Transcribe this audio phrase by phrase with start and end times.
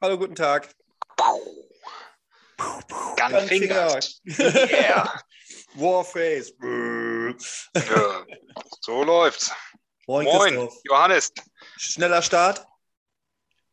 [0.00, 0.68] Hallo, guten Tag.
[3.16, 3.98] Gunfinger.
[4.38, 5.20] Yeah.
[5.74, 6.52] Warface.
[7.74, 8.24] Ja.
[8.80, 9.50] So läuft's.
[10.06, 10.68] Moin, Moin.
[10.84, 11.32] Johannes.
[11.76, 12.64] Schneller Start.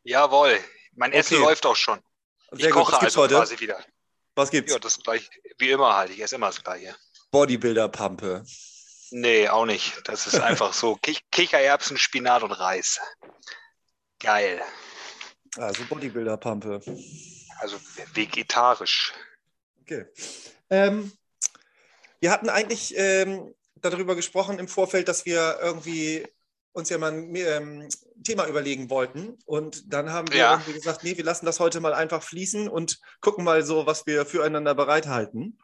[0.03, 0.59] Jawohl.
[0.96, 1.43] Mein Essen Okay.
[1.46, 1.99] läuft auch schon.
[2.51, 2.85] Sehr ich gut.
[2.85, 3.35] koche gibt's also heute?
[3.35, 3.83] quasi wieder.
[4.33, 4.73] Was gibt's?
[4.73, 5.29] Ja, das gleich
[5.60, 6.10] wie immer halt.
[6.10, 6.96] Ich esse immer das gleiche.
[7.29, 8.44] Bodybuilder-Pampe.
[9.12, 9.94] Nee, auch nicht.
[10.05, 12.99] Das ist einfach so Kich Kichererbsen, Spinat und Reis.
[14.19, 14.60] Geil.
[15.58, 16.81] Also Bodybuilder-Pampe.
[17.59, 17.77] Also
[18.13, 19.13] vegetarisch.
[19.81, 20.05] Okay.
[20.70, 21.12] Ähm,
[22.20, 26.27] wir hatten eigentlich ähm, darüber gesprochen im Vorfeld, dass wir irgendwie
[26.73, 27.88] uns ja mal ein ähm,
[28.23, 29.38] Thema überlegen wollten.
[29.45, 30.52] Und dann haben wir Ja.
[30.53, 34.05] irgendwie gesagt, nee, wir lassen das heute mal einfach fließen und gucken mal so, was
[34.05, 35.57] wir füreinander bereithalten.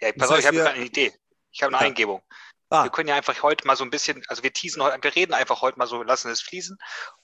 [0.00, 1.12] Ja, pass auf, ich habe wir- eine Idee.
[1.50, 1.88] Ich habe eine Ja.
[1.88, 2.22] Eingebung.
[2.70, 5.14] Ah, Wir können ja einfach heute mal so ein bisschen, also wir teasen heute, wir
[5.14, 6.78] reden einfach heute mal so, lassen es fließen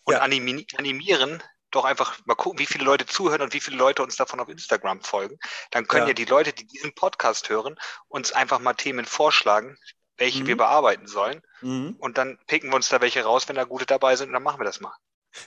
[0.05, 0.21] und Ja.
[0.21, 4.17] animi animieren doch einfach mal gucken, wie viele Leute zuhören und wie viele Leute uns
[4.17, 5.39] davon auf Instagram folgen.
[5.71, 6.09] Dann können Ja.
[6.09, 7.77] ja, die Leute, die diesen Podcast hören,
[8.09, 9.77] uns einfach mal Themen vorschlagen,
[10.17, 10.47] welche Mhm.
[10.49, 11.43] wir bearbeiten sollen.
[11.61, 11.97] mhm.
[11.99, 14.43] Und dann picken wir uns da welche raus, wenn da gute dabei sind, und dann
[14.43, 14.93] machen wir das mal.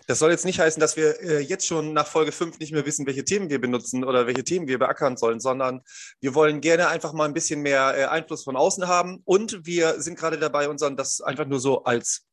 [0.07, 2.85] Das soll jetzt nicht heißen, dass wir äh, jetzt schon nach Folge 5 nicht mehr
[2.85, 5.81] wissen, welche Themen wir benutzen oder welche Themen wir beackern sollen, sondern
[6.19, 9.21] wir wollen gerne einfach mal ein bisschen mehr äh, Einfluss von außen haben.
[9.25, 12.25] Und wir sind gerade dabei, unseren das einfach nur so als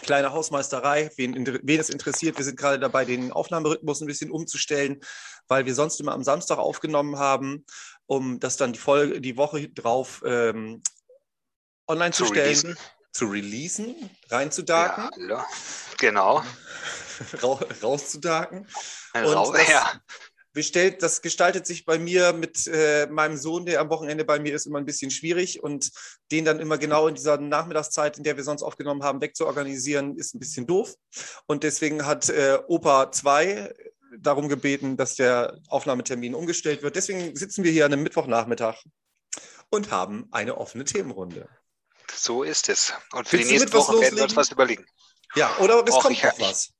[0.00, 2.38] kleine Hausmeisterei, wen, wen es interessiert.
[2.38, 5.00] Wir sind gerade dabei, den Aufnahmerhythmus ein bisschen umzustellen,
[5.48, 7.64] weil wir sonst immer am Samstag aufgenommen haben,
[8.06, 10.82] um das dann die Folge, die Woche drauf ähm,
[11.86, 12.78] online zu, Zu stellen, releasen.
[13.12, 15.46] zu releasen, reinzudaken, Ja,
[15.98, 16.42] genau.
[17.42, 18.66] ra rauszudaken.
[19.14, 19.92] Rau- ja.
[20.52, 24.54] Bestellt, das gestaltet sich bei mir mit äh, meinem Sohn, der am Wochenende bei mir
[24.54, 25.90] ist, immer ein bisschen schwierig und
[26.30, 30.34] den dann immer genau in dieser Nachmittagszeit, in der wir sonst aufgenommen haben, wegzuorganisieren, ist
[30.34, 30.94] ein bisschen doof.
[31.46, 33.72] Und deswegen hat äh, Opa 2
[34.18, 36.96] darum gebeten, dass der Aufnahmetermin umgestellt wird.
[36.96, 38.76] Deswegen sitzen wir hier an einem Mittwochnachmittag
[39.70, 41.48] und haben eine offene Themenrunde.
[42.14, 42.92] So ist es.
[43.12, 44.84] Und für Willst die du nächste mit was Woche werden wir uns was überlegen.
[45.34, 46.72] Ja, oder es Och, kommt ich- noch was.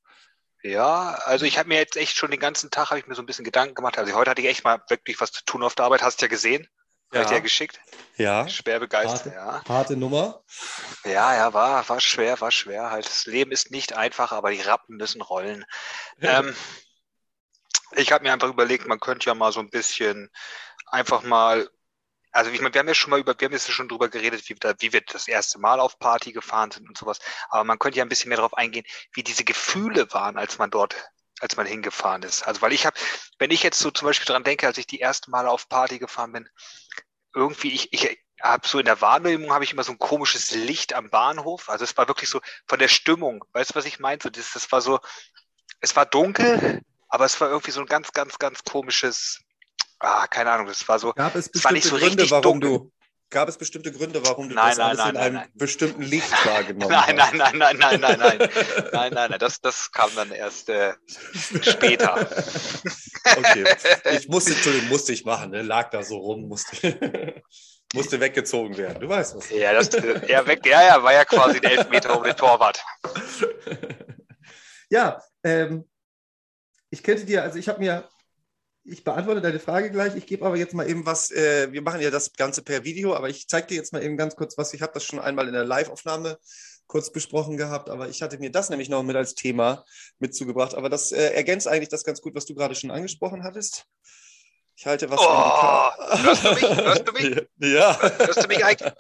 [0.62, 3.22] Ja, also ich habe mir jetzt echt schon den ganzen Tag habe ich mir so
[3.22, 3.98] ein bisschen Gedanken gemacht.
[3.98, 6.02] Also heute hatte ich echt mal wirklich was zu tun auf der Arbeit.
[6.02, 6.68] Hast du ja gesehen.
[7.12, 7.22] Ja.
[7.22, 7.32] Ja.
[7.32, 7.80] Ja geschickt.
[8.16, 9.34] Ja, Schwer begeistert, Harte.
[9.34, 9.64] ja.
[9.68, 10.42] harte Nummer.
[11.04, 12.90] Ja, ja, war, war schwer, war schwer.
[12.90, 15.64] Halt, das Leben ist nicht einfach, aber die Rappen müssen rollen.
[16.20, 16.54] ähm,
[17.94, 20.30] ich habe mir einfach überlegt, man könnte ja mal so ein bisschen
[20.86, 21.68] einfach mal,
[22.32, 24.48] also ich meine, wir haben ja schon mal über, wir haben jetzt schon drüber geredet,
[24.48, 27.18] wie, wir- wie wir das erste Mal auf Party gefahren sind und sowas.
[27.50, 30.70] Aber man könnte ja ein bisschen mehr darauf eingehen, wie diese Gefühle waren, als man
[30.70, 30.96] dort,
[31.40, 32.42] als man hingefahren ist.
[32.44, 32.98] Also weil ich habe,
[33.38, 35.98] wenn ich jetzt so zum Beispiel dran denke, als ich die ersten Male auf Party
[35.98, 36.48] gefahren bin,
[37.34, 40.94] irgendwie, ich, ich habe so in der Wahrnehmung habe ich immer so ein komisches Licht
[40.94, 41.68] am Bahnhof.
[41.68, 43.44] Also es war wirklich so von der Stimmung.
[43.52, 44.20] Weißt du, was ich meine?
[44.22, 45.00] So, das, das war so,
[45.80, 49.40] es war dunkel, aber es war irgendwie so ein ganz, ganz, ganz komisches,
[50.02, 52.70] ah, keine Ahnung, das war so, Gab es bestimmte so Gründe, warum dunkel.
[52.78, 52.92] du
[53.32, 55.48] gab es bestimmte Gründe, warum du Nein, das nein, nein, in nein, einem nein.
[55.54, 57.34] bestimmten Licht wahrgenommen nein, hast?
[57.34, 58.38] nein, nein, nein, nein, nein, nein,
[58.92, 60.92] nein, nein, nein, das, das kam dann erst äh,
[61.62, 62.28] später.
[63.24, 63.64] Okay,
[64.16, 65.62] ich musste, Entschuldigung, musste ich machen, ne?
[65.62, 67.40] lag da so rum, musste,
[67.94, 68.98] musste weggezogen werden.
[69.00, 69.48] Du weißt was.
[69.50, 69.90] Ja, das,
[70.26, 72.84] ja, weg, ja, ja, war ja quasi ein Elfmeter um den Torwart.
[74.90, 75.88] ja, ähm,
[76.90, 78.08] ich könnte dir, also ich habe mir,
[78.84, 82.00] ich beantworte deine Frage gleich, ich gebe aber jetzt mal eben was, äh, wir machen
[82.00, 84.74] ja das Ganze per Video, aber ich zeige dir jetzt mal eben ganz kurz was,
[84.74, 86.38] ich habe das schon einmal in der Live-Aufnahme
[86.88, 89.84] kurz besprochen gehabt, aber ich hatte mir das nämlich noch mit als Thema
[90.18, 93.86] mitzugebracht, aber das äh, ergänzt eigentlich das ganz gut, was du gerade schon angesprochen hattest.
[94.74, 96.62] Ich halte was Oh, an die Ka- hörst du mich?
[96.76, 97.46] Hörst du mich?
[97.58, 98.00] Ja.
[98.18, 98.92] Hörst du mich eigentlich?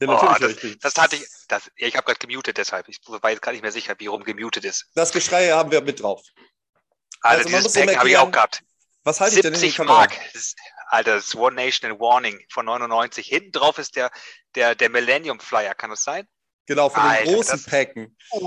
[0.00, 0.56] Ja, Oh, natürlich.
[0.56, 0.78] ich dich.
[0.78, 2.88] Das hatte ich, das, ja, ich habe gerade gemutet deshalb.
[2.88, 4.86] Ich war jetzt gar nicht mehr sicher, wie rum gemutet ist.
[4.94, 6.22] Das Geschrei haben wir mit drauf.
[7.20, 8.62] Alter, Also man dieses Packen habe ich auch gehabt.
[9.04, 9.98] Was halte ich denn in die 70 Kamera?
[9.98, 10.18] Mark.
[10.88, 13.26] Alter, das ist One Nation and Warning von 99.
[13.26, 14.10] Hinten drauf ist der,
[14.54, 16.26] der, der Millennium Flyer, kann das sein?
[16.70, 18.16] Genau, von den Alter, großen das- Packen.
[18.32, 18.40] Uh,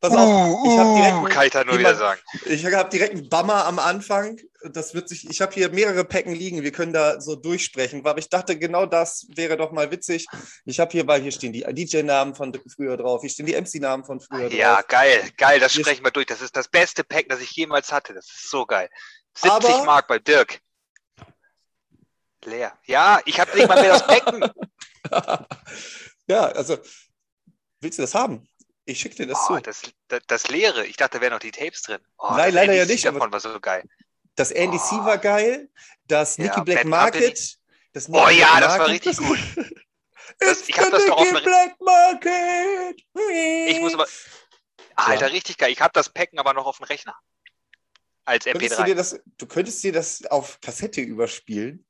[0.00, 2.20] Pass auf, ich habe direkt, uh, kann ich da nur wie wieder sagen.
[2.44, 4.38] ich hab direkt einen Bummer am Anfang.
[4.62, 8.06] Das wird sich, ich habe hier mehrere Packen liegen, wir können da so durchsprechen.
[8.06, 10.28] Aber ich dachte, genau das wäre doch mal witzig.
[10.64, 14.04] Ich habe hier, weil hier stehen die DJ-Namen von früher drauf, hier stehen die MC-Namen
[14.04, 14.86] von früher Ja, drauf.
[14.86, 16.26] geil, geil, das Hier- sprechen wir durch.
[16.26, 18.14] Das ist das beste Pack, das ich jemals hatte.
[18.14, 18.88] Das ist so geil.
[19.36, 20.60] 70 Aber- Mark bei Dirk.
[22.44, 22.78] Leer.
[22.86, 24.48] Ja, ich habe nicht mal mehr das Packen.
[26.28, 26.78] ja, also,
[27.80, 28.48] willst du das haben?
[28.84, 29.60] Ich schicke dir das Oh, zu.
[29.62, 30.86] das, das, das Leere.
[30.86, 32.00] Ich dachte, da wären noch die Tapes drin.
[32.18, 33.84] Oh, Nein, leider ja NDC nicht, aber- Davon war so geil.
[34.34, 35.04] Das Andy C Oh.
[35.04, 35.68] war geil,
[36.06, 37.58] das Ja, Nicky Black Bad Market.
[37.92, 39.38] Das Oh Nicky ja, Black das war richtig gut.
[40.40, 43.00] Das- ich hab the das doch auf Black Market.
[43.66, 44.06] Ich muss aber.
[44.94, 45.32] Alter, ja.
[45.32, 45.72] richtig geil.
[45.72, 47.16] Ich habe das Packen aber noch auf dem Rechner.
[48.24, 48.84] Als MP3.
[48.84, 51.84] Du, das, du könntest dir das auf Kassette überspielen.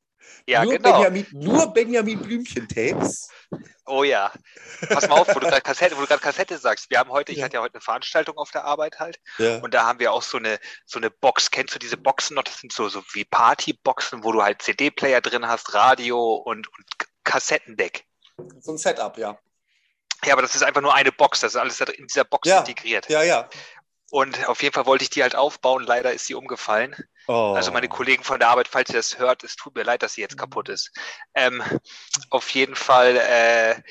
[0.47, 0.93] Ja, nur genau.
[0.93, 3.29] Benjamin, nur Benjamin Blümchen-Tapes.
[3.87, 4.33] Oh ja.
[4.89, 6.91] Pass mal auf, wo du gerade Kassette, Kassette sagst.
[6.91, 7.39] Wir haben heute, ja.
[7.39, 9.19] ich hatte ja heute eine Veranstaltung auf der Arbeit halt.
[9.39, 9.59] Ja.
[9.59, 11.51] Und da haben wir auch so eine, so eine Box.
[11.51, 12.45] Kennst du diese Boxen noch?
[12.45, 16.87] Das sind so, so wie Partyboxen, wo du halt CD-Player drin hast, Radio und, und
[17.25, 18.05] Kassettendeck.
[18.61, 19.39] So ein Setup, ja.
[20.25, 21.41] Ja, aber das ist einfach nur eine Box.
[21.41, 22.59] Das ist alles in dieser Box ja.
[22.61, 23.09] integriert.
[23.09, 23.49] Ja, ja.
[24.11, 25.85] Und auf jeden Fall wollte ich die halt aufbauen.
[25.85, 26.97] Leider ist sie umgefallen.
[27.27, 27.53] Oh.
[27.55, 30.15] Also meine Kollegen von der Arbeit, falls ihr das hört, es tut mir leid, dass
[30.15, 30.91] sie jetzt kaputt ist.
[31.35, 31.63] Ähm,
[32.31, 33.83] auf jeden Fall äh,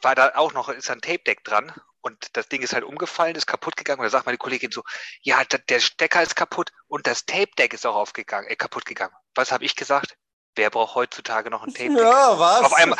[0.00, 3.46] war da auch noch ist ein Tape-Deck dran und das Ding ist halt umgefallen, ist
[3.46, 4.00] kaputt gegangen.
[4.00, 4.82] Und da sagt meine Kollegin so,
[5.22, 9.14] ja, der Stecker ist kaputt und das Tape-Deck ist auch aufgegangen, äh, kaputt gegangen.
[9.34, 10.16] Was habe ich gesagt?
[10.56, 11.96] Wer braucht heutzutage noch ein Tape-Deck?
[11.96, 12.60] Ja, was?
[12.62, 12.98] Auf einmal,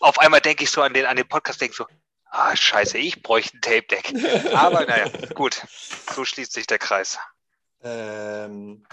[0.00, 1.86] auf einmal denke ich so an den, an den Podcast, denke so,
[2.32, 4.14] ah, scheiße, ich bräuchte ein Tape-Deck.
[4.54, 5.62] Aber naja, gut,
[6.14, 7.18] so schließt sich der Kreis.
[7.84, 8.84] Ähm,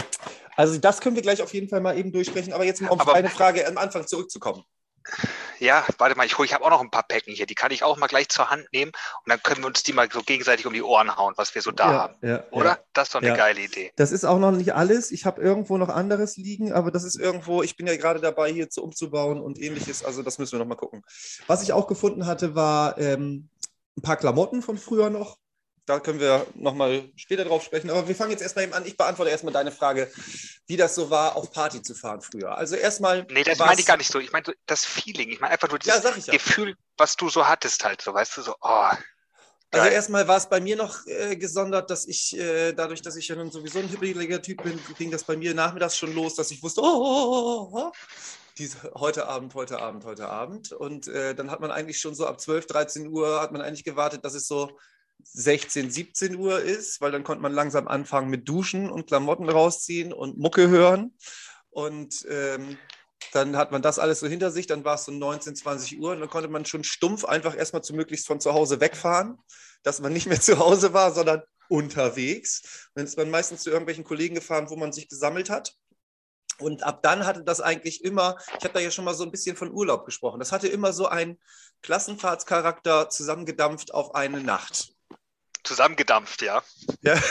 [0.56, 3.00] also das können wir gleich auf jeden Fall mal eben durchsprechen, aber jetzt mal auf
[3.00, 4.63] aber, eine Frage am Anfang zurückzukommen.
[5.60, 7.84] Ja, warte mal, ich, ich habe auch noch ein paar Päcken hier, die kann ich
[7.84, 8.92] auch mal gleich zur Hand nehmen
[9.26, 11.62] und dann können wir uns die mal so gegenseitig um die Ohren hauen, was wir
[11.62, 12.16] so da ja, haben.
[12.22, 12.70] Ja, Oder?
[12.70, 12.80] Ja.
[12.94, 13.92] Das ist doch eine geile Idee.
[13.98, 15.12] Das ist auch noch nicht alles.
[15.12, 18.52] Ich habe irgendwo noch anderes liegen, aber das ist irgendwo, ich bin ja gerade dabei,
[18.52, 20.04] hier zu umzubauen und ähnliches.
[20.04, 21.04] Also das müssen wir noch mal gucken.
[21.48, 23.50] Was ich auch gefunden hatte, war ähm,
[23.98, 25.38] ein paar Klamotten von früher noch
[25.89, 27.89] da können wir nochmal später drauf sprechen.
[27.89, 28.86] Aber wir fangen jetzt erstmal eben an.
[28.86, 30.12] Ich beantworte erstmal deine Frage,
[30.68, 32.56] wie das so war, auf Party zu fahren früher.
[32.56, 33.25] Also erstmal.
[33.31, 34.19] Nee, das meine ich gar nicht so.
[34.19, 35.30] Ich meine das Feeling.
[35.30, 36.33] Ich meine einfach nur dieses ja, ja.
[36.33, 38.01] Gefühl, was du so hattest halt.
[38.01, 38.89] So, weißt du, so, oh.
[39.71, 43.27] Also erstmal war es bei mir noch äh, gesondert, dass ich, äh, dadurch, dass ich
[43.27, 46.50] ja nun sowieso ein hybridiger Typ bin, ging das bei mir nachmittags schon los, dass
[46.50, 47.91] ich wusste, oh, oh, oh, oh
[48.57, 50.71] diese, heute Abend, heute Abend, heute Abend.
[50.71, 53.83] Und äh, dann hat man eigentlich schon so ab 12, 13 Uhr hat man eigentlich
[53.83, 54.77] gewartet, dass es so
[55.24, 60.13] 16, 17 Uhr ist, weil dann konnte man langsam anfangen mit Duschen und Klamotten rausziehen
[60.13, 61.13] und Mucke hören.
[61.69, 62.77] Und ähm,
[63.31, 66.12] dann hat man das alles so hinter sich, dann war es so 19, 20 Uhr
[66.12, 69.38] und dann konnte man schon stumpf einfach erstmal zu möglichst von zu Hause wegfahren,
[69.83, 72.89] dass man nicht mehr zu Hause war, sondern unterwegs.
[72.95, 75.75] dann ist man meistens zu irgendwelchen Kollegen gefahren, wo man sich gesammelt hat.
[76.60, 79.31] Und ab dann hatte das eigentlich immer, ich habe da ja schon mal so ein
[79.31, 81.39] bisschen von Urlaub gesprochen, das hatte immer so einen
[81.83, 84.94] Klassenfahrtscharakter zusammengedampft auf eine Nacht.
[85.64, 86.64] Zusammengedampft, ja.
[87.02, 87.16] ja.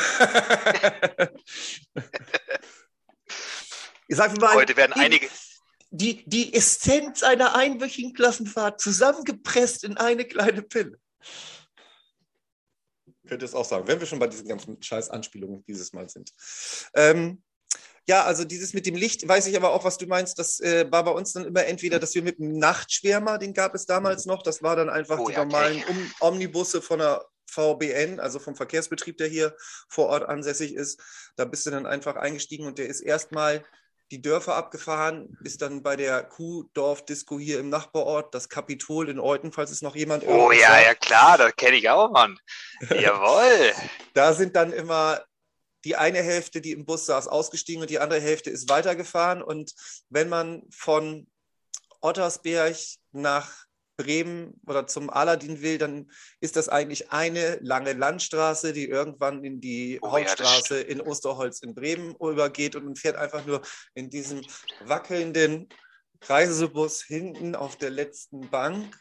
[4.09, 5.29] ich sag mal, Heute werden die, einige.
[5.91, 10.99] Die, die Essenz einer einwöchigen Klassenfahrt zusammengepresst in eine kleine Pille.
[13.27, 16.33] Könnte es auch sagen, wenn wir schon bei diesen ganzen Scheiß-Anspielungen dieses Mal sind.
[16.95, 17.43] Ähm,
[18.09, 20.39] ja, also dieses mit dem Licht, weiß ich aber auch, was du meinst.
[20.39, 23.75] Das äh, war bei uns dann immer entweder, dass wir mit dem Nachtschwärmer, den gab
[23.75, 25.93] es damals noch, das war dann einfach oh, die ja, normalen okay.
[25.93, 29.56] um Omnibusse von der VBN, also vom Verkehrsbetrieb, der hier
[29.89, 31.00] vor Ort ansässig ist.
[31.37, 33.65] Da bist du dann einfach eingestiegen und der ist erstmal
[34.11, 39.53] die Dörfer abgefahren, ist dann bei der Kuhdorf-Disco hier im Nachbarort, das Kapitol in Euten,
[39.53, 40.85] falls es noch jemand Oh ja, sagt.
[40.87, 42.39] ja klar, das kenne ich auch, Mann.
[42.89, 43.73] Jawohl.
[44.15, 45.23] da sind dann immer
[45.85, 49.43] die eine Hälfte, die im Bus saß, ausgestiegen und die andere Hälfte ist weitergefahren.
[49.43, 49.75] Und
[50.09, 51.29] wenn man von
[52.01, 52.77] Ottersberg
[53.12, 53.68] nach
[53.99, 56.11] Bremen oder zum Aladdin will, dann
[56.41, 61.61] ist das eigentlich eine lange Landstraße, die irgendwann in die oh, Hauptstraße ja, in Osterholz
[61.61, 63.61] in Bremen übergeht und man fährt einfach nur
[63.94, 64.41] in diesem
[64.84, 65.69] wackelnden
[66.22, 68.96] Reisebus hinten auf der letzten Bank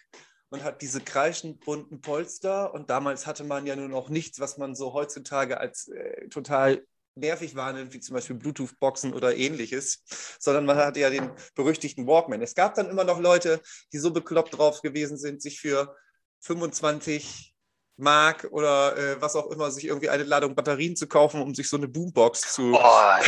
[0.50, 2.74] und hat diese kreischend bunten Polster.
[2.74, 6.84] Und damals hatte man ja nur noch nichts, was man so heutzutage als äh, total
[7.18, 10.04] nervig wahrnimmt, wie zum Beispiel Bluetooth-Boxen oder ähnliches,
[10.40, 12.42] sondern man hatte ja den berüchtigten Walkman.
[12.42, 13.62] Es gab dann immer noch Leute,
[13.94, 15.96] die so bekloppt drauf gewesen sind, sich für
[16.42, 17.57] 25
[17.98, 21.68] Mark oder äh, was auch immer, sich irgendwie eine Ladung Batterien zu kaufen, um sich
[21.68, 22.74] so eine Boombox zu.
[22.74, 23.24] Oh,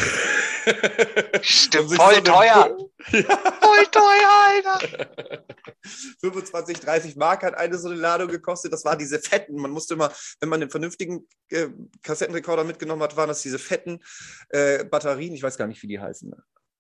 [1.42, 2.78] stimmt, um voll so teuer.
[3.12, 3.38] ja.
[3.62, 5.44] Voll teuer, Alter.
[6.20, 8.74] 25, 30 Mark hat eine so eine Ladung gekostet.
[8.74, 9.56] Das waren diese fetten.
[9.56, 11.68] Man musste immer, wenn man einen vernünftigen äh,
[12.04, 14.04] Kassettenrekorder mitgenommen hat, waren das diese fetten
[14.50, 15.34] äh, Batterien.
[15.34, 16.34] Ich weiß gar nicht, wie die heißen.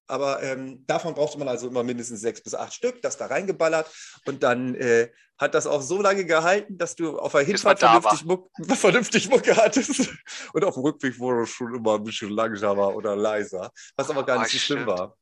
[0.09, 3.89] Aber ähm, davon brauchte man also immer mindestens sechs bis acht Stück, das da reingeballert.
[4.25, 8.25] Und dann äh, hat das auch so lange gehalten, dass du auf der Hinfahrt vernünftig,
[8.25, 10.09] Muck, vernünftig Mucke hattest.
[10.53, 14.25] Und auf dem Rückweg wurde es schon immer ein bisschen langsamer oder leiser, was aber
[14.25, 15.15] gar nicht so schlimm war.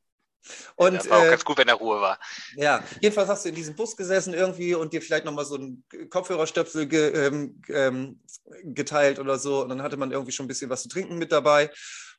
[0.76, 2.18] Und, ja, war auch äh, ganz gut, wenn er Ruhe war.
[2.56, 5.84] Ja, jedenfalls hast du in diesem Bus gesessen irgendwie und dir vielleicht nochmal so einen
[6.08, 8.20] Kopfhörerstöpsel ge, ähm, ähm,
[8.62, 9.62] geteilt oder so.
[9.62, 11.70] Und dann hatte man irgendwie schon ein bisschen was zu trinken mit dabei.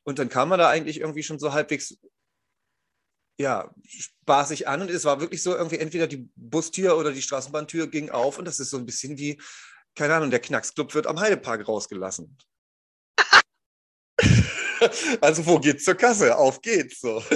[0.04, 1.98] Und dann kam man da eigentlich irgendwie schon so halbwegs
[3.40, 7.86] ja, spaßig an und es war wirklich so irgendwie entweder die Bustür oder die Straßenbahntür
[7.86, 9.40] ging auf und das ist so ein bisschen wie
[9.94, 12.36] keine Ahnung, der Knacksclub wird am Heidepark rausgelassen.
[15.20, 16.36] also wo geht's zur Kasse?
[16.36, 17.22] Auf geht's so.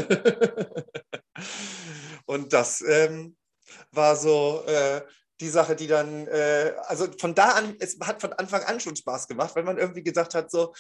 [2.27, 3.37] Und das ähm,
[3.91, 5.03] war so äh,
[5.41, 8.97] die Sache, die dann, äh, also von da an, es hat von Anfang an schon
[8.97, 10.75] Spaß gemacht, weil man irgendwie gesagt hat, so,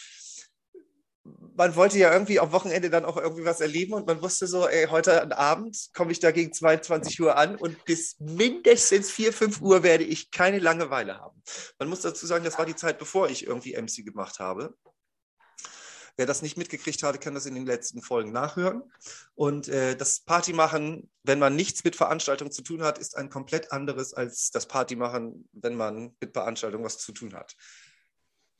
[1.56, 4.68] man wollte ja irgendwie am Wochenende dann auch irgendwie was erleben und man wusste so,
[4.68, 9.60] ey, heute Abend komme ich da gegen 22 Uhr an und bis mindestens 4, 5
[9.62, 11.42] Uhr werde ich keine Langeweile haben.
[11.78, 14.74] Man muss dazu sagen, das war die Zeit, bevor ich irgendwie MC gemacht habe.
[16.16, 18.82] Wer das nicht mitgekriegt hatte, kann das in den letzten Folgen nachhören.
[19.34, 23.72] Und äh, das Partymachen, wenn man nichts mit Veranstaltungen zu tun hat, ist ein komplett
[23.72, 27.56] anderes als das Partymachen, wenn man mit Veranstaltungen was zu tun hat.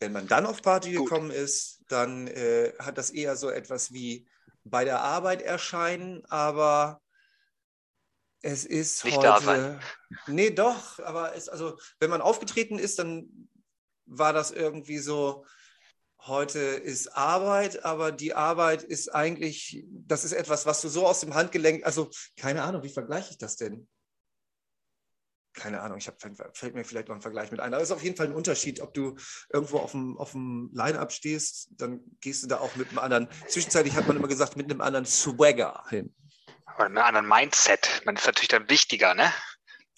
[0.00, 1.04] Wenn man dann auf Party Gut.
[1.04, 4.26] gekommen ist, dann äh, hat das eher so etwas wie
[4.64, 7.00] bei der Arbeit erscheinen, aber
[8.42, 9.26] es ist Nicht heute.
[9.26, 9.80] Da sein.
[10.26, 13.48] Nee, doch, aber es, also, wenn man aufgetreten ist, dann
[14.06, 15.44] war das irgendwie so,
[16.26, 21.20] heute ist Arbeit, aber die Arbeit ist eigentlich, das ist etwas, was du so aus
[21.20, 23.86] dem Handgelenk, also keine Ahnung, wie vergleiche ich das denn?
[25.54, 27.73] Keine Ahnung, ich hab, fällt mir vielleicht noch ein Vergleich mit ein.
[27.73, 29.16] Aber es ist auf jeden Fall ein Unterschied, ob du
[29.52, 33.28] irgendwo auf dem, auf dem Line-Up stehst, dann gehst du da auch mit einem anderen,
[33.49, 36.14] zwischenzeitlich hat man immer gesagt, mit einem anderen Swagger hin.
[36.76, 38.02] Oder mit einem anderen Mindset.
[38.04, 39.32] Man ist natürlich dann wichtiger, ne?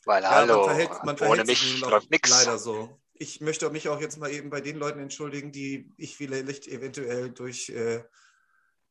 [0.05, 2.31] Weil, ja, hallo, man verhält, man verhält ohne mich läuft nichts.
[2.31, 6.17] Leider so ich möchte mich auch jetzt mal eben bei den Leuten entschuldigen, die ich
[6.17, 8.03] vielleicht eventuell durch äh,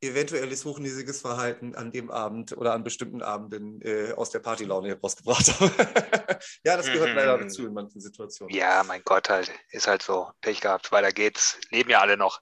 [0.01, 5.59] eventuelles hochnäsiges Verhalten an dem Abend oder an bestimmten Abenden äh, aus der Partylaune herausgebracht
[5.59, 5.71] habe.
[6.63, 7.15] ja, das gehört mhm.
[7.15, 8.53] leider dazu in manchen Situationen.
[8.55, 10.29] Ja, mein Gott, halt, ist halt so.
[10.41, 11.57] Pech gehabt, weiter geht's.
[11.69, 12.41] Leben ja alle noch.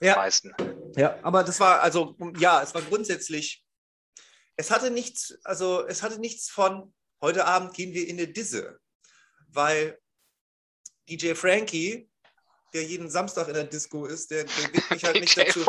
[0.00, 0.14] Ja.
[0.14, 0.54] Die meisten.
[0.96, 3.64] Ja, aber das war, also, ja, es war grundsätzlich,
[4.56, 8.78] es hatte nichts, also es hatte nichts von, heute Abend gehen wir in eine Disse.
[9.48, 9.98] Weil
[11.08, 12.10] DJ Frankie,
[12.74, 15.64] der jeden Samstag in der Disco ist, der, der wird mich halt nicht dazu.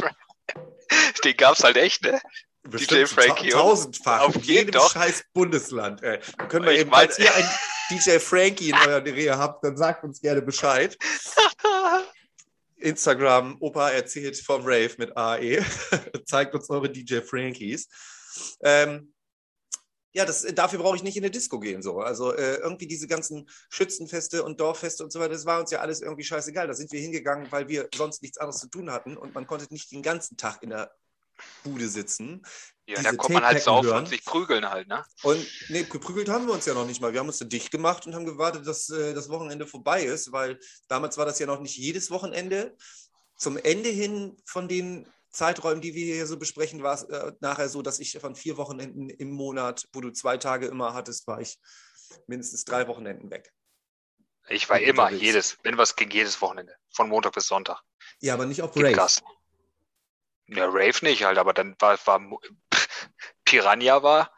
[1.24, 2.22] Den gab es halt echt, ne?
[2.64, 3.50] Bestimmt DJ Frankie.
[3.50, 4.22] Tausendfach.
[4.22, 4.92] Auf jedem doch.
[4.92, 6.02] scheiß Bundesland.
[6.02, 6.20] Ey.
[6.38, 7.50] Dann können wir eben, mein, falls ihr einen
[7.90, 10.98] DJ Frankie in eurer Nähe habt, dann sagt uns gerne Bescheid.
[12.78, 15.64] Instagram, Opa erzählt vom Rave mit AE.
[16.26, 17.88] Zeigt uns eure DJ Frankies.
[18.62, 19.14] Ähm,
[20.16, 21.82] ja, das, dafür brauche ich nicht in eine Disco gehen.
[21.82, 22.00] So.
[22.00, 25.80] Also äh, irgendwie diese ganzen Schützenfeste und Dorffeste und so weiter, das war uns ja
[25.80, 26.68] alles irgendwie scheißegal.
[26.68, 29.66] Da sind wir hingegangen, weil wir sonst nichts anderes zu tun hatten und man konnte
[29.72, 30.94] nicht den ganzen Tag in der
[31.64, 32.44] Bude sitzen.
[32.86, 35.06] Ja, da kommt man halt so auf und sich prügeln halt, ne?
[35.22, 37.14] Und nee, geprügelt haben wir uns ja noch nicht mal.
[37.14, 40.34] Wir haben uns dann dicht gemacht und haben gewartet, dass äh, das Wochenende vorbei ist,
[40.34, 40.60] weil
[40.90, 42.76] damals war das ja noch nicht jedes Wochenende.
[43.38, 47.70] Zum Ende hin von den Zeiträumen, die wir hier so besprechen, war es äh, nachher
[47.70, 51.40] so, dass ich von vier Wochenenden im Monat, wo du zwei Tage immer hattest, war
[51.40, 51.60] ich
[52.28, 53.54] mindestens drei Wochenenden weg.
[54.50, 56.76] Ich war immer, jedes, wenn was ging, jedes Wochenende.
[56.94, 57.82] Von Montag bis Sonntag.
[58.20, 58.74] Ja, aber nicht auf.
[58.74, 59.24] Krass.
[60.48, 62.22] Ja, Rave nicht halt, aber dann war, war
[63.46, 64.32] Piranha war,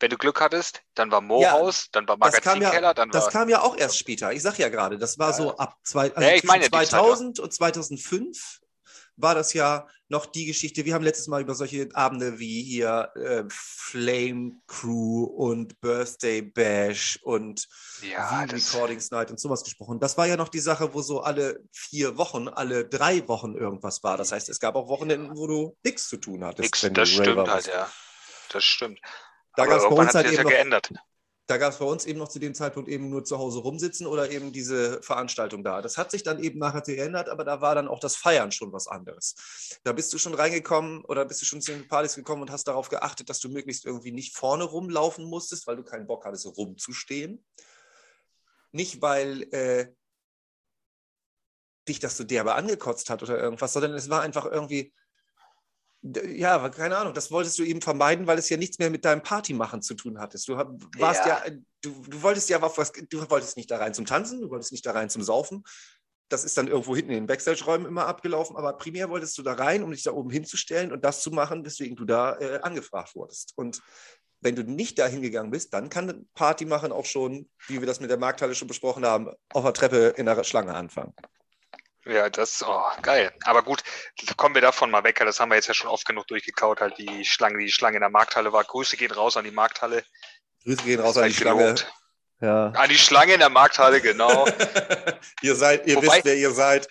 [0.00, 3.20] wenn du Glück hattest, dann war Mohaus, ja, dann war Magazinkeller, ja, dann war.
[3.20, 4.32] Das kam ja auch erst später.
[4.32, 5.36] Ich sag ja gerade, das war ja.
[5.36, 8.60] so ab zwei, also ich meine, 2000 und 2005
[9.16, 10.84] war das ja noch die Geschichte.
[10.84, 17.18] Wir haben letztes Mal über solche Abende wie hier äh, Flame Crew und Birthday Bash
[17.22, 17.66] und
[18.02, 20.00] ja, Recordings Night und sowas gesprochen.
[20.00, 24.02] Das war ja noch die Sache, wo so alle vier Wochen, alle drei Wochen irgendwas
[24.02, 24.16] war.
[24.16, 26.82] Das heißt, es gab auch Wochenenden, wo du nichts zu tun hattest.
[26.82, 27.90] Nix, das stimmt halt, ja.
[28.50, 29.00] Das stimmt.
[29.56, 30.90] Da gab es bei uns halt eben ja noch, geändert
[31.46, 34.06] da gab es bei uns eben noch zu dem Zeitpunkt eben nur zu Hause rumsitzen
[34.06, 35.82] oder eben diese Veranstaltung da.
[35.82, 38.72] Das hat sich dann eben nachher geändert, aber da war dann auch das Feiern schon
[38.72, 39.34] was anderes.
[39.84, 42.66] Da bist du schon reingekommen oder bist du schon zu den Partys gekommen und hast
[42.66, 46.46] darauf geachtet, dass du möglichst irgendwie nicht vorne rumlaufen musstest, weil du keinen Bock hattest,
[46.46, 47.44] rumzustehen.
[48.72, 49.92] Nicht, weil äh,
[51.86, 54.94] dich das so derbe angekotzt hat oder irgendwas, sondern es war einfach irgendwie,
[56.04, 59.22] ja, keine Ahnung, das wolltest du eben vermeiden, weil es ja nichts mehr mit deinem
[59.22, 60.48] Partymachen zu tun hattest.
[60.48, 64.04] Du warst ja, ja du, du, wolltest ja was, du wolltest nicht da rein zum
[64.04, 65.64] Tanzen, du wolltest nicht da rein zum Saufen.
[66.28, 69.54] Das ist dann irgendwo hinten in den Backstage-Räumen immer abgelaufen, aber primär wolltest du da
[69.54, 73.14] rein, um dich da oben hinzustellen und das zu machen, weswegen du da äh, angefragt
[73.14, 73.52] wurdest.
[73.56, 73.80] Und
[74.40, 78.00] wenn du nicht da hingegangen bist, dann kann Party machen auch schon, wie wir das
[78.00, 81.14] mit der Markthalle schon besprochen haben, auf der Treppe in der Schlange anfangen.
[82.06, 83.32] Ja, das, oh, geil.
[83.44, 83.82] Aber gut,
[84.36, 85.20] kommen wir davon mal weg.
[85.20, 88.02] Das haben wir jetzt ja schon oft genug durchgekaut, halt die Schlange, die Schlange in
[88.02, 88.64] der Markthalle war.
[88.64, 90.04] Grüße gehen raus an die Markthalle.
[90.64, 91.74] Grüße gehen raus an die Schlange.
[92.40, 92.66] Ja.
[92.70, 94.46] An die Schlange in der Markthalle, genau.
[95.42, 96.88] ihr seid, ihr Wobei, wisst, wer ihr seid.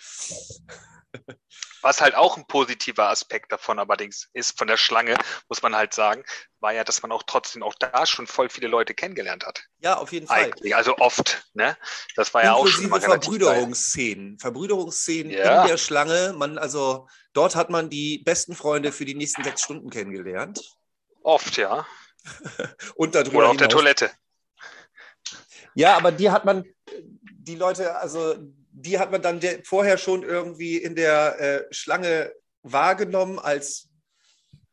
[1.84, 5.16] Was halt auch ein positiver Aspekt davon allerdings ist, von der Schlange,
[5.50, 6.24] muss man halt sagen,
[6.62, 9.66] war ja, dass man auch trotzdem auch da schon voll viele Leute kennengelernt hat.
[9.80, 10.46] Ja, auf jeden Fall.
[10.46, 11.78] Eigentlich, also oft, ne?
[12.16, 14.40] Das war ja auch schon mal Verbrüderungsszenen.
[14.40, 15.64] Verbrüderungsszenen ja.
[15.64, 16.34] in der Schlange.
[16.38, 20.62] Man, also dort hat man die besten Freunde für die nächsten sechs Stunden kennengelernt.
[21.22, 21.86] Oft, ja.
[22.96, 23.58] Und darüber Oder auf hinaus.
[23.58, 24.12] der Toilette.
[25.76, 26.64] Ja, aber die hat man,
[27.24, 28.36] die Leute, also
[28.74, 33.90] die hat man dann vorher schon irgendwie in der äh, Schlange wahrgenommen als,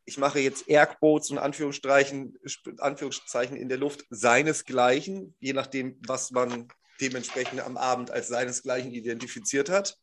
[0.05, 2.37] ich mache jetzt Airquotes und Anführungszeichen,
[2.79, 6.67] Anführungszeichen in der Luft, seinesgleichen, je nachdem, was man
[6.99, 9.97] dementsprechend am Abend als seinesgleichen identifiziert hat.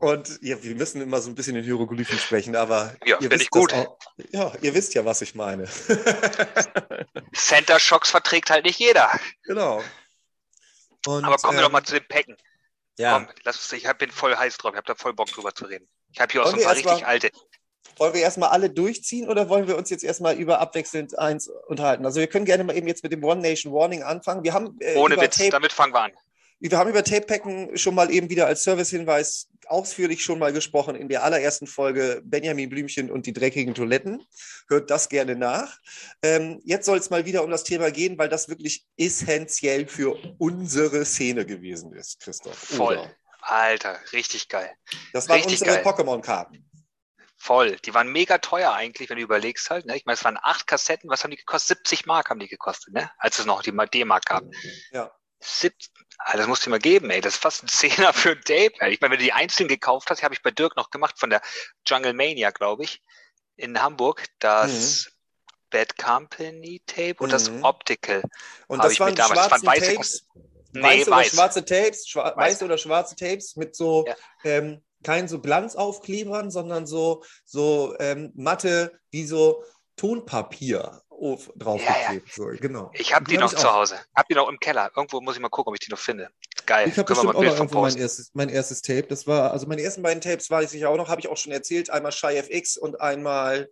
[0.00, 3.50] Und ja, wir müssen immer so ein bisschen in Hieroglyphen sprechen, aber ja, finde ich
[3.50, 3.72] gut.
[3.72, 3.98] Auch,
[4.30, 5.68] ja, ihr wisst ja, was ich meine.
[7.34, 9.10] Center Shocks verträgt halt nicht jeder.
[9.44, 9.82] Genau.
[11.06, 12.36] Und, aber kommen wir ähm, doch mal zu den Packen.
[12.98, 13.14] Ja.
[13.14, 15.66] Komm, lass uns, ich bin voll heiß drauf, ich habe da voll Bock drüber zu
[15.66, 15.88] reden.
[16.12, 17.30] Ich habe hier auch so ein paar richtig mal, alte.
[17.96, 22.04] Wollen wir erstmal alle durchziehen oder wollen wir uns jetzt erstmal über abwechselnd eins unterhalten?
[22.04, 24.42] Also wir können gerne mal eben jetzt mit dem One Nation Warning anfangen.
[24.44, 26.12] Wir haben, äh, Ohne Witz, Tape, damit fangen wir an.
[26.60, 31.08] Wir haben über Tape-Packen schon mal eben wieder als Servicehinweis ausführlich schon mal gesprochen in
[31.08, 34.24] der allerersten Folge Benjamin Blümchen und die dreckigen Toiletten.
[34.68, 35.78] Hört das gerne nach.
[36.22, 40.16] Ähm, jetzt soll es mal wieder um das Thema gehen, weil das wirklich essentiell für
[40.38, 42.56] unsere Szene gewesen ist, Christoph.
[42.56, 42.98] Voll.
[42.98, 43.14] Oder?
[43.40, 44.70] Alter, richtig geil.
[45.12, 46.68] Das waren richtig unsere Pokémon-Karten.
[47.38, 47.76] Voll.
[47.76, 49.86] Die waren mega teuer eigentlich, wenn du überlegst halt.
[49.86, 49.96] Ne?
[49.96, 51.08] Ich meine, es waren acht Kassetten.
[51.08, 51.78] Was haben die gekostet?
[51.78, 53.10] 70 Mark haben die gekostet, ne?
[53.18, 54.42] als es noch die D-Mark gab.
[54.90, 55.12] Ja.
[55.40, 57.20] 70, ah, das musst du mal geben, ey.
[57.20, 58.74] Das ist fast ein Zehner für ein Tape.
[58.80, 58.92] Ey.
[58.92, 61.30] Ich meine, wenn du die einzeln gekauft hast, habe ich bei Dirk noch gemacht von
[61.30, 61.40] der
[61.86, 63.02] Jungle Mania, glaube ich,
[63.56, 64.24] in Hamburg.
[64.38, 65.12] Das mhm.
[65.70, 67.32] Bad Company Tape und mhm.
[67.32, 68.22] das Optical.
[68.68, 69.48] Und das waren damals.
[69.48, 70.26] Das waren weiße Tapes.
[70.72, 71.12] Nee, weiße weiß.
[71.12, 72.36] oder schwarze Tapes, schwa weiß.
[72.36, 74.14] weiße oder schwarze Tapes mit so ja.
[74.44, 79.64] ähm, kein so Glanzaufklebern, sondern so, so ähm, matte wie so
[79.96, 81.02] Tonpapier
[81.56, 82.36] draufgeklebt.
[82.36, 82.52] Ja, ja.
[82.52, 82.90] So, genau.
[82.94, 83.98] Ich habe die, die, noch hab zu Hause.
[84.14, 84.90] Hab die noch im Keller.
[84.96, 86.30] Irgendwo muss ich mal gucken, ob ich die noch finde.
[86.66, 86.88] Geil.
[86.88, 89.04] Ich habe bestimmt auch noch irgendwo mein erstes, mein erstes Tape.
[89.04, 91.52] Das war, also meine ersten beiden Tapes weiß ich auch noch, habe ich auch schon
[91.52, 91.90] erzählt.
[91.90, 93.68] Einmal Shy FX und einmal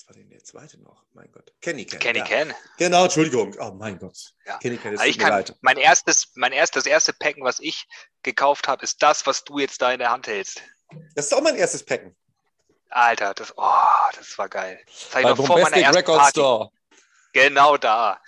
[0.00, 1.04] was war denn der zweite noch?
[1.12, 1.52] Mein Gott.
[1.60, 1.98] Kenny Ken.
[1.98, 2.24] Kenny ja.
[2.24, 2.54] Ken.
[2.78, 3.54] Genau, Entschuldigung.
[3.60, 4.32] Oh mein Gott.
[4.46, 4.56] Ja.
[4.56, 5.54] Kenny Ken ist also ich kann, leid.
[5.60, 7.86] Mein erstes, mein erstes, erste Packen, was ich
[8.22, 10.62] gekauft habe, ist das, was du jetzt da in der Hand hältst.
[11.14, 12.16] Das ist auch mein erstes Packen.
[12.90, 13.72] Alter, das, oh,
[14.16, 14.80] das war geil.
[14.86, 16.40] Das war ich noch vor meiner ersten Record Party.
[16.40, 16.70] Store.
[17.32, 18.20] Genau da.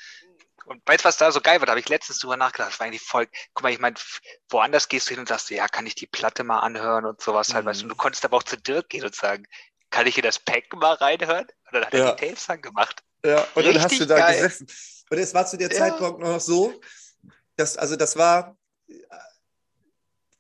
[0.67, 1.69] Und weißt du, was da so geil wird?
[1.69, 2.71] Da habe ich letztens drüber nachgedacht.
[2.71, 3.27] Das war eigentlich voll.
[3.53, 3.97] Guck mal, ich meine,
[4.49, 7.53] woanders gehst du hin und sagst, ja, kann ich die Platte mal anhören und sowas
[7.53, 7.71] halt, mhm.
[7.71, 7.85] weißt du.
[7.87, 9.45] Und du konntest aber auch zu Dirk gehen und sagen,
[9.91, 11.47] kann ich hier das Pack mal reinhören?
[11.67, 12.07] Und dann hat ja.
[12.07, 13.03] er die Tapes angemacht.
[13.25, 14.35] Ja, und Richtig dann hast du da geil.
[14.37, 14.67] gesessen.
[15.11, 15.77] Und es war zu der ja.
[15.77, 16.81] Zeitpunkt noch so,
[17.57, 18.57] dass, also das war,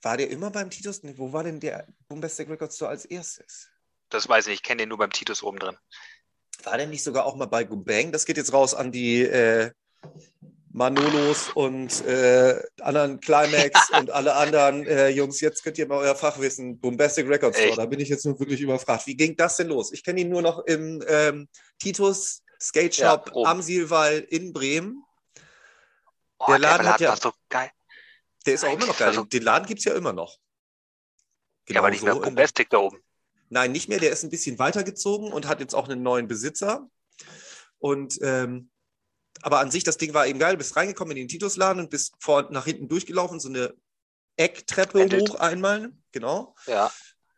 [0.00, 1.00] war der immer beim Titus?
[1.02, 3.68] Wo war denn der Bombastic Records Store als erstes?
[4.12, 5.76] Das weiß ich nicht, ich kenne den nur beim Titus oben drin.
[6.64, 8.12] War der nicht sogar auch mal bei Gubang?
[8.12, 9.72] Das geht jetzt raus an die äh,
[10.70, 15.40] Manolos und äh, anderen Climax und alle anderen äh, Jungs.
[15.40, 16.78] Jetzt könnt ihr mal euer Fachwissen.
[16.78, 17.76] Bombastic Records Store.
[17.76, 19.06] Da bin ich jetzt nur wirklich überfragt.
[19.06, 19.92] Wie ging das denn los?
[19.92, 21.48] Ich kenne ihn nur noch im ähm,
[21.78, 25.04] Titus Skate Shop ja, am Sielwall in Bremen.
[26.38, 27.16] Oh, der Laden, der hat ja.
[27.16, 27.70] So geil.
[28.46, 29.08] Der ist auch immer noch geil.
[29.08, 30.38] Also, Den Laden gibt es ja immer noch.
[31.66, 33.02] Genau ja, aber nicht mehr Bombastic da oben.
[33.52, 34.00] Nein, nicht mehr.
[34.00, 36.88] Der ist ein bisschen weitergezogen und hat jetzt auch einen neuen Besitzer.
[37.78, 38.70] Und ähm,
[39.42, 40.52] aber an sich, das Ding war eben geil.
[40.52, 43.74] Du bist reingekommen in den Titusladen und bist vor nach hinten durchgelaufen, so eine
[44.36, 45.28] Ecktreppe Ended.
[45.28, 45.92] hoch einmal.
[46.12, 46.54] Genau.
[46.66, 46.90] Ja.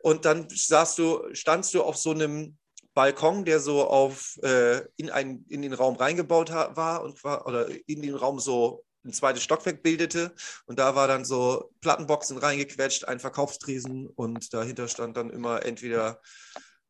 [0.02, 2.58] Und dann saßt du, standst du auf so einem
[2.94, 7.68] Balkon, der so auf äh, in, ein, in den Raum reingebaut war und war, oder
[7.88, 10.34] in den Raum so ein zweites Stockwerk bildete.
[10.66, 16.20] Und da war dann so Plattenboxen reingequetscht, ein Verkaufstresen und dahinter stand dann immer entweder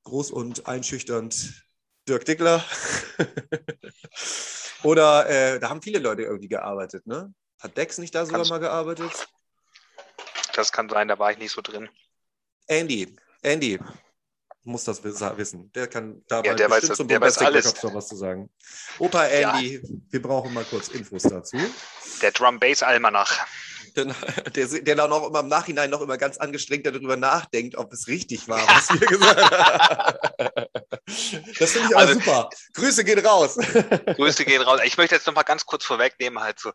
[0.05, 1.65] groß und einschüchternd
[2.09, 2.65] Dirk Dickler.
[4.83, 7.33] Oder äh, da haben viele Leute irgendwie gearbeitet, ne?
[7.61, 9.27] Hat Dex nicht da sogar Kannst, mal gearbeitet?
[10.55, 11.89] Das kann sein, da war ich nicht so drin.
[12.67, 13.81] Andy, Andy,
[14.65, 15.71] muss das wissen.
[15.73, 17.83] Der kann da ja, der weiß, zum der weiß alles.
[17.83, 18.51] noch was zu sagen.
[18.99, 19.89] Opa Andy, ja.
[20.11, 21.57] wir brauchen mal kurz Infos dazu.
[22.23, 23.47] Der Drum Bass Almanach.
[23.95, 24.07] Der,
[24.51, 28.09] der, der dann auch immer im Nachhinein noch immer ganz angestrengt darüber nachdenkt, ob es
[28.09, 30.67] richtig war, was wir gesagt haben.
[31.61, 32.49] Das finde ich auch also, super.
[32.73, 33.57] Grüße gehen raus.
[34.17, 34.81] Grüße gehen raus.
[34.85, 36.73] Ich möchte jetzt noch mal ganz kurz vorwegnehmen, halt so,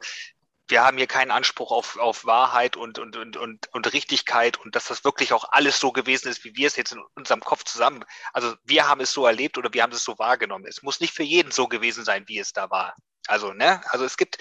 [0.69, 4.75] wir haben hier keinen Anspruch auf, auf Wahrheit und, und, und, und, und Richtigkeit und
[4.75, 7.63] dass das wirklich auch alles so gewesen ist, wie wir es jetzt in unserem Kopf
[7.63, 8.05] zusammen.
[8.34, 10.65] Also wir haben es so erlebt oder wir haben es so wahrgenommen.
[10.67, 12.95] Es muss nicht für jeden so gewesen sein, wie es da war.
[13.27, 13.82] Also, ne?
[13.91, 14.38] Also es gibt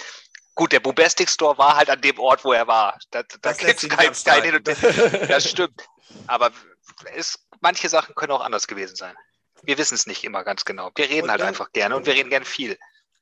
[0.55, 2.99] Gut, der Bombastic Store war halt an dem Ort, wo er war.
[3.13, 4.57] Da, da gibt es kein, nicht kein Hin abstreiten.
[4.57, 5.87] und Das stimmt.
[6.27, 6.51] Aber
[7.15, 9.15] es, manche Sachen können auch anders gewesen sein.
[9.63, 10.91] Wir wissen es nicht immer ganz genau.
[10.97, 12.77] Wir reden Und halt dann- einfach gerne und wir reden gerne viel.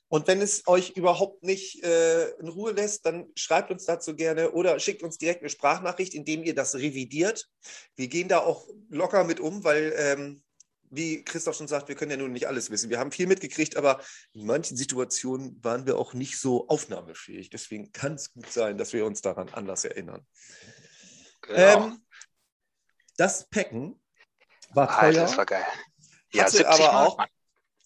[0.09, 4.53] Und wenn es euch überhaupt nicht äh, in Ruhe lässt, dann schreibt uns dazu gerne
[4.53, 7.49] oder schickt uns direkt eine Sprachnachricht, indem ihr das revidiert.
[7.97, 10.42] Wir gehen da auch locker mit um, weil, ähm,
[10.90, 12.88] wie Christoph schon sagt, wir können ja nun nicht alles wissen.
[12.88, 14.01] Wir haben viel mitgekriegt, aber
[14.33, 17.51] in manchen Situationen waren wir auch nicht so aufnahmefähig.
[17.51, 20.25] Deswegen kann es gut sein, dass wir uns daran anders erinnern.
[21.42, 21.87] Genau.
[21.87, 22.07] Ähm,
[23.16, 24.01] das Packen
[24.73, 25.23] war Alter, teuer.
[25.27, 25.64] das war geil.
[26.33, 27.29] Ja, Hatte 70 aber auch- Mann.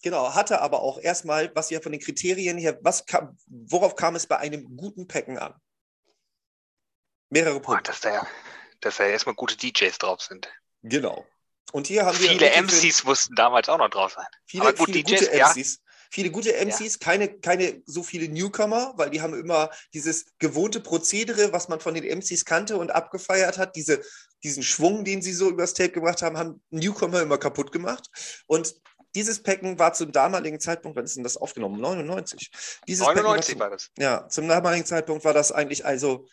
[0.01, 4.15] Genau, hatte aber auch erstmal, was ja von den Kriterien her, was kam, worauf kam
[4.15, 5.53] es bei einem guten Packen an?
[7.29, 7.91] Mehrere Punkte.
[7.91, 8.27] dass da,
[8.81, 10.49] dass da erstmal gute DJs drauf sind.
[10.83, 11.25] Genau.
[11.71, 14.25] Und hier haben wir Viele wirklich für- MCs mussten damals auch noch drauf sein.
[14.45, 15.49] viele, aber gut, viele DJs, gute ja.
[15.53, 15.79] MCs.
[16.13, 21.53] Viele gute MCs, keine, keine so viele Newcomer, weil die haben immer dieses gewohnte Prozedere,
[21.53, 24.01] was man von den MCs kannte und abgefeiert hat, diese,
[24.43, 28.09] diesen Schwung, den sie so übers Tape gebracht haben, haben Newcomer immer kaputt gemacht.
[28.45, 28.75] Und
[29.15, 31.79] dieses Packen war zum damaligen Zeitpunkt, wann ist denn das aufgenommen?
[31.81, 32.51] 99.
[32.87, 33.89] Dieses Packen war 99 zum- war das.
[33.97, 36.27] Ja, zum damaligen Zeitpunkt war das eigentlich, also,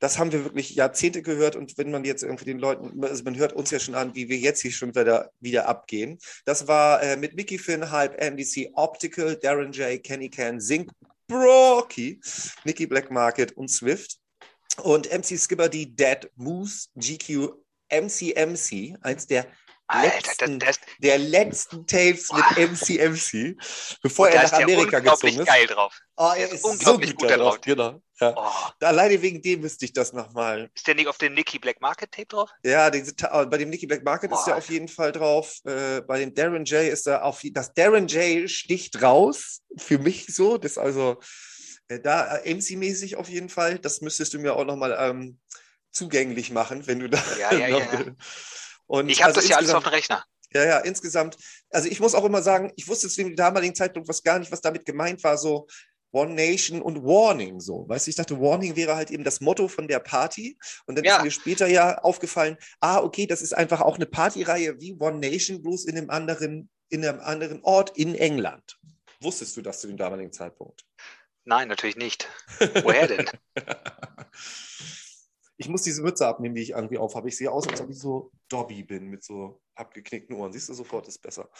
[0.00, 3.36] das haben wir wirklich Jahrzehnte gehört und wenn man jetzt irgendwie den Leuten, also man
[3.36, 6.18] hört uns ja schon an, wie wir jetzt hier schon wieder, wieder abgehen.
[6.46, 10.90] Das war äh, mit Mickey Finn, Hype, NDC, Optical, Darren J, Kenny Can, Zink,
[11.28, 12.18] Brocky,
[12.64, 14.16] Nicky Black Market und Swift.
[14.82, 17.50] Und MC Skipper, die Dead Moose, GQ,
[17.90, 19.46] MCMC, eins der
[19.92, 23.56] Alter, letzten, das, das, der letzten Tapes mit MCMC,
[24.02, 25.46] bevor er ist nach Amerika gezogen ist.
[25.46, 25.98] geil drauf.
[26.16, 27.54] Oh, er ist ist so unglaublich gut gut da drauf.
[27.56, 27.60] drauf.
[27.62, 28.02] Genau.
[28.20, 28.34] Ja.
[28.36, 30.70] Oh, Alleine wegen dem müsste ich das nochmal.
[30.74, 32.50] ist der nicht auf dem Nicky Black Market Tape drauf?
[32.62, 34.50] Ja, diese, Ta- bei dem Nicky Black Market ist Boah.
[34.50, 35.56] er auf jeden Fall drauf.
[35.64, 37.40] Äh, bei dem Darren J ist er auf.
[37.52, 39.62] Das Darren J sticht raus.
[39.78, 40.58] Für mich so.
[40.58, 41.18] Das also
[41.88, 43.78] äh, da äh, MC-mäßig auf jeden Fall.
[43.78, 45.38] Das müsstest du mir auch nochmal ähm,
[45.90, 47.22] zugänglich machen, wenn du da.
[47.40, 47.88] Ja, ja, ja.
[48.90, 50.24] Und Ich habe also das ja alles auf dem Rechner.
[50.52, 51.36] Ja, ja, insgesamt.
[51.70, 54.50] Also ich muss auch immer sagen, ich wusste zu dem damaligen Zeitpunkt was gar nicht,
[54.50, 55.68] was damit gemeint war, so
[56.10, 57.88] One Nation und Warning so.
[57.88, 60.58] Weißt du, ich dachte, Warning wäre halt eben das Motto von der Party.
[60.86, 61.18] Und dann Ja.
[61.18, 65.20] ist mir später ja aufgefallen, ah, okay, das ist einfach auch eine Partyreihe wie One
[65.20, 68.76] Nation, bloß in einem anderen, in einem anderen Ort in England.
[69.20, 70.84] Wusstest du das zu dem damaligen Zeitpunkt?
[71.44, 72.28] Nein, natürlich nicht.
[72.82, 73.30] Woher denn?
[75.60, 77.28] Ich muss diese Mütze abnehmen, die ich irgendwie auf habe.
[77.28, 80.54] Ich sehe aus, als ob ich so Dobby bin mit so abgeknickten Ohren.
[80.54, 81.50] Siehst du, sofort ist besser.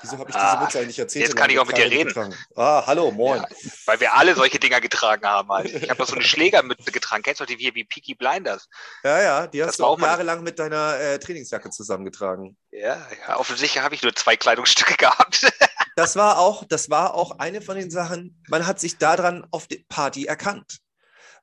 [0.00, 1.26] Wieso habe ich diese Ah, Mütze eigentlich erzählt?
[1.26, 2.34] jetzt kann ich auch mit dir reden.
[2.56, 3.42] Ah, hallo, moin.
[3.42, 3.48] Ja,
[3.84, 5.50] weil wir alle solche Dinger getragen haben.
[5.50, 5.74] Halt.
[5.74, 7.22] Ich habe doch so eine Schlägermütze getragen.
[7.22, 8.66] Kennst du die wie, wie Peaky Blinders?
[9.02, 12.56] Ja, ja, die Das hast du war auch jahrelang mit deiner äh, Trainingsjacke zusammengetragen.
[12.70, 15.52] Ja, ja offensichtlich habe ich nur zwei Kleidungsstücke gehabt.
[15.96, 19.66] Das war auch, das war auch eine von den Sachen, man hat sich daran auf
[19.66, 20.78] die Party erkannt.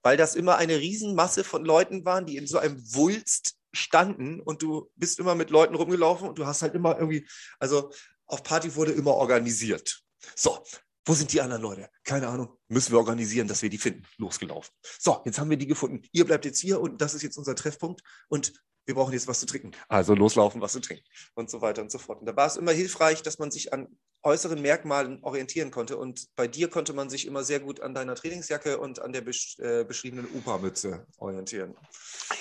[0.03, 4.61] Weil das immer eine Riesenmasse von Leuten waren, die in so einem Wulst standen und
[4.61, 7.27] du bist immer mit Leuten rumgelaufen und du hast halt immer irgendwie,
[7.59, 7.91] also
[8.25, 10.03] auf Party wurde immer organisiert.
[10.35, 10.63] So,
[11.05, 11.89] wo sind die anderen Leute?
[12.03, 12.57] Keine Ahnung.
[12.67, 14.05] Müssen wir organisieren, dass wir die finden.
[14.17, 14.71] Losgelaufen.
[14.99, 16.07] So, jetzt haben wir die gefunden.
[16.11, 18.53] Ihr bleibt jetzt hier und das ist jetzt unser Treffpunkt und
[18.91, 19.71] wir brauchen jetzt was zu trinken.
[19.87, 21.03] Also loslaufen, was zu trinken
[21.35, 22.19] und so weiter und so fort.
[22.19, 23.87] Und da war es immer hilfreich, dass man sich an
[24.23, 25.97] äußeren Merkmalen orientieren konnte.
[25.97, 29.21] Und bei dir konnte man sich immer sehr gut an deiner Trainingsjacke und an der
[29.21, 31.73] besch äh, beschriebenen Opa-Mütze orientieren.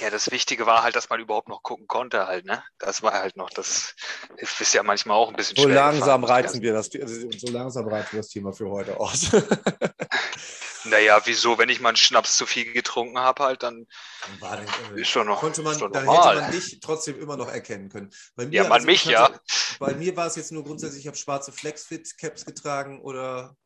[0.01, 2.63] Ja, das Wichtige war halt, dass man überhaupt noch gucken konnte halt, ne?
[2.79, 3.95] Das war halt noch, das
[4.37, 5.75] ist ja manchmal auch ein bisschen So schwer.
[5.77, 6.45] langsam gefallen.
[6.47, 9.31] reizen wir das, also so langsam reizen wir das Thema für heute aus.
[10.85, 13.87] Naja, wieso, wenn ich mal einen Schnaps zu viel getrunken habe, halt, dann
[14.39, 14.67] War denn,
[14.97, 16.35] äh, ist schon noch, konnte man, schon dann normal.
[16.37, 18.11] hätte man dich trotzdem immer noch erkennen können.
[18.37, 19.25] Bei mir, ja, man also mich, ich ja.
[19.25, 19.41] hatte-
[19.79, 23.57] Bei mir war es jetzt nur grundsätzlich, ich habe schwarze Flexfit-Caps getragen oder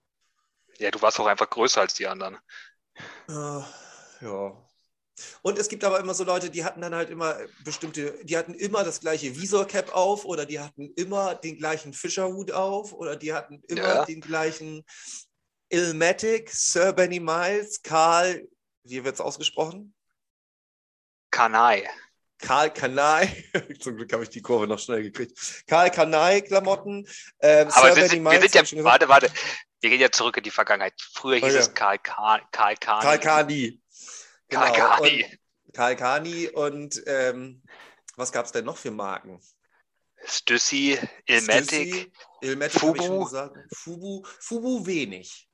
[0.78, 2.36] Ja, du warst auch einfach größer als die anderen.
[3.28, 3.60] Äh,
[4.20, 4.60] ja.
[5.42, 8.54] Und es gibt aber immer so Leute, die hatten dann halt immer bestimmte, die hatten
[8.54, 13.32] immer das gleiche Visor-Cap auf oder die hatten immer den gleichen Fischerhut auf oder die
[13.32, 14.04] hatten immer Ja.
[14.04, 14.84] den gleichen
[15.74, 18.46] Ilmatic, Sir Benny Miles, Karl,
[18.84, 19.94] wie wird es ausgesprochen?
[21.30, 21.88] Kanai.
[22.38, 23.44] Karl Kanai,
[23.80, 25.64] zum Glück habe ich die Kurve noch schnell gekriegt.
[25.66, 27.08] Karl Kanai-Klamotten,
[27.40, 29.30] ähm, Aber Sir wir sind, wir Miles, sind ich schon ja, warte, warte.
[29.80, 30.94] Wir gehen ja zurück in die Vergangenheit.
[31.12, 31.60] Früher hieß Oh ja.
[31.60, 33.02] es Karl, Karl, Karl Kani.
[33.02, 33.80] Karl Kani.
[34.50, 34.88] Karl Genau.
[34.88, 35.24] Kani.
[35.24, 37.62] Und Karl Kani und ähm,
[38.16, 39.40] was gab es denn noch für Marken?
[40.26, 43.24] Stüssi, Ilmatic, Stussy, Ilmatic Fubu.
[43.24, 43.56] gesagt.
[43.74, 45.48] Fubu, Fubu wenig.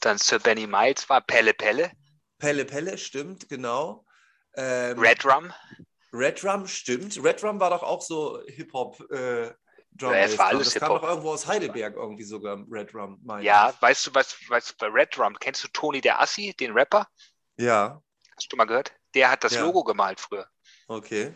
[0.00, 1.90] Dann Sir Benny Miles war Pelle Pelle,
[2.38, 4.04] Pelle Pelle, stimmt, genau.
[4.56, 5.52] Ähm, Red Rum.
[6.12, 7.22] Red Rum, stimmt.
[7.22, 8.98] Red Rum war doch auch so Hip-Hop.
[9.12, 9.52] Äh,
[9.92, 11.02] Drum Ja, es war alles das kam Hip-Hop.
[11.02, 15.16] doch irgendwo aus Heidelberg irgendwie sogar, Red meine Ja, weißt du, was, was bei Red
[15.16, 17.06] Drum, kennst du Tony der Assi, den Rapper?
[17.56, 17.64] ich.
[17.66, 18.00] Ja,
[18.36, 18.92] Hast du mal gehört?
[19.14, 19.60] Der hat das Ja.
[19.62, 20.48] Logo gemalt früher.
[20.88, 21.34] okay.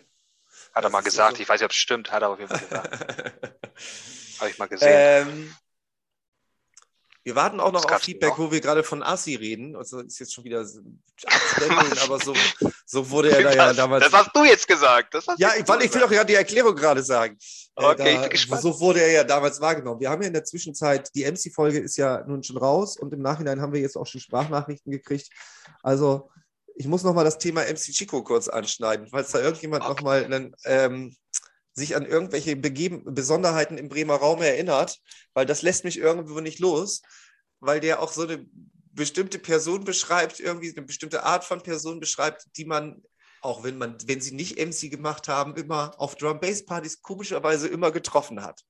[0.72, 1.31] Hat er Das mal ist gesagt.
[1.33, 2.11] also- Ich weiß nicht, ob es stimmt.
[2.12, 2.92] Hat er auf jeden Fall gesagt.
[4.40, 4.88] Habe ich mal gesehen.
[5.29, 5.57] ähm,
[7.24, 8.38] wir warten auch noch auf Feedback, noch?
[8.38, 9.74] wo wir gerade von Assi reden.
[9.76, 12.34] Also ist jetzt schon wieder abstempeln, aber so,
[12.87, 14.04] so wurde er da ja damals.
[14.04, 15.14] das hast du jetzt gesagt.
[15.38, 17.37] Ja, jetzt weil ich will doch ja die Erklärung gerade sagen.
[17.76, 18.62] Äh, Okay, ich da, bin gespannt.
[18.62, 20.00] So wurde er ja damals wahrgenommen.
[20.00, 23.20] Wir haben ja in der Zwischenzeit, die MC-Folge ist ja nun schon raus und im
[23.22, 25.28] Nachhinein haben wir jetzt auch schon Sprachnachrichten gekriegt.
[25.82, 26.30] Also
[26.76, 29.92] ich muss nochmal das Thema MC Chico kurz anschneiden, falls da irgendjemand Okay.
[29.94, 31.16] nochmal einen, ähm,
[31.74, 35.00] sich an irgendwelche Begeben Besonderheiten im Bremer Raum erinnert,
[35.34, 37.02] weil das lässt mich irgendwo nicht los,
[37.60, 38.46] weil der auch so eine
[38.92, 43.02] bestimmte Person beschreibt, irgendwie eine bestimmte Art von Person beschreibt, die man
[43.44, 47.68] auch wenn man, wenn sie nicht MC gemacht haben, immer auf Drum Bass Partys komischerweise
[47.68, 48.64] immer getroffen hat.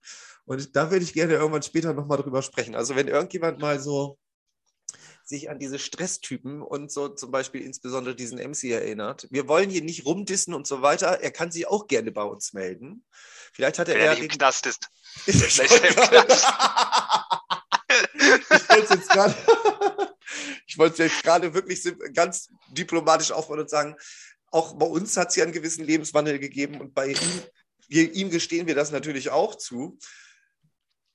[0.47, 2.75] Und da würde ich gerne irgendwann später nochmal drüber sprechen.
[2.75, 4.19] Also wenn irgendjemand mal so
[5.25, 9.27] sich an diese Stresstypen und so zum Beispiel insbesondere diesen MC erinnert.
[9.31, 11.21] Wir wollen hier nicht rumdissen und so weiter.
[11.21, 13.05] Er kann sich auch gerne bei uns melden.
[13.53, 14.89] Vielleicht hat er Wenn er im den- Knast ist.
[15.27, 16.47] ist er im Knast.
[18.69, 19.35] wollte es jetzt gerade,
[20.67, 21.83] ich wollte es jetzt gerade wirklich
[22.13, 23.97] ganz diplomatisch aufbauen und sagen,
[24.51, 27.43] auch bei uns hat es ja einen gewissen Lebenswandel gegeben und bei ihm,
[27.89, 29.99] wir, ihm gestehen wir das natürlich auch zu.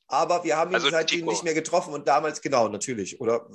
[0.07, 3.21] Aber wir haben ihn Also seitdem nicht mehr getroffen und damals, genau, natürlich.
[3.21, 3.47] Oder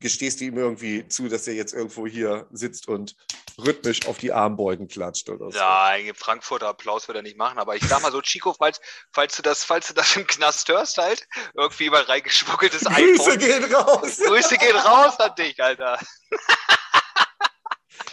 [0.00, 3.16] gestehst du ihm irgendwie zu, dass er jetzt irgendwo hier sitzt und
[3.58, 5.58] rhythmisch auf die Armbeugen klatscht oder so?
[5.58, 8.80] Nein, Frankfurter Applaus wird er nicht machen, aber ich sag mal so, Chico, falls,
[9.12, 13.38] falls, du, das, falls du das im Knast hörst, halt, irgendwie mal reingeschmuggeltes Grüße iPhone.
[13.38, 14.18] gehen raus!
[14.18, 15.98] Grüße gehen raus an dich, Alter.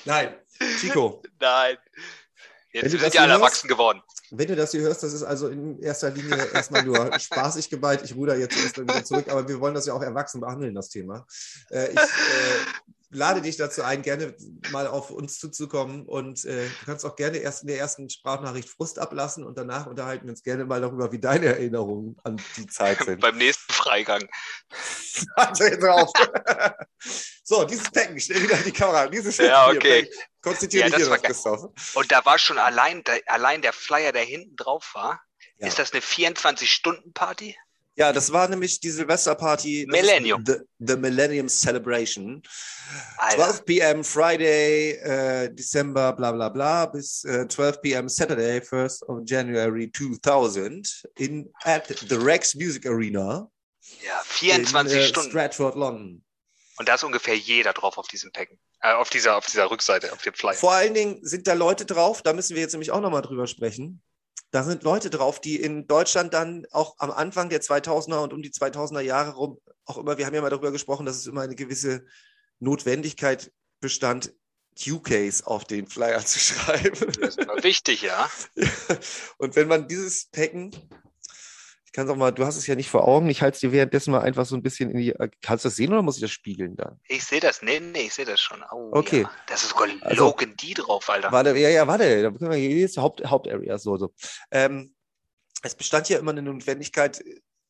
[0.06, 0.38] Nein,
[0.80, 1.78] Chico, Nein.
[2.72, 4.02] Jetzt sind ja alle erwachsen geworden.
[4.36, 8.02] Wenn du das hier hörst, das ist also in erster Linie erstmal nur spaßig gemeint.
[8.04, 10.90] Ich ruder jetzt erstmal wieder zurück, aber wir wollen das ja auch erwachsen behandeln, das
[10.90, 11.28] Thema.
[11.70, 12.02] Äh, ich äh,
[13.14, 14.36] lade dich dazu ein, gerne
[14.72, 18.70] mal auf uns zuzukommen und äh, du kannst auch gerne erst in der ersten Sprachnachricht
[18.70, 22.68] Frust ablassen und danach unterhalten wir uns gerne mal darüber, wie deine Erinnerungen an die
[22.68, 23.22] Zeit sind.
[23.22, 24.28] Beim nächsten Freigang.
[25.36, 26.12] Warte jetzt drauf.
[27.44, 29.08] so, dieses Packen, stell wieder die Kamera.
[29.08, 30.10] Dieses Ja, okay.
[30.42, 31.22] Konzentrier Ja, dich hier drauf.
[31.22, 31.96] Christoph.
[31.96, 35.22] Und da war schon allein, der, allein der Flyer, der hinten drauf war.
[35.58, 35.68] Ja.
[35.68, 37.56] Ist das eine 24-Stunden-Party?
[37.96, 39.86] Ja, das war nämlich die Silvesterparty.
[39.88, 40.44] Millennium.
[40.46, 42.42] The, the Millennium Celebration.
[43.18, 43.46] Alter.
[43.46, 44.04] 12 p.m.
[44.04, 48.10] Friday, äh, December, bla bla bla, bis äh, 12 p.m.
[48.10, 53.48] Saturday, 1st of January 2000 in, at the Rex Music Arena
[54.04, 55.30] Ja, 24 in äh, Stunden.
[55.30, 56.24] Stratford, London.
[56.78, 58.60] Und da ist ungefähr jeder drauf auf diesem Packen.
[58.82, 60.56] Äh, auf, dieser, auf dieser Rückseite, auf dem Flyer.
[60.56, 63.46] Vor allen Dingen sind da Leute drauf, da müssen wir jetzt nämlich auch nochmal drüber
[63.46, 64.02] sprechen.
[64.54, 68.44] Da sind Leute drauf, die in Deutschland dann auch am Anfang der 2000er und um
[68.44, 71.42] die 2000er Jahre rum auch immer, wir haben ja mal darüber gesprochen, dass es immer
[71.42, 72.06] eine gewisse
[72.60, 74.32] Notwendigkeit bestand,
[74.88, 77.12] UKs auf den Flyer zu schreiben.
[77.20, 78.30] Das immer wichtig, ja.
[79.38, 80.72] Und wenn man dieses Packen,
[81.94, 83.60] ich kann es auch mal, du hast es ja nicht vor Augen, ich halte es
[83.60, 86.16] dir währenddessen mal einfach so ein bisschen in die, kannst du das sehen oder muss
[86.16, 87.00] ich das spiegeln dann?
[87.08, 87.62] Ich sehe das.
[87.62, 88.64] Nee, nee, ich sehe das schon.
[88.72, 89.22] Oh, Okay.
[89.22, 89.32] Ja.
[89.46, 91.32] Das ist sogar Also- Logan D drauf, Alter.
[91.32, 94.12] Warte, ja, ja, warte, da können wir hier jetzt Haupt, Hauptarea, so, so.
[94.50, 94.96] Ähm,
[95.62, 97.24] es bestand ja immer eine Notwendigkeit,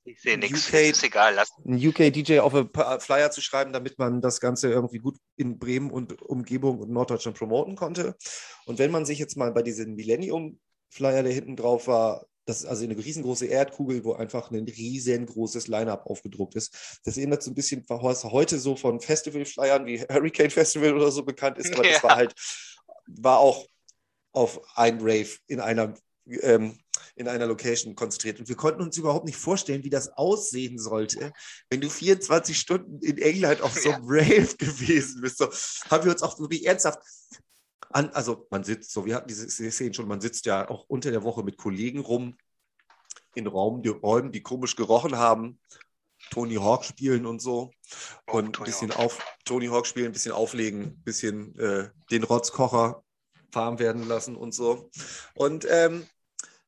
[0.05, 0.69] Ich sehe nichts.
[0.69, 1.33] UK Ist egal.
[1.35, 1.51] Lass.
[1.65, 5.91] einen UK-DJ auf Pa- Flyer zu schreiben, damit man das Ganze irgendwie gut in Bremen
[5.91, 8.15] und Umgebung und Norddeutschland promoten konnte.
[8.65, 12.65] Und wenn man sich jetzt mal bei diesem Millennium-Flyer, der hinten drauf war, das ist
[12.65, 16.99] also eine riesengroße Erdkugel, wo einfach ein riesengroßes Line-Up aufgedruckt ist.
[17.03, 21.23] Das erinnert so ein bisschen, was heute so von Festival-Flyern wie Hurricane Festival oder so
[21.23, 22.03] bekannt ist, aber das Ja.
[22.03, 22.33] war halt,
[23.07, 23.65] war auch
[24.33, 25.93] auf ein Rave in einer
[26.41, 26.79] ähm,
[27.15, 28.39] in einer Location konzentriert.
[28.39, 31.31] Und wir konnten uns überhaupt nicht vorstellen, wie das aussehen sollte,
[31.69, 35.37] wenn du 24 Stunden in England auf so einem Rave gewesen bist.
[35.37, 35.49] So,
[35.89, 36.99] haben wir uns auch wirklich ernsthaft
[37.89, 41.11] an, also man sitzt so, wir hatten diese Szene schon, man sitzt ja auch unter
[41.11, 42.37] der Woche mit Kollegen rum
[43.35, 45.59] in Raum, die Räumen, die komisch gerochen haben,
[46.29, 47.71] Tony Hawk spielen und so.
[48.27, 48.99] Oh, Und ein Tony bisschen Hawk.
[48.99, 53.03] auf Tony Hawk spielen, ein bisschen auflegen, ein bisschen äh, den Rotzkocher
[53.51, 54.89] warm werden lassen und so.
[55.35, 56.07] Und ähm,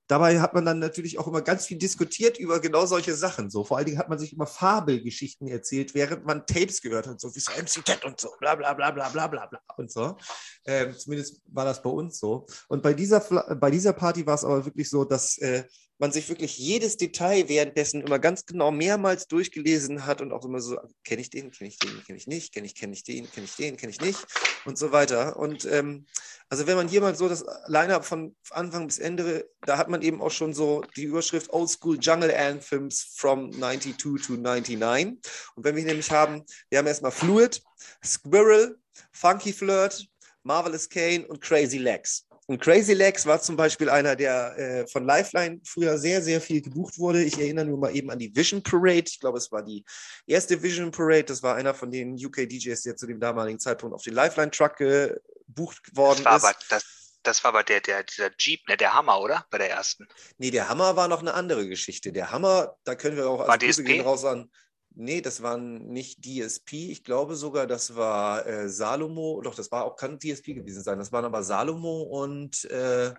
[0.07, 3.49] dabei hat man dann natürlich auch immer ganz viel diskutiert über genau solche Sachen.
[3.49, 3.63] So.
[3.63, 7.33] Vor allen Dingen hat man sich immer Fabelgeschichten erzählt, während man Tapes gehört hat, so
[7.35, 10.17] wie MC Ted und so, bla bla bla bla bla bla bla und so.
[10.65, 12.45] Ähm, zumindest war das bei uns so.
[12.67, 13.19] Und bei dieser,
[13.55, 15.63] bei dieser Party war es aber wirklich so, dass äh,
[15.97, 20.59] man sich wirklich jedes Detail währenddessen immer ganz genau mehrmals durchgelesen hat und auch immer
[20.59, 23.31] so, kenne ich den, kenne ich den, kenne ich nicht, kenne ich, kenne ich den,
[23.31, 24.25] kenne ich den, kenne ich nicht
[24.65, 25.37] und so weiter.
[25.37, 26.05] Und ähm,
[26.49, 30.01] also wenn man hier mal so das Line-Up von Anfang bis Ende, da hat man
[30.01, 35.17] eben auch schon so die Überschrift Old School Jungle Anthems from 92 to 99.
[35.55, 37.61] Und wenn wir nämlich haben, wir haben erstmal Fluid,
[38.03, 38.77] Squirrel,
[39.11, 40.07] Funky Flirt,
[40.43, 42.24] Marvelous Kane und Crazy Legs.
[42.47, 46.61] Und Crazy Legs war zum Beispiel einer, der äh, von Lifeline früher sehr, sehr viel
[46.61, 47.23] gebucht wurde.
[47.23, 49.05] Ich erinnere nur mal eben an die Vision Parade.
[49.07, 49.83] Ich glaube, es war die
[50.27, 51.23] erste Vision Parade.
[51.23, 55.95] Das war einer von den UK-DJs, der zu dem damaligen Zeitpunkt auf den Lifeline-Truck gebucht
[55.95, 56.43] worden das war ist.
[56.43, 56.85] Aber, das,
[57.23, 59.47] das war aber der, der, dieser Jeep, ne, der Hammer, oder?
[59.49, 60.07] Bei der ersten.
[60.37, 62.11] Nee, der Hammer war noch eine andere Geschichte.
[62.11, 63.87] Der Hammer, da können wir auch War als Grüße DSP?
[63.87, 64.51] gehen raus an.
[64.97, 66.91] Nee, das waren nicht DSP.
[66.91, 69.41] Ich glaube sogar, das war äh, Salomo.
[69.41, 70.97] Doch, das war auch, kann DSP gewesen sein.
[70.97, 73.13] Das waren aber Salomo und äh,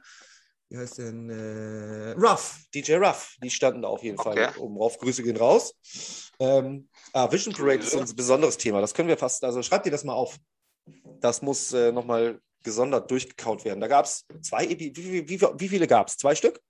[0.68, 1.30] wie heißt denn?
[1.30, 3.36] Äh, Ruff, DJ Ruff.
[3.42, 4.46] Die standen da auf jeden Okay.
[4.46, 4.98] Fall oben drauf.
[4.98, 5.74] Grüße gehen raus.
[6.40, 8.80] Ähm, ah, Vision Parade ist ein besonderes Thema.
[8.80, 10.38] Das können wir fast, also schreibt ihr das mal auf.
[11.20, 13.80] Das muss äh, nochmal gesondert durchgekaut werden.
[13.80, 16.16] Da gab es zwei, wie, wie, wie, wie viele gab es?
[16.16, 16.60] Zwei Stück?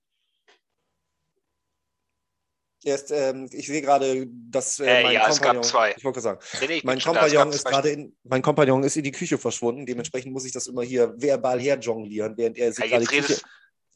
[2.87, 5.93] Erst, ähm, ich sehe gerade, dass äh, Äh, mein ja, es gab Kompagnon, zwei.
[5.97, 7.03] ich wollte sagen, Nee, mein da.
[7.03, 9.85] Kompagnon ist gerade in, mein Kompagnon ist in die Küche verschwunden.
[9.85, 13.43] Dementsprechend muss ich das immer hier verbal herjonglieren, während er sich Ja, gerade redest,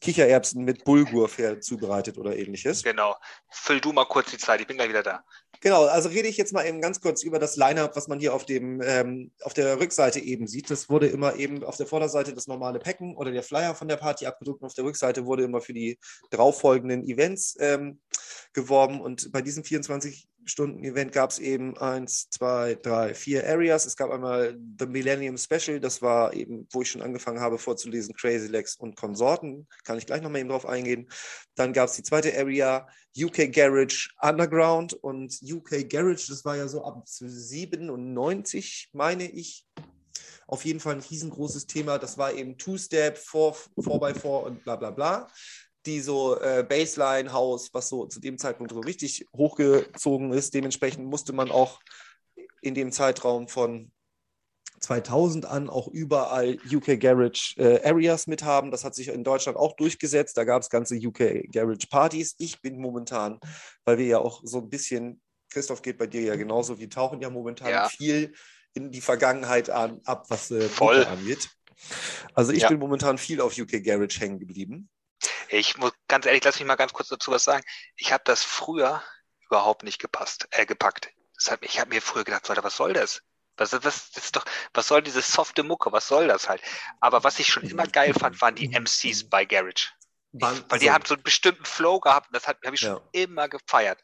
[0.02, 2.82] Kichererbsen mit Bulgur zubereitet oder ähnliches.
[2.82, 3.14] genau.
[3.50, 5.24] Füll du mal kurz die Zeit, ich bin gleich wieder da.
[5.60, 8.34] Genau, also rede ich jetzt mal eben ganz kurz über das Line-Up, was man hier
[8.34, 10.70] auf, dem, ähm, auf der Rückseite eben sieht.
[10.70, 13.96] Das wurde immer eben auf der Vorderseite das normale Packen oder der Flyer von der
[13.96, 18.00] Party abgedruckt und auf der Rückseite wurde immer für die darauffolgenden Events ähm,
[18.52, 19.00] geworben.
[19.00, 19.62] Und bei diesem
[20.44, 23.86] 24-Stunden-Event gab es eben eins, zwei, drei, vier Areas.
[23.86, 28.14] Es gab einmal The Millennium Special, das war eben, wo ich schon angefangen habe vorzulesen,
[28.14, 29.66] Crazy Legs und Konsorten.
[29.84, 31.08] Kann ich gleich nochmal eben drauf eingehen.
[31.54, 36.68] Dann gab es die zweite Area, UK Garage Underground und UK Garage, das war ja
[36.68, 39.66] so ab 97, meine ich.
[40.46, 41.98] Auf jeden Fall ein riesengroßes Thema.
[41.98, 45.28] Das war eben Two-Step, 4x4 und bla bla bla.
[45.86, 50.54] Die so äh, Baseline-House, was so zu dem Zeitpunkt so richtig hochgezogen ist.
[50.54, 51.80] Dementsprechend musste man auch
[52.60, 53.90] in dem Zeitraum von
[54.80, 58.70] 2000 an auch überall UK Garage äh, Areas mithaben.
[58.70, 60.36] Das hat sich in Deutschland auch durchgesetzt.
[60.36, 62.34] Da gab es ganze UK Garage Partys.
[62.38, 63.38] Ich bin momentan,
[63.84, 67.20] weil wir ja auch so ein bisschen, Christoph geht bei dir ja genauso, wir tauchen
[67.20, 67.88] ja momentan Ja.
[67.88, 68.34] viel
[68.74, 71.04] in die Vergangenheit an, ab, was äh, Voll.
[71.04, 71.50] Angeht.
[72.34, 72.68] Also ich Ja.
[72.68, 74.88] bin momentan viel auf UK Garage hängen geblieben.
[75.52, 77.62] Ich muss ganz ehrlich, lass mich mal ganz kurz dazu was sagen.
[77.96, 79.02] Ich habe das früher
[79.48, 81.10] überhaupt nicht gepasst, äh, gepackt.
[81.46, 83.20] Hat, ich habe mir früher gedacht, Leute, was soll das?
[83.58, 85.92] Was, was, das ist doch, was soll diese softe Mucke?
[85.92, 86.62] Was soll das halt?
[87.00, 89.90] Aber was ich schon immer geil fand, waren die MCs bei Garage.
[90.32, 93.02] Wann- Weil die haben so einen bestimmten Flow gehabt und das habe ich schon Ja.
[93.12, 94.00] immer gefeiert.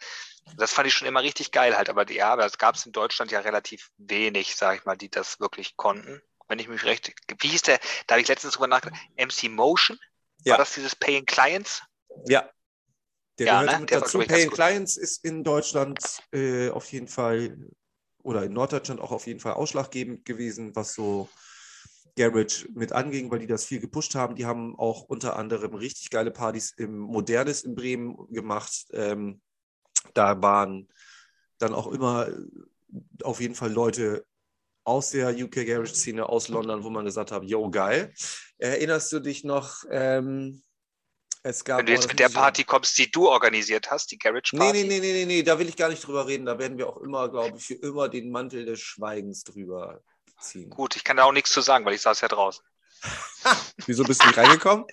[0.56, 1.88] Das fand ich schon immer richtig geil halt.
[1.88, 4.96] Aber die, ja, aber das gab es in Deutschland ja relativ wenig, sag ich mal,
[4.96, 6.20] die das wirklich konnten.
[6.48, 7.12] Wenn ich mich recht.
[7.40, 7.78] Wie hieß der?
[8.06, 9.00] Da habe ich letztens drüber nachgedacht.
[9.16, 9.98] MC Motion?
[10.44, 10.52] Ja.
[10.52, 11.82] War das dieses Paying Clients?
[12.26, 12.48] Ja.
[13.38, 13.80] Der Ja, gehört ne?
[13.80, 14.18] mit Der dazu.
[14.18, 14.54] glaub ich, ganz Pay gut.
[14.56, 17.56] Clients ist in Deutschland äh, auf jeden Fall
[18.22, 21.28] oder in Norddeutschland auch auf jeden Fall ausschlaggebend gewesen, was so
[22.16, 24.34] Garage mit anging, weil die das viel gepusht haben.
[24.34, 28.86] Die haben auch unter anderem richtig geile Partys im Modernes in Bremen gemacht.
[28.92, 29.40] Ähm,
[30.14, 30.88] da waren
[31.58, 32.28] dann auch immer
[33.22, 34.26] auf jeden Fall Leute
[34.88, 38.12] aus der UK Garage Szene aus London, wo man gesagt hat, yo, geil.
[38.58, 40.62] Erinnerst du dich noch, ähm,
[41.42, 44.18] es gab Wenn du jetzt mit der ich- Party kommst, die du organisiert hast, die
[44.18, 44.84] Garage Nee, Party.
[44.84, 46.46] nee, nee, nee, nee, nee, da will ich gar nicht drüber reden.
[46.46, 50.00] Da werden wir auch immer, glaube ich, für immer den Mantel des Schweigens drüber
[50.40, 50.70] ziehen.
[50.70, 52.64] Gut, ich kann da auch nichts zu sagen, weil ich saß ja draußen,
[53.86, 54.86] Wieso bist du nicht reingekommen?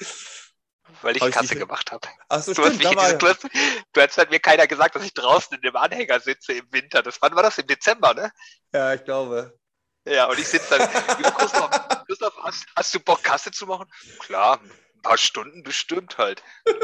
[1.02, 2.08] weil ich Hab ich Kasse nicht- gemacht habe.
[2.30, 3.50] Achso, Du hast, stimmt, mich da in war, diese,
[3.94, 6.66] du, hast, hast hat mir keiner gesagt, dass ich draußen in dem Anhänger sitze im
[6.72, 7.02] Winter.
[7.04, 7.58] Das wann war das?
[7.58, 8.32] Im Dezember, ne?
[8.74, 9.58] ja, ich glaube.
[10.06, 10.90] Ja, und ich sitze dann.
[11.36, 11.70] Christoph,
[12.08, 13.92] Christoph hast, hast du Bock, Kasse zu machen?
[14.20, 16.44] Klar, ein paar Stunden bestimmt halt.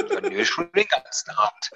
[0.09, 1.71] Dann nö, schon den ganzen Abend.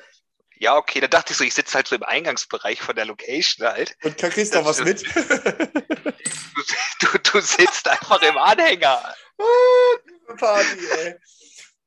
[0.58, 3.67] Ja, okay, dann dachte ich so, ich sitze halt so im Eingangsbereich von der Location
[3.67, 3.95] halt.
[4.03, 5.03] Und kann Christoph was mit?
[5.03, 5.12] Du,
[7.01, 9.15] du, du sitzt einfach im Anhänger.
[10.38, 11.15] Party, ey.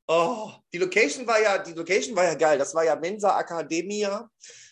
[0.07, 2.57] Oh, die Location war ja, die Location war ja geil.
[2.57, 4.29] Das war ja Mensa Academia.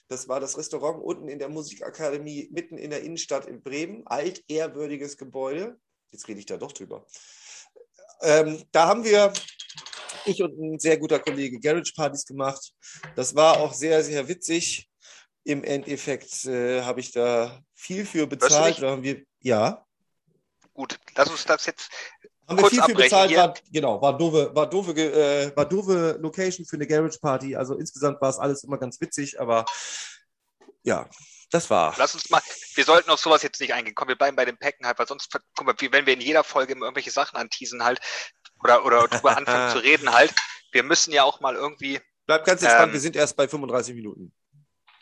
[0.08, 4.06] Das war das Restaurant unten in der Musikakademie, mitten in der Innenstadt in Bremen.
[4.08, 5.78] Altehrwürdiges Gebäude.
[6.12, 7.06] Jetzt rede ich da doch drüber.
[8.22, 9.34] Ähm, da haben wir,
[10.26, 12.74] ich und ein sehr guter Kollege, Garage-Partys gemacht.
[13.16, 14.90] Das war auch sehr, sehr witzig.
[15.44, 18.82] Im Endeffekt äh, habe ich da viel für bezahlt.
[18.82, 19.86] Da haben wir, ja,
[20.78, 21.90] Gut, lass uns das jetzt.
[22.48, 26.66] Haben wir viel abbrechen bezahlt, war, genau, war doofe, war doofe, äh, war doofe Location
[26.66, 27.56] für eine Garage Party.
[27.56, 29.66] Also insgesamt war es alles immer ganz witzig, aber
[30.84, 31.10] ja,
[31.52, 31.94] das war.
[31.98, 32.42] Lass uns mal.
[32.76, 33.96] Wir sollten auf sowas jetzt nicht eingehen.
[33.96, 36.44] Komm, wir bleiben bei dem Packen halt, weil sonst, guck mal, wenn wir in jeder
[36.44, 38.00] Folge immer irgendwelche Sachen anteasen halt
[38.64, 40.34] oder, oder drüber anfangen zu reden halt,
[40.72, 42.00] wir müssen ja auch mal irgendwie.
[42.26, 44.34] Bleib ganz entspannt, Ähm, wir sind erst bei 35 Minuten.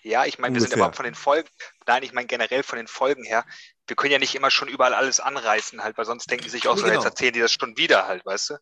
[0.03, 1.49] Ja, ich meine, wir sind aber von den Folgen,
[1.87, 3.43] nein, ich meine generell von den Folgen her,
[3.87, 6.67] wir können ja nicht immer schon überall alles anreißen, halt, weil sonst denken die sich
[6.67, 6.95] auch so, genau.
[6.95, 8.57] jetzt erzählen die das schon wieder halt, weißt du?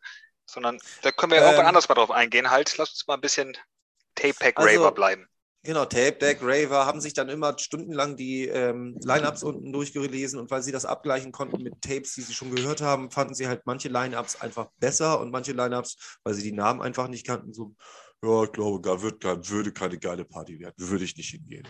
[0.46, 2.78] Sondern da können wir ja Ähm, irgendwann anders mal drauf eingehen, halt.
[2.78, 3.58] Lass uns mal ein bisschen
[4.16, 5.28] Tape-Pack-Raver Also- bleiben.
[5.66, 10.52] Genau, Tape Deck, Raver haben sich dann immer stundenlang die ähm, Lineups unten durchgelesen und
[10.52, 13.62] weil sie das abgleichen konnten mit Tapes, die sie schon gehört haben, fanden sie halt
[13.64, 17.74] manche Lineups einfach besser und manche Lineups, weil sie die Namen einfach nicht kannten, so,
[18.24, 21.68] ja, ich glaube, da wird, kein- würde keine geile Party werden, würde ich nicht hingehen.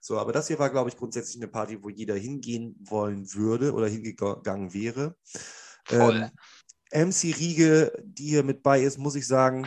[0.00, 3.72] So, aber das hier war, glaube ich, grundsätzlich eine Party, wo jeder hingehen wollen würde
[3.72, 5.16] oder hingegangen wäre.
[5.86, 6.30] Voll.
[6.92, 9.66] Ähm, MC Riege, die hier mit bei ist, muss ich sagen,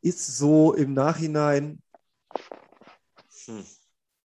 [0.00, 1.82] ist so im Nachhinein
[3.46, 3.64] hm,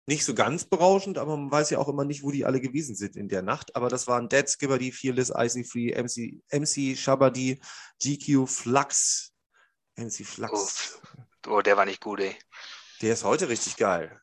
[0.07, 2.95] nicht so ganz berauschend, aber man weiß ja auch immer nicht, wo die alle gewesen
[2.95, 3.75] sind in der Nacht.
[3.75, 7.59] Aber das waren Dead Skibberdy, Fearless, Icy Free, MC, MC Shabadi,
[8.01, 9.33] GQ, Flux.
[9.97, 10.53] MC Flux.
[10.53, 11.01] Uff.
[11.47, 12.35] Oh, der war nicht gut, ey.
[13.01, 14.19] Der ist heute richtig geil.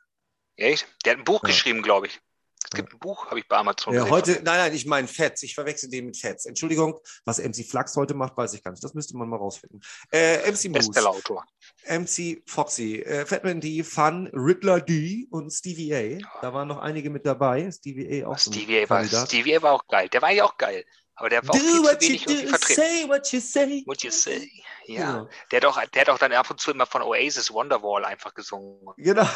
[0.56, 0.86] Echt?
[1.04, 1.48] Der hat ein Buch Ja.
[1.48, 2.20] geschrieben, glaube ich.
[2.64, 4.12] Es gibt ein Buch, habe ich bei Amazon Ja, gesehen.
[4.12, 5.42] heute, nein, nein, ich meine Fats.
[5.42, 6.46] Ich verwechsel den mit Fats.
[6.46, 8.82] Entschuldigung, was MC Flux heute macht, weiß ich gar nicht.
[8.82, 9.80] Das müsste man mal rausfinden.
[10.10, 10.88] Äh, MC Moose.
[10.88, 11.44] Bestsellerautor.
[11.86, 16.40] MC Foxy, äh, Fatman D, Fun, Riddler D und Stevie A.
[16.40, 17.70] Da waren noch einige mit dabei.
[17.70, 18.38] Stevie A auch.
[18.38, 19.04] Stevie A war.
[19.04, 20.08] Stevie A war auch geil.
[20.08, 20.84] Der war ja auch geil.
[21.16, 22.82] Aber der war auch Do viel zu wenig irgendwie vertreten.
[22.82, 23.82] say what you say.
[23.86, 24.50] What you say?
[24.86, 25.12] Ja.
[25.12, 25.28] Genau.
[25.50, 28.34] Der, hat auch, der hat auch dann ab und zu immer von Oasis Wonderwall einfach
[28.34, 28.80] gesungen.
[28.96, 29.26] genau.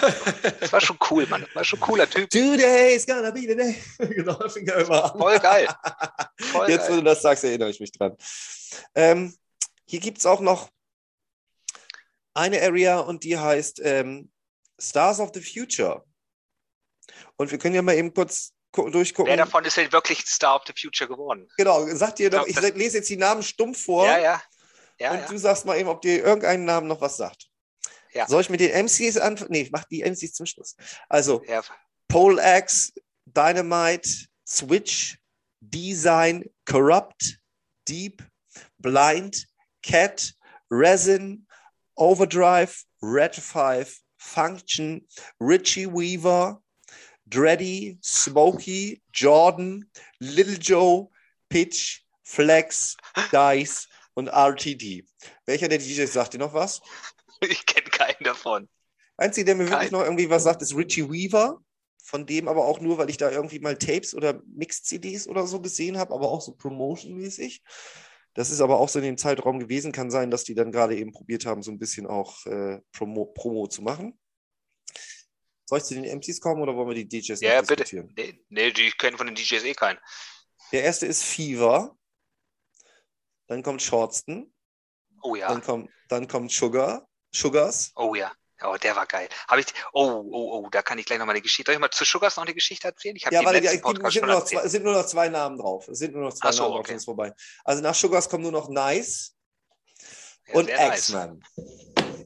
[0.60, 1.46] Das war schon cool, Mann.
[1.54, 2.28] War schon ein cooler Typ.
[2.30, 3.76] Today's gonna be the day.
[3.98, 5.18] genau, fing er immer an.
[5.18, 5.68] Voll geil.
[6.40, 6.96] Voll Jetzt, wo geil.
[6.98, 8.16] du das sagst, erinnere ich mich dran.
[8.94, 9.34] Ähm,
[9.86, 10.68] hier gibt es auch noch
[12.34, 14.30] eine Area und die heißt ähm,
[14.80, 16.04] Stars of the Future.
[17.36, 19.26] Und wir können ja mal eben kurz durchgucken.
[19.26, 21.48] Wer davon ist denn wirklich Star of the Future geworden?
[21.56, 24.42] Genau, sagt dir doch, Ich lese jetzt die Namen stumpf vor Ja, ja.
[25.00, 25.26] Ja, und ja.
[25.26, 27.48] du sagst mal eben, ob dir irgendein Namen noch was sagt.
[28.12, 28.26] Ja.
[28.26, 29.52] Soll ich mit den MCs anfangen?
[29.52, 30.74] Nee, ich mach die MCs zum Schluss.
[31.08, 31.62] Also, ja.
[32.08, 32.92] Pole Axe,
[33.26, 34.08] Dynamite,
[34.46, 35.18] Switch,
[35.60, 37.38] Design, Corrupt,
[37.86, 38.22] Deep,
[38.78, 39.46] Blind,
[39.82, 40.34] Cat,
[40.70, 41.46] Resin,
[41.94, 45.06] Overdrive, Red 5, Function,
[45.40, 46.60] Richie Weaver,
[47.28, 51.08] Dreddy, Smokey, Jordan, Little Joe,
[51.48, 52.96] Pitch, Flex,
[53.32, 55.04] Dice und RTD.
[55.46, 56.80] Welcher der DJs sagt dir noch was?
[57.40, 58.68] Ich kenne keinen davon.
[59.16, 59.92] Einzige, der mir wirklich Kein.
[59.92, 61.60] noch irgendwie was sagt, ist Richie Weaver.
[62.02, 65.60] Von dem aber auch nur, weil ich da irgendwie mal Tapes oder Mix-CDs oder so
[65.60, 67.62] gesehen habe, aber auch so Promotion-mäßig.
[68.34, 69.92] Das ist aber auch so in dem Zeitraum gewesen.
[69.92, 73.26] Kann sein, dass die dann gerade eben probiert haben, so ein bisschen auch äh, Promo,
[73.26, 74.17] Promo zu machen.
[75.68, 77.84] Soll ich zu den MCs kommen oder wollen wir die DJs Ja, bitte.
[78.16, 79.98] Nee, nee, die kennen von den DJs eh keinen.
[80.72, 81.94] Der erste ist Fever.
[83.48, 84.50] Dann kommt Shortston.
[85.22, 85.48] Oh ja.
[85.48, 87.06] Dann, kommt, dann kommt Sugar.
[87.30, 87.92] Sugars.
[87.96, 88.32] Oh ja.
[88.62, 89.28] Oh, der war geil.
[89.46, 89.66] Habe ich.
[89.92, 91.70] Oh, oh, oh, da kann ich gleich noch mal eine Geschichte.
[91.70, 93.14] Soll ich mal zu Sugars noch eine Geschichte erzählen?
[93.14, 95.28] Ich habe Ja, die warte, es Podcast sind nur, noch zwei, sind nur noch zwei
[95.28, 95.86] Namen drauf.
[95.86, 96.88] Es sind nur noch zwei so, Namen drauf, okay.
[96.88, 97.34] dann ist vorbei.
[97.64, 99.36] Also nach Sugars kommen nur noch Nice
[100.46, 101.10] Ja, und sehr nice.
[101.10, 101.44] X-Man.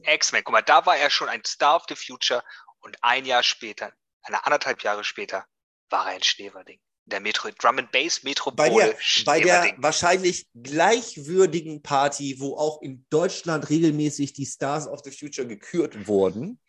[0.05, 2.43] X-Men, guck mal, da war er schon ein Star of the Future
[2.83, 5.45] und ein Jahr später, eine anderthalb Jahre später,
[5.89, 6.79] war er ein Schneverding.
[7.05, 12.81] Der Metro, Drum and Bass Bei Metropole der, bei der wahrscheinlich gleichwürdigen Party, wo auch
[12.81, 16.61] in Deutschland regelmäßig die Stars of the Future gekürt wurden,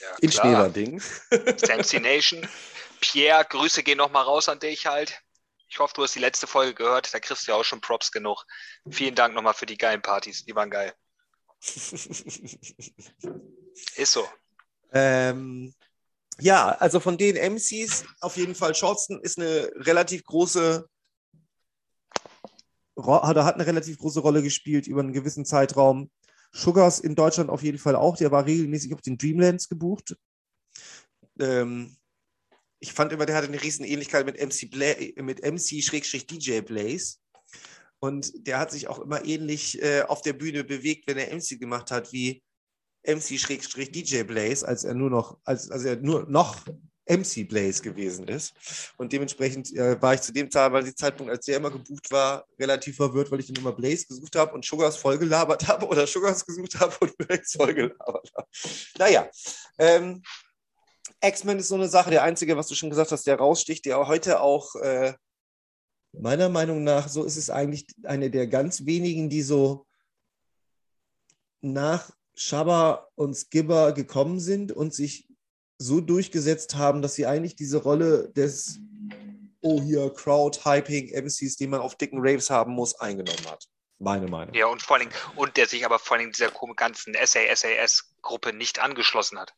[0.00, 0.32] Ja, in.
[0.32, 1.00] Schneverding.
[1.00, 2.48] Fancy Nation.
[3.00, 5.20] Pierre, Grüße gehen nochmal raus an dich halt.
[5.68, 7.12] Ich hoffe, du hast die letzte Folge gehört.
[7.12, 8.44] Da kriegst du ja auch schon Props genug.
[8.90, 10.44] Vielen Dank nochmal für die geilen Partys.
[10.44, 10.94] Die waren geil.
[13.96, 14.28] Ist so.
[14.96, 15.74] Ähm,
[16.38, 20.88] ja, also von den MCs auf jeden Fall Shortston ist eine relativ große
[22.98, 26.10] Ro- hat, hat eine relativ große Rolle gespielt über einen gewissen Zeitraum.
[26.52, 28.16] Sugars in Deutschland auf jeden Fall auch.
[28.16, 30.16] Der war regelmäßig auf den Dreamlands gebucht.
[31.38, 31.96] Ähm,
[32.78, 37.16] ich fand immer, der hatte eine riesen Ähnlichkeit mit MC, Bla mit MC-DJ Blaze.
[37.98, 41.58] Und der hat sich auch immer ähnlich äh, auf der Bühne bewegt, wenn er MC
[41.58, 42.42] gemacht hat, wie
[43.06, 46.56] MC-DJ Blaze, als er nur noch, als, als er nur noch
[47.08, 48.92] MC Blaze gewesen ist.
[48.96, 53.30] Und dementsprechend äh, war ich zu dem Zeitpunkt, als der immer gebucht war, relativ verwirrt,
[53.30, 56.96] weil ich dann immer Blaze gesucht habe und Sugars vollgelabert habe oder Sugars gesucht habe
[57.00, 58.48] und Blaze vollgelabert habe.
[58.98, 59.30] Naja,
[59.78, 60.22] ähm,
[61.22, 64.06] X-Men ist so eine Sache, der einzige, was du schon gesagt hast, der raussticht, der
[64.06, 65.14] heute auch äh,
[66.12, 69.86] meiner Meinung nach, so ist es eigentlich eine der ganz wenigen, die so
[71.60, 75.28] nach Shabba und Skibber gekommen sind und sich
[75.78, 78.78] so durchgesetzt haben, dass sie eigentlich diese Rolle des
[79.62, 83.66] Oh hier Crowd-Hyping MCs, die man auf dicken Raves haben muss, eingenommen hat.
[83.98, 84.54] Meine Meinung.
[84.54, 89.38] Ja, und vor allem, und der sich aber vor allem dieser ganzen SAS-Gruppe nicht angeschlossen
[89.38, 89.54] hat.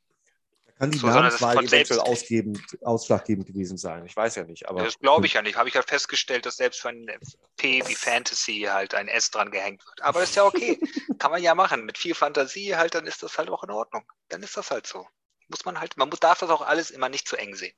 [0.78, 4.06] Kann die So, Namenswahl eventuell ausgebend, ausschlaggebend gewesen sein?
[4.06, 4.84] Ich weiß ja nicht, aber.
[4.84, 5.56] das glaube ich ja nicht.
[5.56, 7.10] Habe ich halt festgestellt, dass selbst für ein
[7.56, 10.02] P wie Fantasy halt ein S dran gehängt wird.
[10.02, 10.78] Aber das ist ja okay.
[11.18, 11.84] Kann man ja machen.
[11.84, 14.04] Mit viel Fantasie halt, dann ist das halt auch in Ordnung.
[14.28, 15.04] Dann ist das halt so.
[15.48, 17.74] Muss man halt, man muss, darf das auch alles immer nicht zu eng sehen.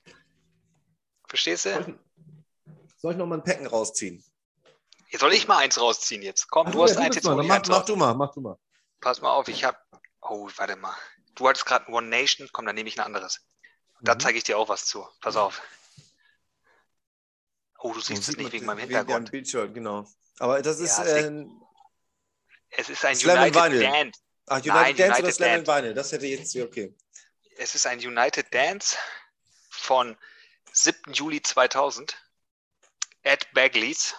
[1.27, 1.91] Verstehst Soll du?
[1.93, 1.97] ich,
[2.99, 4.23] soll ich noch mal ein Packen rausziehen?
[5.09, 6.51] Jetzt soll ich mal eins rausziehen jetzt.
[6.51, 7.37] Komm, Ach, du hast ja, eins, jetzt mal.
[7.37, 8.59] mach, mach du mal, mach du mal.
[9.01, 9.79] Pass mal auf, ich habe.
[10.21, 10.95] Oh, warte mal.
[11.41, 12.51] Du hattest gerade One Nation.
[12.53, 13.41] Komm, dann nehme ich ein anderes.
[14.03, 14.21] Da Mhm.
[14.21, 15.09] zeige ich dir auch was zu.
[15.23, 15.63] Pass auf.
[17.79, 19.29] Oh, du siehst es nicht wegen meinem Wegen Hintergrund.
[19.29, 20.07] deinem Bildschirm, genau.
[20.39, 21.47] Aber das ist Ja, äh,
[22.69, 23.81] Es ist ein Slam United Vinyl.
[23.81, 24.21] Dance.
[24.49, 25.83] ach, United Nein, Dance oder United Slam and Dance.
[25.83, 25.95] Vinyl.
[25.95, 26.95] Das hätte jetzt, okay.
[27.57, 28.99] Es ist ein United Dance
[29.71, 30.19] von
[30.73, 31.15] 7.
[31.15, 32.17] Juli 2000.
[33.23, 34.15] Ed Bagleys.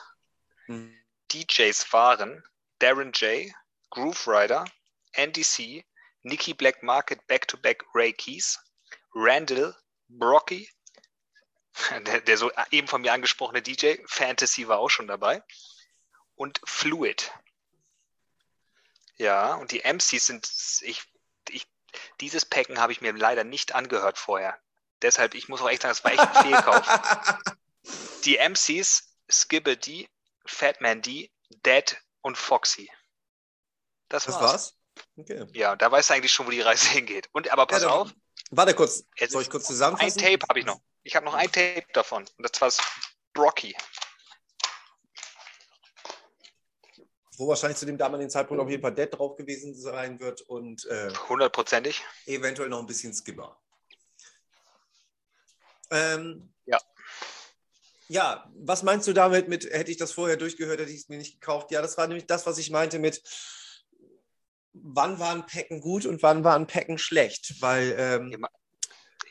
[0.65, 0.97] Mhm.
[1.31, 2.43] DJs waren
[2.79, 3.53] Darren J.,
[3.91, 4.65] Groove Rider,
[5.13, 5.43] Andy
[6.23, 8.59] C., Nicky Black Market Back-to-Back Ray Keys,
[9.13, 9.75] Randall,
[10.09, 10.69] Brocky,
[12.05, 15.43] der, der so eben von mir angesprochene DJ, Fantasy war auch schon dabei,
[16.35, 17.31] und Fluid.
[19.17, 20.51] Ja, und die MCs sind,
[20.81, 21.03] ich,
[21.49, 21.67] ich,
[22.19, 24.59] dieses Packen habe ich mir leider nicht angehört vorher.
[25.01, 27.45] Deshalb, ich muss auch echt sagen, das war echt ein Fehlkauf.
[28.25, 30.07] Die MCs, Skibber D,
[30.45, 31.31] Fatman D,
[31.65, 32.91] Dead und Foxy.
[34.09, 34.51] Das Das war's.
[34.51, 34.80] war's?
[35.17, 35.45] Okay.
[35.53, 37.29] Ja, da weißt du eigentlich schon, wo die Reise hingeht.
[37.33, 38.11] Und aber pass Ja, auf,
[38.51, 39.05] Warte kurz.
[39.17, 40.19] Es Soll ich kurz ein zusammenfassen?
[40.21, 40.81] Tape habe ich noch.
[41.03, 42.25] Ich habe noch ein Tape davon.
[42.37, 42.71] Und das war
[43.33, 43.75] Brocky.
[47.37, 50.85] Wo wahrscheinlich zu dem damaligen Zeitpunkt auf jeden Fall Dead drauf gewesen sein wird und
[50.85, 52.03] äh, Hundertprozentig.
[52.25, 53.57] eventuell noch ein bisschen Skipper.
[55.89, 56.79] Ähm, Ja.
[58.09, 61.17] Ja, was meinst du damit mit, hätte ich das vorher durchgehört, hätte ich es mir
[61.17, 61.71] nicht gekauft?
[61.71, 63.21] Ja, das war nämlich das, was ich meinte mit,
[64.73, 67.61] wann waren Packen gut und wann waren Packen schlecht?
[67.61, 68.37] Weil, ähm,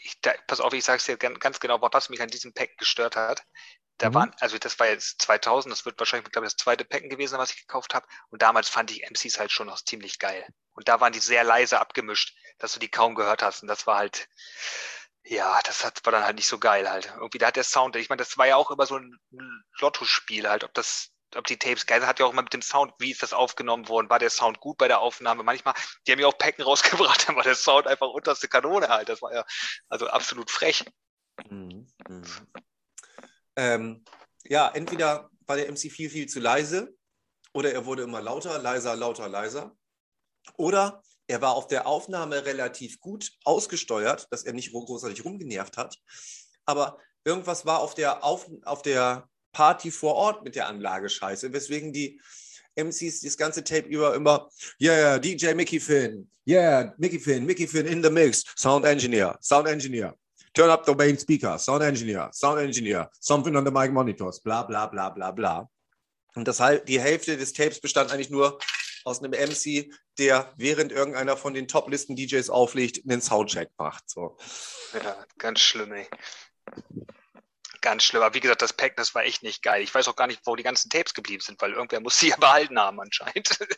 [0.03, 2.53] Ich, da, pass auf, ich sage es dir ganz, ganz genau, was mich an diesem
[2.55, 3.43] Pack gestört hat.
[3.99, 4.15] Da Mhm.
[4.15, 7.39] waren, also das war jetzt 2000, das wird wahrscheinlich, glaube ich, das zweite Packen gewesen,
[7.39, 8.07] was ich gekauft habe.
[8.31, 10.47] Und damals fand ich MCs halt schon noch ziemlich geil.
[10.75, 13.63] Und da waren die sehr leise abgemischt, dass du die kaum gehört hast.
[13.63, 14.29] Und das war halt,
[15.25, 17.07] ja, das hat, war dann halt nicht so geil halt.
[17.17, 19.19] Irgendwie, da hat der Sound, ich meine, das war ja auch immer so ein
[19.81, 22.63] Lottospiel halt, ob das, ob die Tapes geil sind, hat ja auch immer mit dem
[22.63, 25.43] Sound, wie ist das aufgenommen worden, war der Sound gut bei der Aufnahme?
[25.43, 25.75] Manchmal,
[26.07, 29.09] die haben ja auch Packen rausgebracht, dann war der Sound einfach unterste Kanone halt.
[29.09, 29.45] Das war ja
[29.89, 30.85] also absolut frech.
[31.49, 31.87] Mhm.
[33.57, 34.05] Ähm,
[34.45, 36.95] ja, entweder war der MC viel, viel zu leise
[37.53, 39.77] oder er wurde immer lauter, leiser, lauter, leiser.
[40.57, 45.97] Oder er war auf der Aufnahme relativ gut ausgesteuert, dass er nicht großartig rumgenervt hat.
[46.65, 51.53] Aber irgendwas war auf der, auf, auf der Party vor Ort mit der Anlage scheiße,
[51.53, 52.21] weswegen die
[52.77, 54.49] MCs das ganze Tape über immer,
[54.81, 59.69] yeah, DJ Mickey Finn, yeah, Mickey Finn, Mickey Finn in the mix, Sound Engineer, Sound
[59.69, 60.15] Engineer,
[60.55, 64.63] turn up the main speaker, Sound Engineer, Sound Engineer, something on the mic monitors, bla
[64.63, 65.69] bla bla bla bla.
[66.35, 68.59] Und das, die Hälfte des Tapes bestand eigentlich nur
[69.05, 74.09] aus einem MC, der während irgendeiner von den Top-Listen-DJs auflegt, einen Soundcheck macht.
[74.09, 74.37] So.
[74.93, 76.07] Ja, ganz schlimm, ey.
[77.81, 78.23] Ganz schlimm.
[78.23, 79.83] Aber wie gesagt, das Pack, das war echt nicht geil.
[79.83, 82.29] Ich weiß auch gar nicht, wo die ganzen Tapes geblieben sind, weil irgendwer muss sie
[82.29, 83.59] ja behalten haben anscheinend.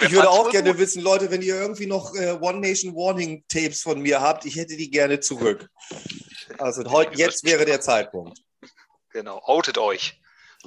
[0.00, 0.78] Ich würde auch gerne gut.
[0.78, 4.56] wissen, Leute, wenn ihr irgendwie noch äh, One Nation Warning Tapes von mir habt, ich
[4.56, 5.68] hätte die gerne zurück.
[6.58, 8.40] Also heute, jetzt wäre der Zeitpunkt.
[9.10, 10.20] Genau, outet euch.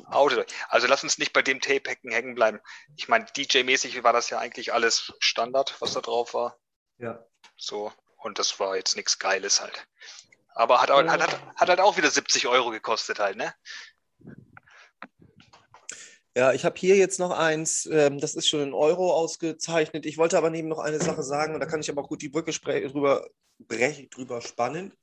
[0.05, 0.45] Outet euch.
[0.69, 2.59] Also lasst uns nicht bei dem Tape hängen, hängen bleiben.
[2.95, 6.59] Ich meine, DJ-mäßig war das ja eigentlich alles Standard, was da drauf war.
[6.99, 7.25] Ja.
[7.55, 7.91] So.
[8.17, 9.87] Und das war jetzt nichts Geiles halt.
[10.57, 13.53] Aber hat, hat, hat, hat halt auch wieder 70 Euro gekostet halt, ne?
[16.35, 20.07] Ja, ich habe hier jetzt noch eins, ähm, das ist schon in Euro ausgezeichnet.
[20.07, 22.23] Ich wollte aber neben noch eine Sache sagen, und da kann ich aber auch gut
[22.23, 23.27] die Brücke drüber,
[23.59, 24.93] brech, drüber spannen.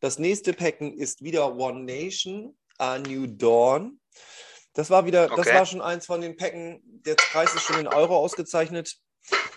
[0.00, 4.00] Das nächste Packen ist wieder One Nation, A New Dawn.
[4.72, 5.54] Das war wieder, das Okay.
[5.54, 8.96] war schon eins von den Packen, der Preis ist schon in Euro ausgezeichnet.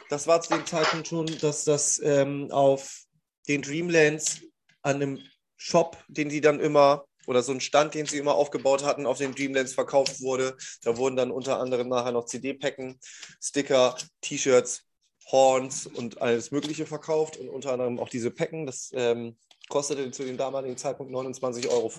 [0.10, 3.04] Das war zu dem Zeitpunkt schon, dass das ähm, auf
[3.48, 4.42] den Dreamlands
[4.82, 5.20] an einem
[5.58, 9.18] Shop, den die dann immer, oder so ein Stand, den sie immer aufgebaut hatten, auf
[9.18, 10.58] den Dreamlands verkauft wurde.
[10.84, 13.00] Da wurden dann unter anderem nachher noch CD-Packen,
[13.42, 14.84] Sticker, T-Shirts,
[15.32, 18.66] Horns und alles Mögliche verkauft und unter anderem auch diese Packen.
[18.66, 19.38] Das ähm,
[19.70, 21.92] kostete zu dem damaligen Zeitpunkt 29,50 Euro.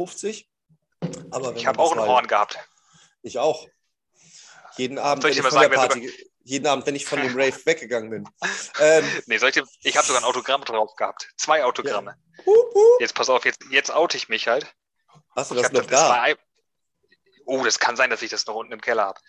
[1.30, 2.58] Aber Ich habe auch ein Horn gehabt.
[3.22, 3.66] Ich auch.
[4.76, 6.10] Jeden Abend, Soll ich dir mal sagen, wer Party,
[6.46, 8.28] jeden Abend, wenn ich von dem Rave weggegangen bin.
[8.80, 11.28] Ähm, Nee, soll ich, ich habe sogar ein Autogramm drauf gehabt.
[11.36, 12.16] Zwei Autogramme.
[12.46, 13.00] hup, hup.
[13.00, 14.72] Jetzt pass auf, jetzt, jetzt oute ich mich halt.
[15.34, 16.08] Hast du das noch das- das da?
[16.08, 16.36] war ein-
[17.46, 19.20] oh, das kann sein, dass ich das noch unten im Keller habe.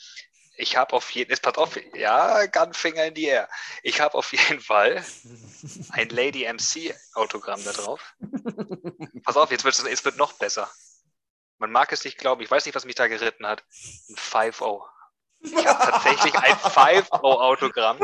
[0.59, 3.47] ich habe auf jeden Fall, pass auf, ja, Gunfinger in die Air.
[3.83, 5.03] Ich habe auf jeden Fall
[5.91, 8.15] ein Lady MC Autogramm da drauf.
[9.23, 10.69] Pass auf, jetzt wird es jetzt wird noch besser.
[11.59, 13.63] Man mag es nicht glauben, ich weiß nicht, was mich da geritten hat.
[14.09, 14.81] Ein 5-0.
[15.39, 17.99] Ich habe tatsächlich ein 5-0 Autogramm.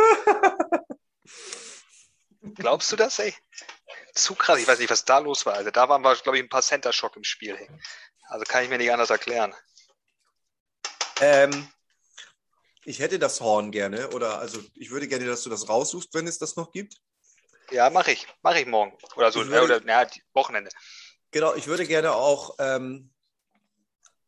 [2.56, 3.34] Glaubst du das, ey?
[4.14, 5.56] Zu krass, ich weiß nicht, was da los war.
[5.56, 7.58] Also da waren wir, glaube ich, ein paar Center Shock im Spiel.
[8.28, 9.54] Also kann ich mir nicht anders erklären.
[11.22, 11.70] Ähm,
[12.86, 16.28] ich hätte das Horn gerne, oder also ich würde gerne, dass du das raussuchst, wenn
[16.28, 16.98] es das noch gibt.
[17.72, 18.28] Ja, mache ich.
[18.42, 18.98] Mache ich morgen.
[19.16, 20.70] Oder so, würde, oder ja, Wochenende.
[21.32, 23.12] Genau, ich würde gerne auch, ähm,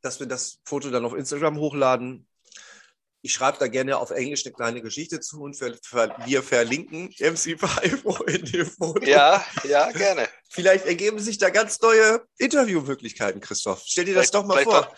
[0.02, 2.28] dass wir das Foto dann auf Instagram hochladen.
[3.26, 5.76] Ich schreibe da gerne auf Englisch eine kleine Geschichte zu und wir,
[6.28, 9.04] wir verlinken MC5 in dem Foto.
[9.04, 10.30] Ja, ja, gerne.
[10.48, 13.82] Vielleicht ergeben sich da ganz neue Interviewmöglichkeiten, Christoph.
[13.84, 14.96] Stell dir das doch mal vor.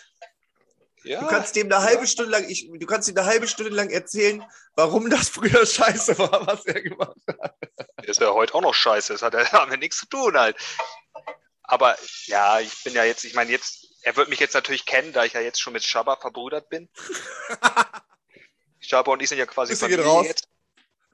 [1.05, 2.07] Ja, du kannst dem eine halbe ja.
[2.07, 4.43] Stunde lang, ich, du kannst ihm eine halbe Stunde lang erzählen,
[4.75, 7.55] warum das früher scheiße war, was er gemacht hat.
[8.03, 10.57] ist ja heute auch noch scheiße, das hat ja damit nichts zu tun halt.
[11.63, 15.13] Aber ja, ich bin ja jetzt, ich meine jetzt, er wird mich jetzt natürlich kennen,
[15.13, 16.89] da ich ja jetzt schon mit Shabba verbrüdert bin.
[18.79, 20.25] Shabba und ich sind ja quasi Grüße Familie raus.
[20.25, 20.47] jetzt.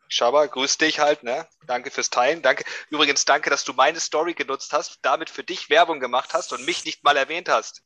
[0.09, 1.47] Shabba, grüß dich halt, ne?
[1.66, 2.41] Danke fürs Teilen.
[2.41, 2.66] Danke.
[2.89, 6.66] Übrigens, danke, dass du meine Story genutzt hast, damit für dich Werbung gemacht hast und
[6.66, 7.82] mich nicht mal erwähnt hast.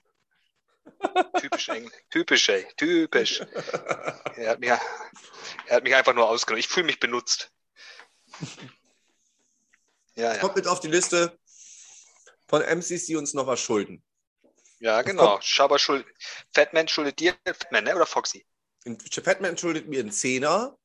[1.39, 1.91] Typisch eng.
[2.09, 2.67] Typisch, ey.
[2.75, 3.41] Typisch.
[4.37, 4.79] Er hat, mich, er
[5.75, 6.59] hat mich einfach nur ausgenommen.
[6.59, 7.51] Ich fühle mich benutzt.
[10.13, 10.37] Ja, ja.
[10.37, 11.39] Kommt mit auf die Liste
[12.47, 14.03] von MCs, die uns noch was schulden.
[14.79, 15.39] Ja, genau.
[15.41, 16.07] Schaber schuldet.
[16.53, 17.95] Fatman schuldet dir, Fatman, ne?
[17.95, 18.45] Oder Foxy?
[18.95, 20.77] Fatman schuldet mir einen Zehner.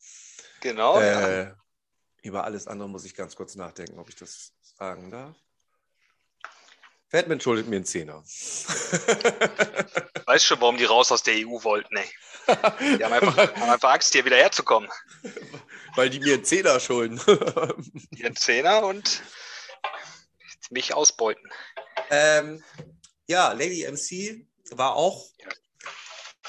[0.61, 1.00] Genau.
[1.00, 1.57] Äh, ja.
[2.22, 5.36] Über alles andere muss ich ganz kurz nachdenken, ob ich das sagen darf.
[7.09, 8.24] Fatman schuldet mir einen Zehner.
[10.26, 12.09] Weißt schon, warum die raus aus der EU wollten, ey.
[12.98, 14.90] Die haben einfach, haben einfach Angst, hier wieder herzukommen.
[15.94, 17.20] Weil die mir einen Zehner schulden.
[18.16, 19.22] Ihren Zehner und
[20.70, 21.48] mich ausbeuten.
[22.11, 22.64] Ähm,
[23.26, 25.28] ja, Lady MC war auch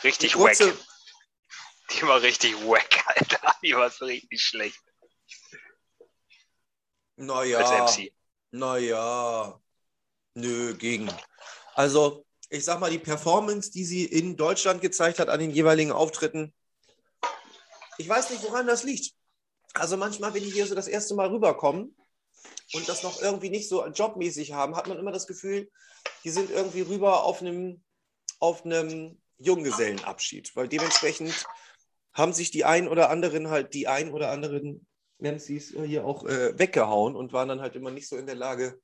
[0.04, 0.70] richtig kurze...
[0.70, 0.93] wack.
[1.94, 3.56] Die war richtig wack, Alter.
[3.62, 4.82] Die war so richtig schlecht.
[7.16, 7.60] Naja.
[7.60, 8.14] Als MC.
[8.52, 9.60] Naja.
[10.36, 11.12] Nö, gegen.
[11.76, 15.92] Also, ich sag mal, die Performance, die sie in Deutschland gezeigt hat an den jeweiligen
[15.92, 16.54] Auftritten,
[17.98, 19.14] ich weiß nicht, woran das liegt.
[19.74, 21.96] Also manchmal, wenn die hier so das erste Mal rüberkommen
[22.74, 25.70] und das noch irgendwie nicht so jobmäßig haben, hat man immer das Gefühl,
[26.24, 27.84] die sind irgendwie rüber auf einem,
[28.40, 31.46] auf einem Junggesellenabschied, weil dementsprechend
[32.14, 34.86] haben sich die ein oder anderen halt, die ein oder anderen
[35.20, 38.80] MCs hier auch äh, weggehauen und waren dann halt immer nicht so in der Lage,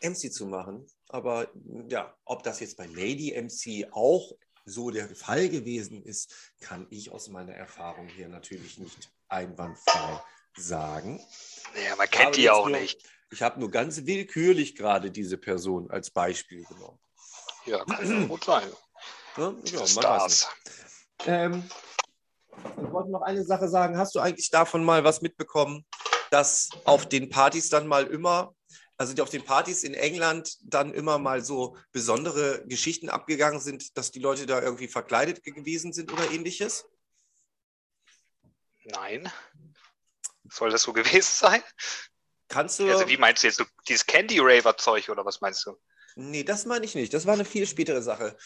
[0.00, 0.86] MC zu machen.
[1.08, 1.48] Aber
[1.88, 4.32] ja, ob das jetzt bei Lady MC auch
[4.64, 10.22] so der Fall gewesen ist, kann ich aus meiner Erfahrung hier natürlich nicht einwandfrei
[10.56, 11.20] sagen.
[11.74, 13.02] Naja, man kennt die auch nur, nicht.
[13.30, 16.98] Ich habe nur ganz willkürlich gerade diese Person als Beispiel genommen.
[17.66, 18.68] Ja, kann gut sein.
[19.36, 20.48] Ja, ja, Stars.
[21.26, 21.68] Ähm,
[22.82, 23.96] ich wollte noch eine Sache sagen.
[23.96, 25.84] Hast du eigentlich davon mal was mitbekommen,
[26.30, 28.54] dass auf den Partys dann mal immer
[29.02, 33.96] also die auf den Partys in England dann immer mal so besondere Geschichten abgegangen sind,
[33.98, 36.86] dass die Leute da irgendwie verkleidet gewesen sind oder ähnliches?
[38.84, 39.30] Nein.
[40.48, 41.62] Soll das so gewesen sein?
[42.48, 42.88] Kannst du.
[42.88, 43.56] Also, wie meinst du jetzt?
[43.56, 45.76] So, dieses Candy Raver-Zeug oder was meinst du?
[46.14, 47.12] Nee, das meine ich nicht.
[47.12, 48.36] Das war eine viel spätere Sache.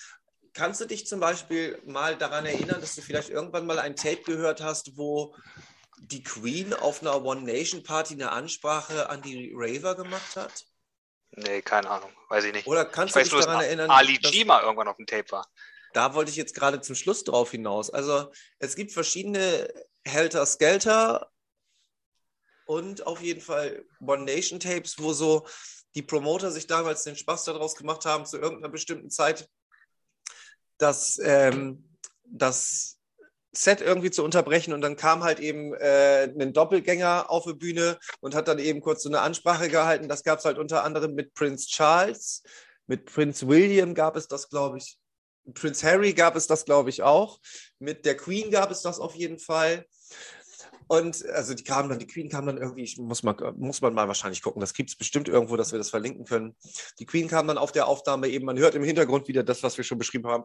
[0.57, 4.22] Kannst du dich zum Beispiel mal daran erinnern, dass du vielleicht irgendwann mal ein Tape
[4.22, 5.36] gehört hast, wo
[5.98, 10.64] die Queen auf einer One Nation Party eine Ansprache an die Raver gemacht hat?
[11.32, 12.66] Nee, keine Ahnung, weiß ich nicht.
[12.66, 13.90] Oder kannst ich du dich daran erinnern?
[13.90, 15.46] Ali mal irgendwann auf dem Tape war.
[15.92, 17.90] Da wollte ich jetzt gerade zum Schluss drauf hinaus.
[17.90, 19.68] Also es gibt verschiedene
[20.07, 21.30] Helter Skelter
[22.64, 25.46] und auf jeden Fall One Nation Tapes, wo so
[25.94, 29.50] die Promoter sich damals den Spaß daraus gemacht haben, zu irgendeiner bestimmten Zeit,
[30.78, 31.84] dass, ähm,
[32.24, 32.98] dass
[33.52, 37.98] Set irgendwie zu unterbrechen und dann kam halt eben äh, ein Doppelgänger auf die Bühne
[38.20, 40.08] und hat dann eben kurz so eine Ansprache gehalten.
[40.08, 42.42] Das gab es halt unter anderem mit Prince Charles,
[42.86, 44.98] mit Prince William gab es das, glaube ich.
[45.54, 47.40] Prince Harry gab es das, glaube ich, auch.
[47.78, 49.86] Mit der Queen gab es das auf jeden Fall.
[50.89, 54.07] Und also die kamen dann, die Queen kam dann irgendwie, muss, mal, muss man mal
[54.07, 56.55] wahrscheinlich gucken, das gibt es bestimmt irgendwo, dass wir das verlinken können.
[57.01, 59.76] Die Queen kam dann auf der Aufnahme eben, man hört im Hintergrund wieder das, was
[59.76, 60.45] wir schon beschrieben haben.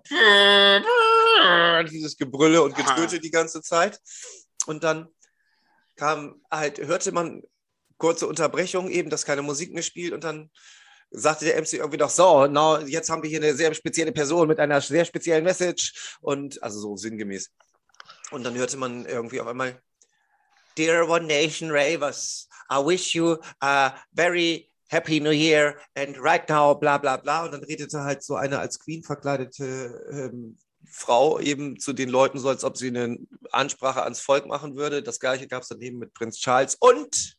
[1.90, 4.00] Dieses Gebrülle und Getöte die ganze Zeit.
[4.66, 5.10] Und dann
[5.96, 7.44] kam halt, hörte man
[7.98, 10.50] kurze Unterbrechung eben, dass keine Musik mehr spielt und dann
[11.12, 14.48] sagte der MC irgendwie doch so, now, jetzt haben wir hier eine sehr spezielle Person
[14.48, 17.52] mit einer sehr speziellen Message und also so sinngemäß.
[18.32, 19.80] Und dann hörte man irgendwie auf einmal,
[20.76, 26.74] Dear One Nation Ravers, I wish you a very happy New Year and right now
[26.74, 27.46] bla bla bla.
[27.46, 30.58] Und dann redete halt so eine als Queen verkleidete ähm,
[30.90, 33.18] Frau eben zu den Leuten so, als ob sie eine
[33.52, 35.02] Ansprache ans Volk machen würde.
[35.02, 37.38] Das gleiche gab es daneben mit Prinz Charles und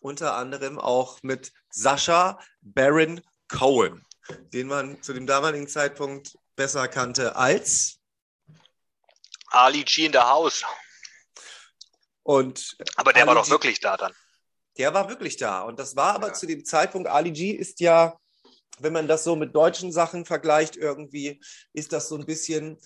[0.00, 4.04] unter anderem auch mit Sascha Baron Cohen,
[4.52, 7.98] den man zu dem damaligen Zeitpunkt besser kannte als
[9.48, 10.64] Ali G in der Haus.
[12.28, 14.12] Und Aber der Ali war doch G- wirklich da dann.
[14.76, 15.62] Der war wirklich da.
[15.62, 16.32] Und das war aber Ja.
[16.34, 18.20] zu dem Zeitpunkt, Ali G ist ja,
[18.80, 21.40] wenn man das so mit deutschen Sachen vergleicht, irgendwie
[21.72, 22.78] ist das so ein bisschen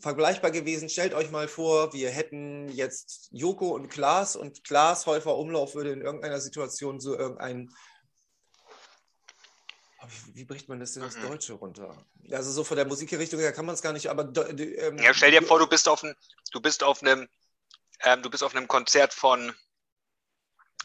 [0.00, 0.88] vergleichbar gewesen.
[0.88, 5.92] Stellt euch mal vor, wir hätten jetzt Joko und Klaas und Klaas Häufer Umlauf würde
[5.92, 7.68] in irgendeiner Situation so irgendein.
[10.32, 11.22] Wie, bricht man das denn ins Mhm.
[11.22, 12.06] Deutsche runter?
[12.30, 15.30] Also so von der Musikrichtung her kann man es gar nicht, aber ähm, Ja, stell
[15.32, 16.14] dir vor, du bist auf einem,
[16.52, 17.28] du bist auf einem,
[18.04, 19.54] ähm, du bist auf einem Konzert von,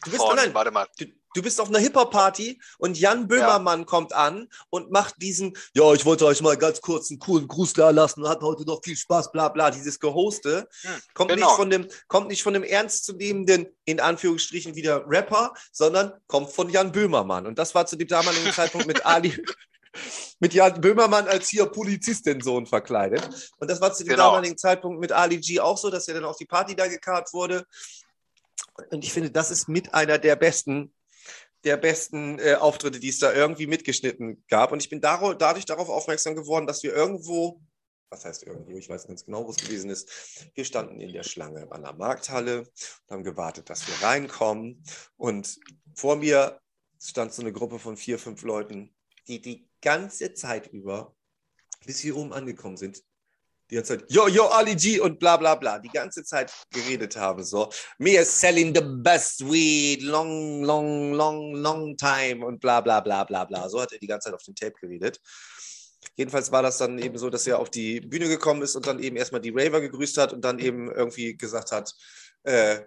[0.04, 3.86] du bist von nein, warte mal, du, du bist auf einer Hip-Hop-Party und Jan Böhmermann
[3.86, 7.74] kommt an und macht diesen, ja, ich wollte euch mal ganz kurz einen coolen Gruß
[7.74, 10.68] da lassen, hat heute noch viel Spaß, bla bla, dieses Gehoste.
[10.82, 11.46] Hm, kommt, genau.
[11.46, 16.70] nicht von dem, kommt nicht von dem ernstzunehmenden, in Anführungsstrichen wieder Rapper, sondern kommt von
[16.70, 17.46] Jan Böhmermann.
[17.46, 19.44] Und das war zu dem damaligen Zeitpunkt mit Ali.
[20.40, 23.52] Mit Jan Böhmermann als hier Polizistensohn verkleidet.
[23.58, 24.30] Und das war zu dem Genau.
[24.30, 27.32] damaligen Zeitpunkt mit Ali G auch so, dass er dann auf die Party da gekarrt
[27.32, 27.64] wurde.
[28.90, 30.92] Und ich finde, das ist mit einer der besten,
[31.64, 34.72] der besten äh, Auftritte, die es da irgendwie mitgeschnitten gab.
[34.72, 37.60] Und ich bin daro dadurch darauf aufmerksam geworden, dass wir irgendwo,
[38.10, 40.10] was heißt irgendwo, ich weiß ganz genau, wo es gewesen ist,
[40.54, 44.82] wir standen in der Schlange an der Markthalle und haben gewartet, dass wir reinkommen.
[45.16, 45.58] Und
[45.94, 46.60] vor mir
[47.00, 48.94] stand so eine Gruppe von vier, fünf Leuten,
[49.26, 51.14] die die ganze Zeit über,
[51.86, 53.02] bis wir oben angekommen sind,
[53.70, 57.16] die ganze Zeit, yo, yo, Ali G und bla bla bla, die ganze Zeit geredet
[57.16, 62.80] habe, so, me is selling the best weed, long, long, long, long time und bla
[62.80, 63.68] bla bla bla bla.
[63.68, 65.20] So hat er die ganze Zeit auf dem Tape geredet.
[66.16, 69.02] Jedenfalls war das dann eben so, dass er auf die Bühne gekommen ist und dann
[69.02, 71.92] eben erstmal die Raver gegrüßt hat und dann eben irgendwie gesagt hat,
[72.44, 72.82] äh,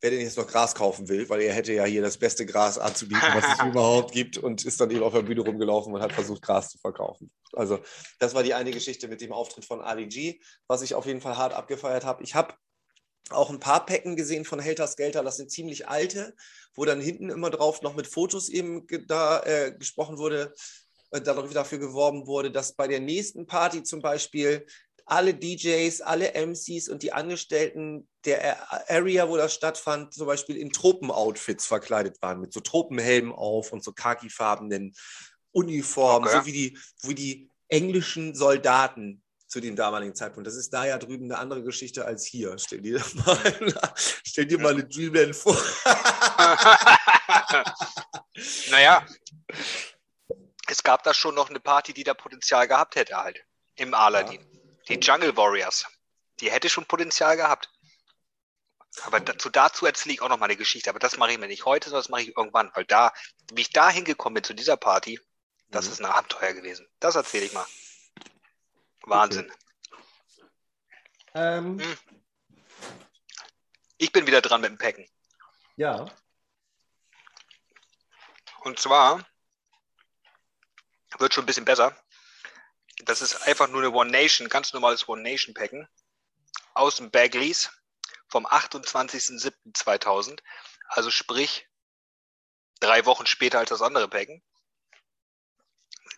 [0.00, 2.78] wer denn jetzt noch Gras kaufen will, weil er hätte ja hier das beste Gras
[2.78, 6.12] anzubieten, was es überhaupt gibt und ist dann eben auf der Bühne rumgelaufen und hat
[6.12, 7.30] versucht, Gras zu verkaufen.
[7.52, 7.80] Also
[8.18, 11.20] das war die eine Geschichte mit dem Auftritt von Ali G, was ich auf jeden
[11.20, 12.22] Fall hart abgefeiert habe.
[12.22, 12.54] Ich habe
[13.30, 16.34] auch ein paar Päcken gesehen von Helter Skelter, das sind ziemlich alte,
[16.74, 20.54] wo dann hinten immer drauf noch mit Fotos eben da äh, gesprochen wurde,
[21.10, 24.64] äh, dafür geworben wurde, dass bei der nächsten Party zum Beispiel
[25.10, 30.70] alle DJs, alle MCs und die Angestellten der Area, wo das stattfand, zum Beispiel in
[30.70, 34.94] Tropenoutfits verkleidet waren, mit so Tropenhelmen auf und so khakifarbenen
[35.52, 36.38] Uniformen, Okay.
[36.38, 40.46] so wie die, wie die englischen Soldaten zu dem damaligen Zeitpunkt.
[40.46, 42.58] Das ist da ja drüben eine andere Geschichte als hier.
[42.58, 45.56] Stell dir mal, stell dir mal eine Dreamland vor.
[48.70, 49.06] naja,
[50.66, 53.42] es gab da schon noch eine Party, die da Potenzial gehabt hätte halt.
[53.76, 54.57] Im Aladdin.
[54.88, 55.86] Die Jungle Warriors.
[56.40, 57.70] Die hätte schon Potenzial gehabt.
[59.02, 60.90] Aber dazu, dazu erzähle ich auch noch mal eine Geschichte.
[60.90, 62.70] Aber das mache ich mir nicht heute, sondern das mache ich irgendwann.
[62.74, 63.12] Weil da,
[63.52, 65.20] wie ich da hingekommen bin zu dieser Party,
[65.68, 65.92] das Mhm.
[65.92, 66.88] ist ein Abenteuer gewesen.
[67.00, 67.66] Das erzähle ich mal.
[69.02, 69.52] Wahnsinn.
[71.34, 71.98] Ähm, Hm.
[73.98, 75.08] Ich bin wieder dran mit dem Packen.
[75.76, 76.06] ja.
[78.62, 79.24] Und zwar
[81.18, 81.96] wird schon ein bisschen besser.
[83.04, 85.88] Das ist einfach nur eine One Nation, ganz normales One Nation Packen
[86.74, 87.70] aus dem Bagleys
[88.28, 90.40] vom 28.07.2000.
[90.88, 91.68] Also sprich
[92.80, 94.42] drei Wochen später als das andere Packen.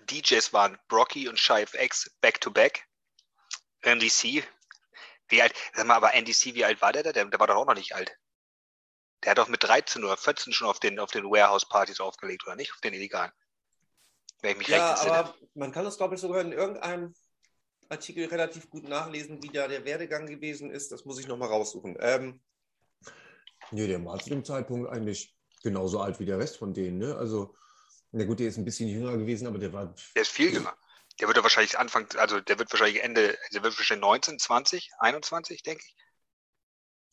[0.01, 2.87] DJs waren Brocky und Shive X back to back.
[3.83, 4.45] NDC.
[5.29, 5.55] Wie alt?
[5.75, 7.13] Sag mal, aber NDC, wie alt war der da?
[7.13, 8.17] Der, der war doch auch noch nicht alt.
[9.23, 12.57] Der hat doch mit 13 oder 14 schon auf den, auf den Warehouse-Partys aufgelegt, oder
[12.57, 12.73] nicht?
[12.73, 13.33] Auf den illegalen.
[14.43, 17.15] Wenn ich mich Ja, recht aber man kann das, glaube ich, sogar in irgendeinem
[17.89, 20.93] Artikel relativ gut nachlesen, wie da der Werdegang gewesen ist.
[20.93, 21.97] Das muss ich nochmal raussuchen.
[22.01, 22.41] Ähm,
[23.71, 26.99] nee, der war zu dem Zeitpunkt eigentlich genauso alt wie der Rest von denen.
[26.99, 27.17] Ne?
[27.17, 27.55] Also,
[28.13, 29.95] na gut, der ist ein bisschen jünger gewesen, aber der war.
[30.15, 30.77] Der ist viel jünger.
[31.21, 34.91] Der wird ja wahrscheinlich Anfang, also der wird wahrscheinlich Ende, der wird wahrscheinlich 19, 20,
[35.01, 35.97] 21, denke ich.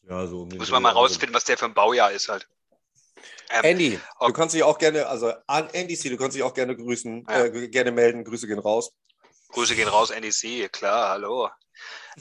[0.03, 2.47] Ja, so um Muss man mal also- rausfinden, was der für ein Baujahr ist halt.
[3.49, 4.27] Ähm, Andy, okay.
[4.27, 7.25] du kannst dich auch gerne, also an Andy C, du kannst dich auch gerne grüßen,
[7.29, 7.45] Ja.
[7.45, 8.23] äh, gerne melden.
[8.23, 8.91] Grüße gehen raus.
[9.49, 11.49] Grüße gehen raus, NEC, klar, hallo.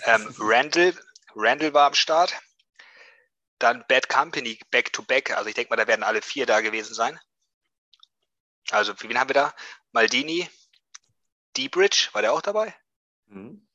[0.04, 0.94] Ähm, Randall,
[1.34, 2.34] Randall war am Start.
[3.58, 5.30] Dann Bad Company, Back to Back.
[5.36, 7.18] Also ich denke mal, da werden alle vier da gewesen sein.
[8.70, 9.54] Also, wen haben wir da?
[9.92, 10.48] Maldini,
[11.56, 12.74] D-Bridge, war der auch dabei?
[13.26, 13.66] Mhm.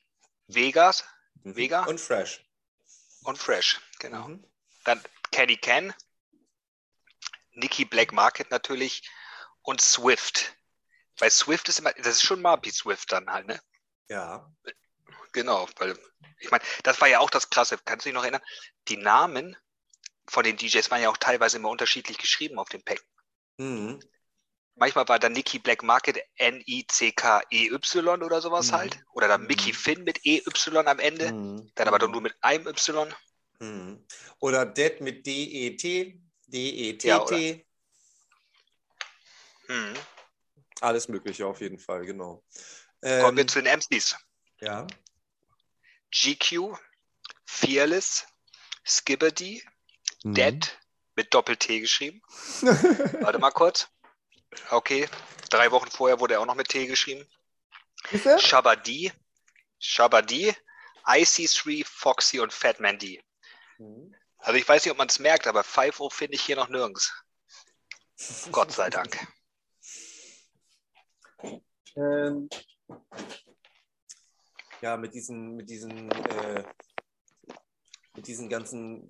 [0.46, 1.04] Vegas,
[1.44, 1.54] Mhm.
[1.54, 1.84] Mega.
[1.84, 2.44] Und fresh.
[3.24, 4.28] Und Fresh, genau.
[4.28, 4.44] Mhm.
[4.84, 5.02] Dann
[5.32, 5.92] Candy Can,
[7.54, 9.08] Nikki Black Market natürlich
[9.62, 10.54] und Swift.
[11.18, 13.60] Bei Swift ist immer, das ist schon Marby Swift dann halt, ne?
[14.08, 14.50] Ja.
[15.32, 15.98] Genau, weil
[16.40, 17.78] ich meine, das war ja auch das Krasse.
[17.84, 18.42] Kannst du dich noch erinnern?
[18.88, 19.56] Die Namen
[20.26, 23.02] von den DJs waren ja auch teilweise immer unterschiedlich geschrieben auf den Pack.
[23.58, 24.00] Mhm.
[24.74, 28.76] Manchmal war da Nicky Black Market N-I-C-K-E-Y oder sowas Mhm.
[28.76, 29.00] halt.
[29.12, 29.76] Oder dann Mickey Mhm.
[29.76, 31.32] Finn mit E-Y am Ende.
[31.32, 31.70] Mhm.
[31.74, 33.14] Dann aber doch nur mit einem Y.
[33.60, 34.06] Mhm.
[34.38, 36.20] Oder Dead mit D-E-T,
[36.52, 37.08] D-E-T-T.
[37.08, 37.24] Ja,
[39.66, 39.94] Hm.
[40.80, 42.42] Alles Mögliche auf jeden Fall, genau.
[43.00, 44.16] Kommen Ähm, wir zu den MCs.
[44.60, 44.86] ja.
[46.10, 46.76] GQ,
[47.46, 48.26] Fearless,
[48.84, 49.62] Skibberdy,
[50.24, 50.34] Mhm.
[50.34, 50.78] Dead
[51.14, 52.20] mit Doppel-T geschrieben.
[53.22, 53.88] Warte mal kurz.
[54.70, 55.08] Okay,
[55.50, 57.26] drei Wochen vorher wurde er auch noch mit T geschrieben.
[58.38, 59.10] Shabadi,
[59.78, 60.54] Shabadi,
[61.04, 63.22] IC3, Foxy und Fatman D.
[63.78, 64.14] Mhm.
[64.42, 67.12] Also ich weiß nicht, ob man es merkt, aber 5 finde ich hier noch nirgends.
[68.52, 69.16] Gott sei Dank.
[71.94, 72.48] Ähm,
[74.80, 76.64] ja, mit diesen, mit diesen, äh,
[78.16, 79.08] mit diesen ganzen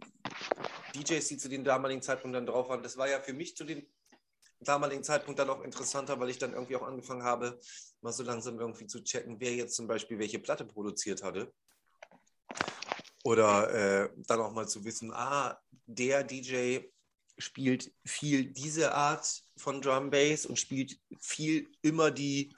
[0.95, 3.65] DJs, die zu dem damaligen Zeitpunkt dann drauf waren, das war ja für mich zu
[3.65, 3.87] dem
[4.61, 7.59] damaligen Zeitpunkt dann auch interessanter, weil ich dann irgendwie auch angefangen habe,
[8.03, 11.53] mal so langsam irgendwie zu checken, wer jetzt zum Beispiel welche Platte produziert hatte.
[13.25, 16.81] Oder äh, dann auch mal zu wissen, ah, der DJ
[17.39, 22.55] spielt viel diese Art von Drum Bass und spielt viel immer die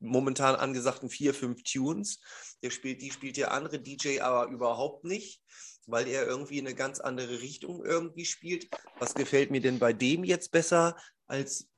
[0.00, 2.20] momentan angesagten vier, fünf Tunes.
[2.62, 5.42] Der spielt, die spielt der andere DJ aber überhaupt nicht,
[5.86, 8.68] weil er irgendwie in eine ganz andere Richtung irgendwie spielt.
[8.98, 10.96] Was gefällt mir denn bei dem jetzt besser
[11.26, 11.68] als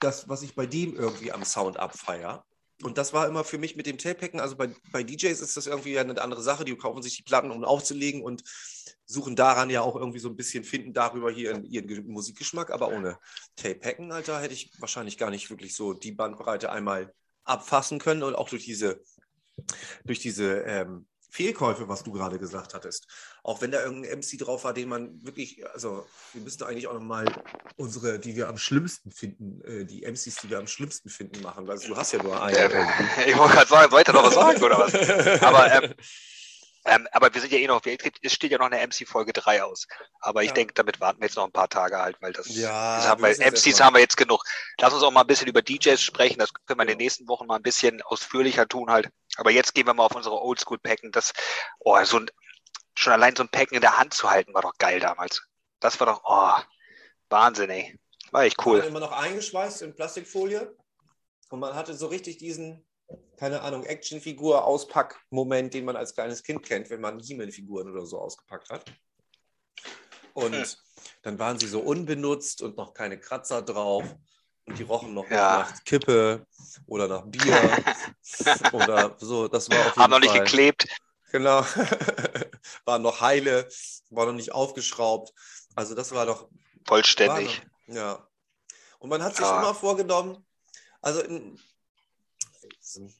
[0.00, 2.44] das, was ich bei dem irgendwie am Sound abfeier?
[2.82, 5.66] Und das war immer für mich mit dem Tape-Hacken, also bei, bei DJs ist das
[5.66, 8.42] irgendwie eine andere Sache, die kaufen sich die Platten, um aufzulegen und
[9.04, 13.18] suchen daran ja auch irgendwie so ein bisschen, finden darüber hier ihren, Musikgeschmack, aber ohne
[13.56, 17.14] Tape-Hacken, Alter, hätte ich wahrscheinlich gar nicht wirklich so die Bandbreite einmal
[17.44, 18.22] abfassen können.
[18.22, 19.00] Und auch durch diese,
[20.04, 23.06] durch diese ähm, Fehlkäufe, was du gerade gesagt hattest.
[23.42, 26.92] Auch wenn da irgendein MC drauf war, den man wirklich, also wir müssten eigentlich auch
[26.92, 27.24] nochmal
[27.76, 31.66] unsere, die wir am schlimmsten finden, äh, die MCs, die wir am schlimmsten finden, machen,
[31.66, 32.56] weil du hast ja nur einen.
[32.56, 32.68] Äh,
[33.30, 35.42] ich wollte gerade sagen, soll ich da noch was sagen oder was?
[35.42, 35.94] Aber, ähm,
[36.84, 39.86] ähm, aber wir sind ja eh noch, es steht ja noch eine MC-Folge 3 aus.
[40.20, 40.54] Aber ich Ja.
[40.54, 43.22] denke, damit warten wir jetzt noch ein paar Tage halt, weil das, Ja, das haben
[43.22, 44.44] wir MCs haben wir jetzt genug.
[44.80, 46.38] Lass uns auch mal ein bisschen über DJs sprechen.
[46.38, 49.08] Das können wir in den nächsten Wochen mal ein bisschen ausführlicher tun halt.
[49.36, 51.12] Aber jetzt gehen wir mal auf unsere Oldschool-Packen.
[51.12, 51.32] Das,
[51.78, 52.30] oh, so ein,
[52.94, 55.42] schon allein so ein Packen in der Hand zu halten, war doch geil damals.
[55.80, 56.62] Das war doch, oh,
[57.30, 57.98] Wahnsinn, ey.
[58.30, 58.80] War echt Cool.
[58.80, 58.86] cool.
[58.86, 60.74] immer noch eingeschweißt in Plastikfolie
[61.50, 62.84] und man hatte so richtig diesen,
[63.36, 68.70] keine Ahnung, Actionfigur-Auspack-Moment, den man als kleines Kind kennt, wenn man He-Man-Figuren oder so ausgepackt
[68.70, 68.84] hat.
[70.34, 70.64] Und Hm.
[71.22, 74.04] dann waren sie so unbenutzt und noch keine Kratzer drauf.
[74.64, 75.58] Und die rochen noch Ja.
[75.58, 76.46] nach Kippe
[76.86, 77.58] oder nach Bier
[78.72, 79.48] oder so.
[79.48, 80.86] Das war auf jeden Haben noch nicht geklebt.
[81.32, 81.62] Genau.
[82.84, 83.68] waren noch heile,
[84.10, 85.32] war noch nicht aufgeschraubt.
[85.74, 86.48] Also das war doch
[86.86, 87.60] Vollständig.
[87.86, 87.96] Wahnsinn.
[87.96, 88.28] Ja.
[89.00, 89.58] Und man hat sich Ja.
[89.58, 90.46] immer vorgenommen,
[91.00, 91.58] also in,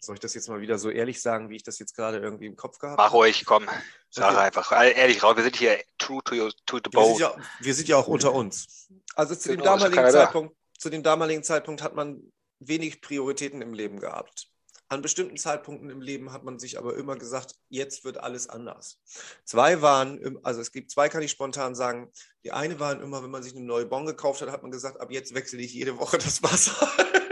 [0.01, 2.47] soll ich das jetzt mal wieder so ehrlich sagen, wie ich das jetzt gerade irgendwie
[2.47, 3.17] im Kopf gehabt Mach habe?
[3.17, 3.67] ruhig, komm.
[4.11, 4.41] Sag Okay.
[4.41, 4.73] einfach.
[4.73, 7.21] Ehrlich raus, wir sind hier true to, your, to the Wir sind, bone.
[7.21, 8.89] ja, wir sind ja auch unter uns.
[9.15, 10.11] Also zu dem, Genau, ja damaligen da.
[10.11, 14.49] Zeitpunkt, zu dem damaligen Zeitpunkt hat man wenig Prioritäten im Leben gehabt.
[14.89, 19.01] An bestimmten Zeitpunkten im Leben hat man sich aber immer gesagt, jetzt wird alles anders.
[19.47, 22.13] Zwei waren, also es gibt zwei, kann ich spontan sagen.
[22.45, 25.01] Die eine waren immer, wenn man sich eine neue Bon gekauft hat, hat man gesagt,
[25.01, 26.75] ab jetzt wechsle ich jede Woche das Wasser.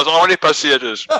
[0.00, 1.06] Was auch nicht passiert ist.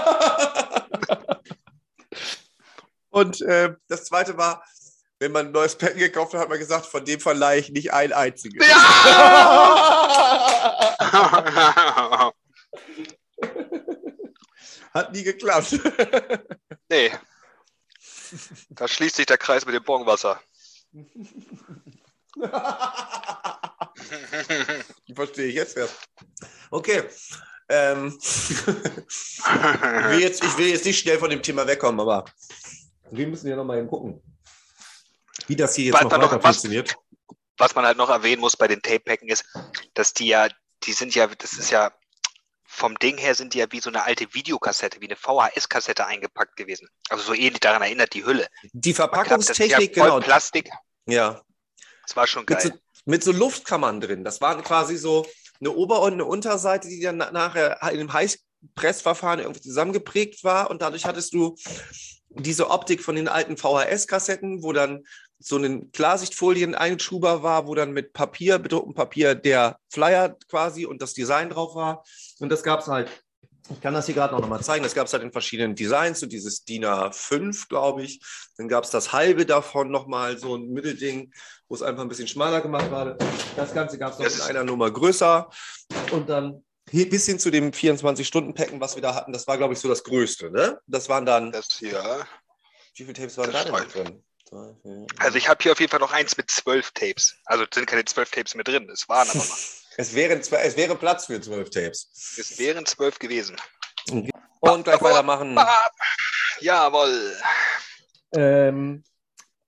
[3.10, 4.64] Und äh, das zweite war,
[5.18, 7.92] wenn man ein neues Pen gekauft hat, hat man gesagt, von dem verleihe ich nicht
[7.92, 8.66] ein einziges.
[8.66, 9.92] Ja!
[14.94, 15.78] Hat nie geklappt.
[16.88, 17.12] nee.
[18.70, 20.40] Da schließt sich der Kreis mit dem Bongwasser.
[25.14, 25.96] Verstehe ich jetzt erst.
[26.70, 27.04] Okay.
[27.72, 32.24] Ähm, ich, will jetzt, ich will jetzt nicht schnell von dem Thema wegkommen, aber
[33.10, 34.20] wir müssen ja nochmal gucken,
[35.46, 36.96] wie das hier jetzt Was noch weiter noch- was- funktioniert.
[37.58, 39.44] Was man halt noch erwähnen muss bei den Tape-Packen ist,
[39.92, 40.48] dass die ja,
[40.84, 41.92] die sind ja, das ist ja,
[42.66, 46.56] vom Ding her sind die ja wie so eine alte Videokassette, wie eine VHS-Kassette eingepackt
[46.56, 46.88] gewesen.
[47.10, 48.48] Also so ähnlich daran erinnert die Hülle.
[48.72, 50.20] Die ja Verpackungstechnik, voll genau.
[50.20, 50.70] Plastik.
[51.04, 51.42] Ja,
[52.06, 52.80] Das war schon mit so, geil.
[53.04, 54.24] mit so Luftkammern drin.
[54.24, 55.26] Das waren quasi so
[55.60, 60.70] eine Ober- und eine Unterseite, die dann na- nachher in einem Heißpressverfahren irgendwie zusammengeprägt war.
[60.70, 61.56] Und dadurch hattest du
[62.30, 65.04] diese Optik von den alten VHS-Kassetten, wo dann
[65.38, 71.14] so ein Klarsichtfolien-Einschuber war, wo dann mit Papier, bedrucktem Papier, der Flyer quasi und das
[71.14, 72.04] Design drauf war.
[72.38, 73.10] Und das gab es halt,
[73.70, 76.20] ich kann das hier gerade noch mal zeigen, das gab es halt in verschiedenen Designs,
[76.20, 78.20] so dieses DIN A5, glaube ich.
[78.56, 81.32] Dann gab es das halbe davon nochmal, so ein Mittelding,
[81.68, 83.16] wo es einfach ein bisschen schmaler gemacht war.
[83.56, 85.48] Das Ganze gab es noch in einer Nummer größer.
[86.10, 89.80] Und dann bis hin zu dem 24-Stunden-Packen, was wir da hatten, das war, glaube ich,
[89.80, 90.50] so das Größte.
[90.50, 90.80] Ne?
[90.86, 91.52] Das waren dann.
[91.52, 92.26] Das hier.
[92.96, 94.24] Wie viele Tapes waren da denn drin?
[95.18, 97.36] Also ich habe hier auf jeden Fall noch eins mit zwölf Tapes.
[97.44, 98.90] Also sind keine zwölf Tapes mehr drin.
[98.90, 99.58] Es waren aber noch.
[99.96, 102.10] es, wären, es wäre Platz für zwölf Tapes.
[102.38, 103.56] Es wären zwölf gewesen.
[104.60, 105.58] Und gleich weitermachen.
[106.60, 107.36] Jawohl.
[108.34, 109.02] Ähm,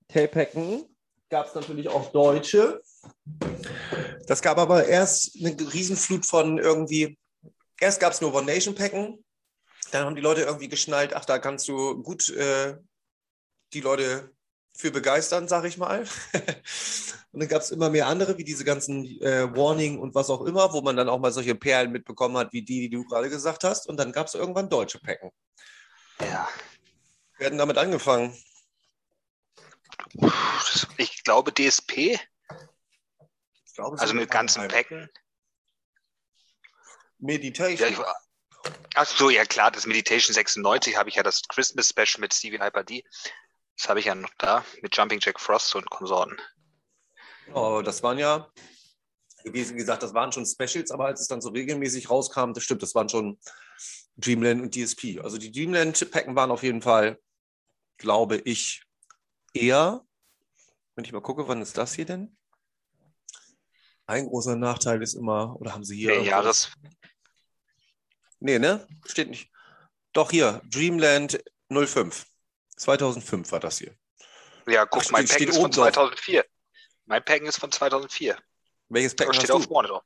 [0.07, 0.85] Tape-Hacken
[1.29, 2.81] gab es natürlich auch Deutsche.
[4.27, 7.17] Das gab aber erst eine Riesenflut von irgendwie,
[7.79, 9.23] erst gab es nur One Nation Packen,
[9.91, 12.77] dann haben die Leute irgendwie geschnallt, ach, da kannst du gut äh,
[13.73, 14.31] die Leute
[14.75, 15.99] für begeistern, sag ich mal.
[17.31, 20.41] und dann gab es immer mehr andere, wie diese ganzen äh, Warning und was auch
[20.41, 23.29] immer, wo man dann auch mal solche Perlen mitbekommen hat, wie die, die du gerade
[23.29, 23.87] gesagt hast.
[23.87, 25.31] Und dann gab es irgendwann deutsche Packen.
[26.19, 26.47] Ja.
[27.37, 28.35] Wir hatten damit angefangen.
[30.97, 32.19] Ich glaube DSP.
[33.65, 35.09] Ich glaube, also mit ganzen Packen.
[37.19, 37.93] Meditation.
[37.93, 38.13] Ja,
[38.95, 42.59] Ach so, ja klar, das Meditation 96 habe ich ja das Christmas Special mit Stevie
[42.59, 43.03] Hyper D.
[43.77, 46.37] Das habe ich ja noch da mit Jumping Jack Frost und Konsorten.
[47.53, 48.49] Oh, das waren ja,
[49.43, 52.83] wie gesagt, das waren schon Specials, aber als es dann so regelmäßig rauskam, das stimmt,
[52.83, 53.39] das waren schon
[54.15, 55.19] Dreamland und DSP.
[55.21, 57.19] Also die Dreamland-Packen waren auf jeden Fall,
[57.97, 58.83] glaube ich,
[59.53, 60.05] eher,
[60.95, 62.37] wenn ich mal gucke, wann ist das hier denn?
[64.05, 66.19] Ein großer Nachteil ist immer, oder haben sie hier.
[66.19, 66.71] Nee, Jahres.
[68.39, 68.85] Nee, ne?
[69.05, 69.49] Steht nicht.
[70.11, 72.25] Doch hier, Dreamland 05.
[72.75, 73.95] 2005 war das hier.
[74.67, 76.41] Ja, guck, Ach, mein Packen ist von 2004.
[76.41, 76.51] Drauf.
[77.05, 78.37] Mein Packen ist von 2004.
[78.89, 80.03] Welches Packen steht auf Monitor.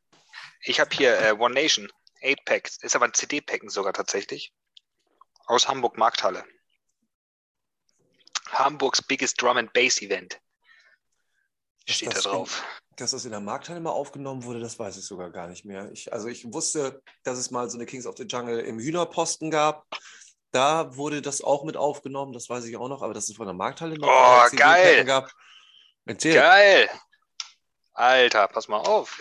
[0.62, 1.92] Ich habe hier äh, One Nation,
[2.24, 2.78] 8 Packs.
[2.82, 4.54] Ist aber ein CD-Packen sogar tatsächlich.
[5.46, 6.44] Aus Hamburg Markthalle.
[8.50, 10.40] Hamburgs Biggest Drum and Bass Event.
[11.88, 12.64] Steht da drauf.
[12.90, 15.64] In, dass das in der Markthalle mal aufgenommen wurde, das weiß ich sogar gar nicht
[15.64, 15.90] mehr.
[15.92, 19.52] Ich, also ich wusste, dass es mal so eine Kings of the Jungle im Hühnerposten
[19.52, 19.88] gab.
[20.52, 23.48] Da wurde das auch mit aufgenommen, das weiß ich auch noch, aber das ist von
[23.48, 24.08] der Markthalle noch.
[24.08, 25.04] Oh, geil!
[25.06, 25.32] Gab.
[26.06, 26.90] Geil!
[27.94, 29.20] Alter, pass mal auf.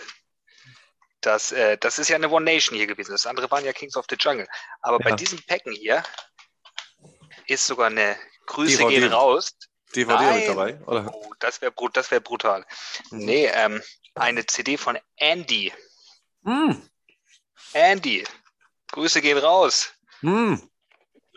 [1.21, 3.11] Das, äh, das ist ja eine One Nation hier gewesen.
[3.11, 4.47] Das andere waren ja Kings of the Jungle.
[4.81, 5.09] Aber ja.
[5.09, 6.03] bei diesem Packen hier
[7.47, 8.15] ist sogar eine
[8.45, 8.99] Grüße DVD.
[8.99, 9.57] gehen raus.
[9.95, 10.39] DVD Nein.
[10.39, 11.11] mit dabei, oder?
[11.13, 12.65] Oh, das wäre wär brutal.
[13.11, 13.19] Mhm.
[13.19, 13.81] Nee, ähm,
[14.15, 15.73] eine CD von Andy.
[16.41, 16.73] Mm.
[17.73, 18.23] Andy.
[18.91, 19.93] Grüße gehen raus.
[20.21, 20.55] Mm.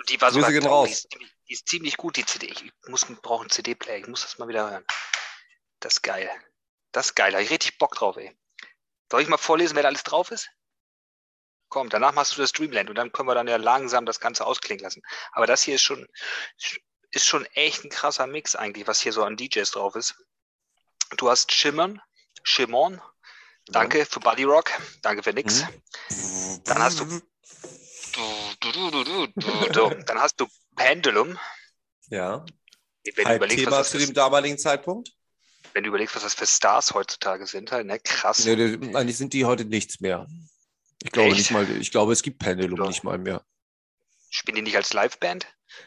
[0.09, 0.89] Die war sogar gehen raus.
[0.89, 1.09] Die ist,
[1.49, 2.47] die ist, ziemlich gut, die CD.
[2.47, 3.99] Ich muss, brauche einen CD-Player.
[3.99, 4.85] Ich muss das mal wieder hören.
[5.81, 6.31] Das ist geil.
[6.93, 7.31] Das ist geil.
[7.31, 8.37] Da habe ich richtig Bock drauf, ey.
[9.11, 10.51] Soll ich mal vorlesen, wer da alles drauf ist?
[11.69, 14.45] Komm, danach machst du das Dreamland und dann können wir dann ja langsam das Ganze
[14.45, 15.03] ausklingen lassen.
[15.33, 16.09] Aber das hier ist schon,
[17.11, 20.17] ist schon echt ein krasser Mix eigentlich, was hier so an DJs drauf ist.
[21.17, 22.01] Du hast Shimmern,
[22.43, 23.01] Shimon,
[23.67, 24.05] danke ja.
[24.05, 24.71] für Buddy Rock,
[25.03, 25.65] danke für nix.
[26.09, 26.65] Mhm.
[26.65, 27.21] Dann hast du
[28.61, 30.47] dann hast du
[30.77, 31.39] Pendulum.
[32.09, 32.45] Ja.
[33.15, 35.13] Wenn du überlegst, Thema zu dem damaligen Zeitpunkt.
[35.73, 37.99] Wenn du überlegst, was das für Stars heutzutage sind, halt, ne?
[38.01, 38.45] Krass.
[38.45, 40.27] Nee, eigentlich sind die heute nichts mehr.
[41.03, 41.39] Ich glaube Echt?
[41.39, 42.89] nicht mal, ich glaube, es gibt Pendulum Doch.
[42.89, 43.45] nicht mal mehr.
[44.29, 45.47] Spielen die nicht als Liveband?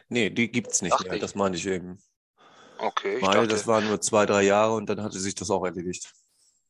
[0.09, 2.01] Nee, die gibt es nicht Ach, mehr, das meine ich eben.
[2.77, 3.49] Okay, ich meine, dachte...
[3.49, 6.11] das waren nur zwei, drei Jahre und dann hatte sich das auch erledigt.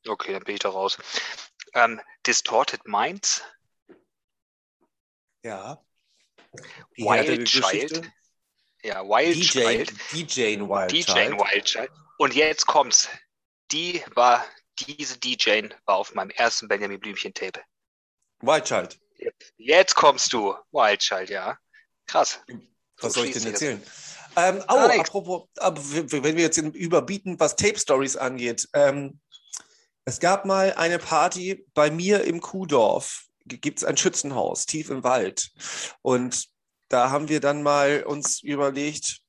[0.08, 0.98] Okay, dann bin ich da raus.
[1.74, 3.44] Ähm, Distorted Minds
[5.44, 5.84] ja.
[6.98, 8.12] Die Wild Child.
[8.84, 9.94] Ja, Wild DJ, Child.
[10.12, 11.40] DJ Wild DJ Child.
[11.40, 11.92] Wild Child.
[12.18, 13.10] Und jetzt kommt's.
[13.72, 14.46] Die war,
[14.80, 17.62] diese DJ war auf meinem ersten Benjamin Blümchen Tape.
[18.42, 19.00] Wild Child.
[19.58, 20.56] Jetzt kommst du.
[20.72, 21.58] Wild Child, ja.
[22.06, 22.42] Krass.
[22.98, 23.84] Was so soll ich denn erzählen?
[24.36, 28.68] Ähm, oh, apropos, wenn wir jetzt überbieten, was Tape Stories angeht.
[28.74, 29.20] Ähm,
[30.06, 35.04] es gab mal eine Party bei mir im Kuhdorf gibt es ein Schützenhaus tief im
[35.04, 35.52] Wald.
[36.02, 36.48] Und
[36.90, 39.20] da haben wir dann mal uns überlegt,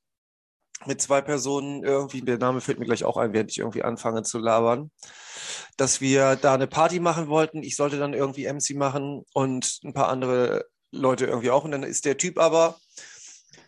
[0.85, 4.23] mit zwei Personen, irgendwie, der Name fällt mir gleich auch ein, während ich irgendwie anfange
[4.23, 4.91] zu labern,
[5.77, 7.63] dass wir da eine Party machen wollten.
[7.63, 11.63] Ich sollte dann irgendwie MC machen und ein paar andere Leute irgendwie auch.
[11.63, 12.77] Und dann ist der Typ aber,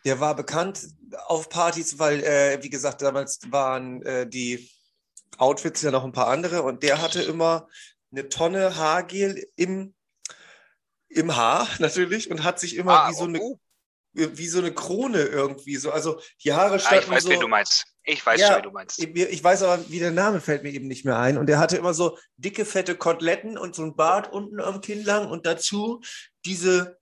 [0.06, 0.88] der war bekannt
[1.28, 4.70] auf Partys, weil, äh, wie gesagt, damals waren äh, die
[5.38, 7.68] Outfits ja noch ein paar andere und der hatte immer
[8.12, 9.94] eine Tonne Haargel im
[11.10, 13.60] im Haar natürlich und hat sich immer ah, wie so eine, oh.
[14.14, 15.92] wie so eine Krone irgendwie so.
[15.92, 17.30] Also die Haare standen ah, ich weiß, so.
[17.30, 17.86] wen du meinst.
[18.04, 19.00] Ich weiß Ja, schon, wen du meinst.
[19.00, 21.38] Ich, ich weiß aber, wie der Name fällt mir eben nicht mehr ein.
[21.38, 25.04] Und er hatte immer so dicke, fette Koteletten und so ein Bart unten am Kinn
[25.04, 26.02] lang und dazu
[26.46, 27.00] diese,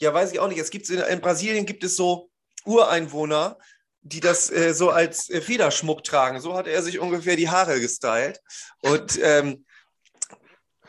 [0.00, 2.30] ja, weiß ich auch nicht, es gibt in, in Brasilien gibt es so
[2.64, 3.58] Ureinwohner,
[4.02, 6.40] die das äh, so als äh, Federschmuck tragen.
[6.40, 8.40] So hat er sich ungefähr die Haare gestylt.
[8.82, 9.64] Und ähm,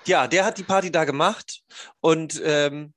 [0.05, 1.63] ja, der hat die Party da gemacht
[1.99, 2.93] und ähm,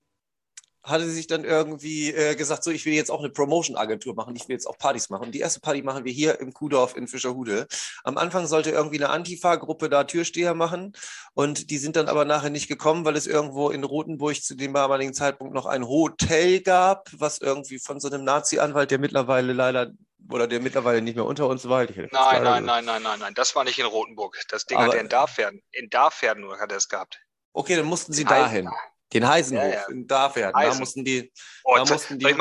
[0.85, 4.47] hatte sich dann irgendwie äh, gesagt, so, ich will jetzt auch eine Promotion-Agentur machen, ich
[4.49, 5.27] will jetzt auch Partys machen.
[5.27, 7.67] Und die erste Party machen wir hier im Kuhdorf in Fischerhude.
[8.05, 10.93] Am Anfang sollte irgendwie eine Antifa-Gruppe da Türsteher machen
[11.33, 14.75] und die sind dann aber nachher nicht gekommen, weil es irgendwo in Rothenburg zu dem
[14.75, 19.91] damaligen Zeitpunkt noch ein Hotel gab, was irgendwie von so einem Nazi-Anwalt, der mittlerweile leider
[20.31, 23.35] oder der mittlerweile nicht mehr unter uns fast Nein, leider nein, nein, nein, nein, nein.
[23.35, 24.37] Das war nicht in Rotenburg.
[24.49, 25.63] Das Ding Aber- hat er in Darpferden.
[25.73, 27.19] In Darpferden nur hat er es gehabt.
[27.53, 28.69] Okay, dann mussten sie dahin.
[29.13, 29.89] Den Heisenhof Ja, ja.
[29.89, 30.53] in Darferden.
[30.55, 30.81] Da Heisen.
[30.81, 31.33] mussten die.
[31.63, 32.37] Oh, Da zu, mussten die-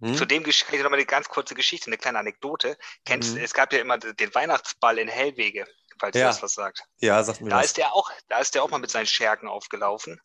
[0.00, 0.16] Hm?
[0.16, 2.76] Zu dem Gesch- kann ich noch mal eine ganz kurze Geschichte, eine kleine Anekdote.
[3.04, 3.42] Kennst, Mhm.
[3.42, 5.66] Es gab ja immer den Weihnachtsball in Hellwege,
[6.00, 6.26] falls Ja.
[6.26, 6.82] das was sagt.
[6.98, 7.66] Ja, sagt mir Da was.
[7.66, 10.20] ist der auch, da ist der auch mal mit seinen Schergen aufgelaufen.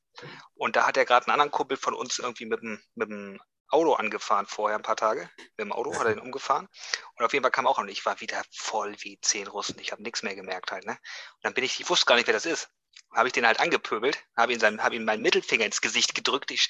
[0.56, 3.40] Und da hat er gerade einen anderen Kumpel von uns irgendwie mit dem, mit dem
[3.70, 5.30] Auto angefahren vorher ein paar Tage.
[5.38, 6.68] Mit dem Auto hat er ihn umgefahren.
[7.16, 9.80] Und auf jeden Fall kam auch und ich war wieder voll wie zehn Russen.
[9.80, 10.94] Ich habe nichts mehr gemerkt halt, ne?
[10.94, 12.70] Und dann bin ich, ich wusste gar nicht, wer das ist.
[13.14, 16.52] Habe ich den halt angepöbelt, habe ihm, seinen- hab ihm meinen Mittelfinger ins Gesicht gedrückt.
[16.52, 16.70] Ich,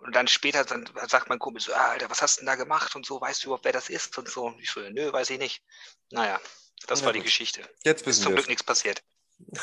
[0.00, 2.54] und dann später dann sagt mein Kumpel so, ah, Alter, was hast du denn da
[2.56, 4.46] gemacht und so, weißt du überhaupt, wer das ist und so.
[4.46, 5.62] Und ich so, nö, weiß ich nicht.
[6.10, 6.40] Naja,
[6.86, 7.22] das Na war die.
[7.22, 7.62] Geschichte.
[7.84, 9.02] Jetzt Ist wissen zum Glück nichts passiert.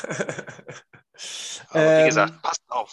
[1.70, 2.92] Aber wie Ähm, gesagt, passt auf.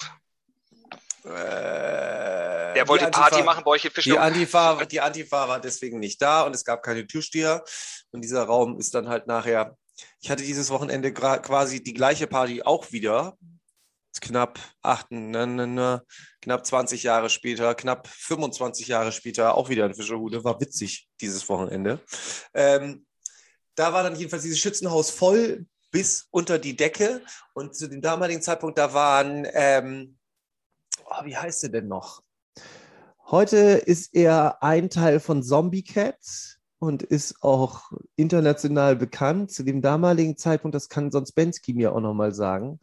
[1.25, 4.17] Äh, Der wollte Party machen bei euch in Die.
[4.17, 7.63] Antifa, die Antifa war deswegen nicht da und es gab keine Türsteher.
[8.11, 9.77] Und dieser Raum ist dann halt nachher.
[10.21, 13.37] Ich hatte dieses Wochenende quasi die gleiche Party auch wieder.
[14.21, 16.03] Knapp acht, ne, ne, ne,
[16.39, 20.43] knapp 20 Jahre später, knapp 25 Jahre später, auch wieder in Fischerhude.
[20.43, 21.99] War witzig dieses Wochenende.
[22.53, 23.05] Ähm,
[23.75, 27.21] da war dann jedenfalls dieses Schützenhaus voll bis unter die Decke.
[27.53, 30.17] Und zu dem damaligen Zeitpunkt, da waren, ähm,
[31.19, 32.23] oh, wie heißt sie denn noch?
[33.25, 39.51] Heute ist er ein Teil von Zombie Cat und ist auch international bekannt.
[39.51, 42.79] Zu dem damaligen Zeitpunkt, das kann sonst Bensky mir auch nochmal sagen.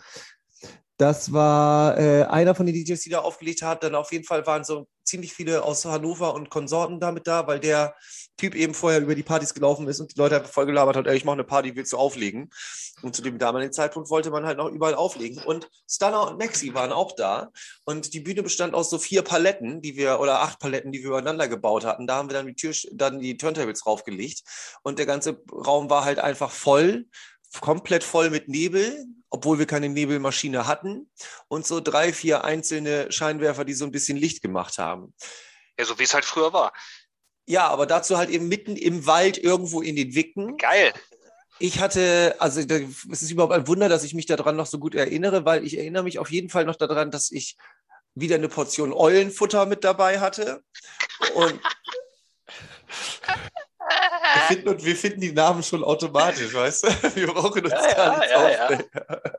[1.00, 3.82] Das war äh, einer von den DJs, die da aufgelegt hat.
[3.82, 7.58] Dann auf jeden Fall waren so ziemlich viele aus Hannover und Konsorten damit da, weil
[7.58, 7.94] der
[8.36, 11.06] Typ eben vorher über die Partys gelaufen ist und die Leute einfach voll gelabert hat,
[11.06, 12.50] ey, ich mache eine Party, willst du auflegen?
[13.00, 15.42] Und zu dem damaligen Zeitpunkt wollte man halt noch überall auflegen.
[15.42, 17.48] Und Stunner und Maxi waren auch da.
[17.86, 21.08] Und die Bühne bestand aus so vier Paletten, die wir, oder acht Paletten, die wir
[21.08, 22.06] übereinander gebaut hatten.
[22.06, 24.42] Da haben wir dann die Tür, dann die Turntables draufgelegt.
[24.82, 27.06] Und der ganze Raum war halt einfach voll,
[27.62, 31.10] komplett voll mit Nebel, obwohl wir keine Nebelmaschine hatten.
[31.48, 35.14] Und so drei, vier einzelne Scheinwerfer, die so ein bisschen Licht gemacht haben.
[35.78, 36.72] Ja, so wie es halt früher war.
[37.46, 40.56] Ja, aber dazu halt eben mitten im Wald irgendwo in den Wicken.
[40.56, 40.92] Geil.
[41.58, 44.94] Ich hatte, also es ist überhaupt ein Wunder, dass ich mich daran noch so gut
[44.94, 47.56] erinnere, weil ich erinnere mich auf jeden Fall noch daran, dass ich
[48.14, 50.62] wieder eine Portion Eulenfutter mit dabei hatte.
[51.34, 51.60] Und
[54.34, 56.88] wir finden, und wir finden die Namen schon automatisch, weißt du?
[57.16, 59.20] Wir brauchen uns Ja, gar ja, nichts ja, ja.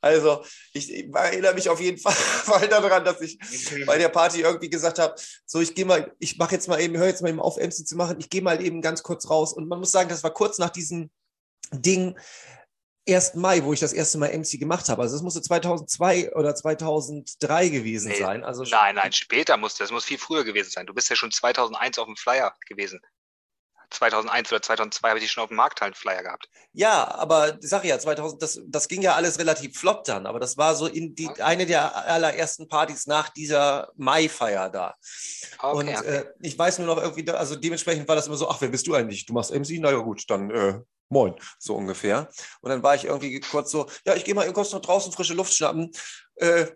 [0.00, 3.38] Also, ich erinnere mich auf jeden Fall daran, dass ich
[3.86, 5.14] bei der Party irgendwie gesagt habe,
[5.46, 7.86] so ich gehe mal, ich mache jetzt mal eben, höre jetzt mal eben auf, MC
[7.86, 9.52] zu machen, ich gehe mal eben ganz kurz raus.
[9.52, 11.10] Und man muss sagen, das war kurz nach diesem
[11.72, 12.18] Ding,
[13.08, 13.34] 1.
[13.34, 15.02] Mai, wo ich das erste Mal MC gemacht habe.
[15.02, 18.44] Also es musste 2002 oder 2003 gewesen Nee, sein.
[18.44, 20.86] Also Nein, nein, später muss das muss viel früher gewesen sein.
[20.86, 23.00] Du bist ja schon 2001 auf dem Flyer gewesen.
[23.92, 26.48] 2001 oder 2002 habe ich schon auf dem Markthallen-Flyer gehabt.
[26.72, 30.40] Ja, aber ich sag ja, 2000, das, das ging ja alles relativ flott dann, aber
[30.40, 34.94] das war so in die, eine der allerersten Partys nach dieser Mai-Feier da.
[35.58, 36.16] Okay, und okay.
[36.16, 38.86] Äh, ich weiß nur noch irgendwie, also dementsprechend war das immer so, ach, wer bist
[38.86, 39.26] du eigentlich?
[39.26, 39.78] Du machst MC?
[39.80, 40.80] Na ja, gut, dann äh,
[41.12, 42.28] moin, so ungefähr.
[42.60, 45.12] Und dann war ich irgendwie kurz so, ja, ich gehe mal eben kurz noch draußen
[45.12, 45.90] frische Luft schnappen.
[46.36, 46.66] Äh,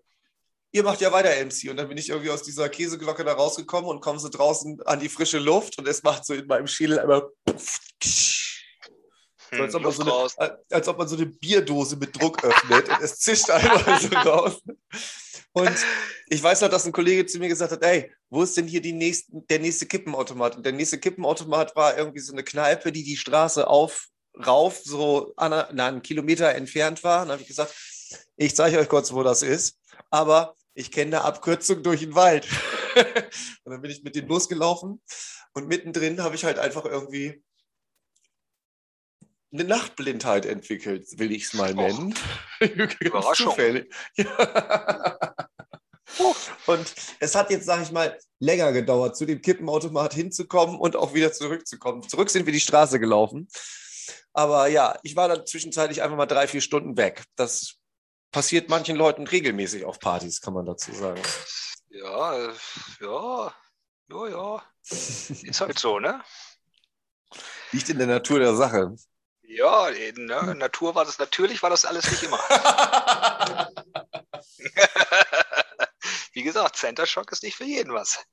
[0.76, 1.70] ihr macht ja weiter MC.
[1.70, 5.00] Und dann bin ich irgendwie aus dieser Käseglocke da rausgekommen und komme so draußen an
[5.00, 7.30] die frische Luft und es macht so in meinem Schädel einmal.
[9.52, 12.44] So, als, Hm, ob man so eine, als ob man so eine Bierdose mit Druck
[12.44, 14.60] öffnet und es zischt einmal so raus.
[15.52, 15.78] Und
[16.28, 18.82] ich weiß noch, dass ein Kollege zu mir gesagt hat, ey, wo ist denn hier
[18.82, 20.56] die nächsten, der nächste Kippenautomat?
[20.56, 24.08] Und der nächste Kippenautomat war irgendwie so eine Kneipe, die die Straße auf,
[24.46, 27.22] rauf, so an, na, einen Kilometer entfernt war.
[27.22, 27.74] Und dann habe ich gesagt,
[28.36, 29.78] ich zeige euch kurz, wo das ist,
[30.10, 32.46] aber ich kenne eine Abkürzung durch den Wald.
[33.64, 35.02] und dann bin ich mit denen losgelaufen
[35.54, 37.42] und mittendrin habe ich halt einfach irgendwie
[39.52, 42.14] eine Nachtblindheit entwickelt, will ich es mal Och, nennen.
[42.60, 43.50] Ganz Überraschung.
[43.50, 43.92] zufällig.
[44.16, 45.18] Ja.
[46.66, 51.14] Und es hat jetzt, sage ich mal, länger gedauert, zu dem Kippenautomat hinzukommen und auch
[51.14, 52.08] wieder zurückzukommen.
[52.08, 53.48] Zurück sind wir die Straße gelaufen.
[54.32, 57.24] Aber ja, ich war dann zwischenzeitlich einfach mal drei, vier Stunden weg.
[57.34, 57.76] Das
[58.30, 61.22] passiert manchen Leuten regelmäßig auf Partys, kann man dazu sagen.
[61.88, 62.54] Ja, äh,
[63.00, 63.54] ja,
[64.08, 64.62] ja, ja.
[64.82, 66.22] Ist halt so, ne?
[67.72, 68.94] Liegt in der Natur der Sache.
[69.42, 72.38] Ja, in ne, Natur war das, natürlich war das alles nicht immer.
[76.32, 78.24] Wie gesagt, Center Shock ist nicht für jeden was.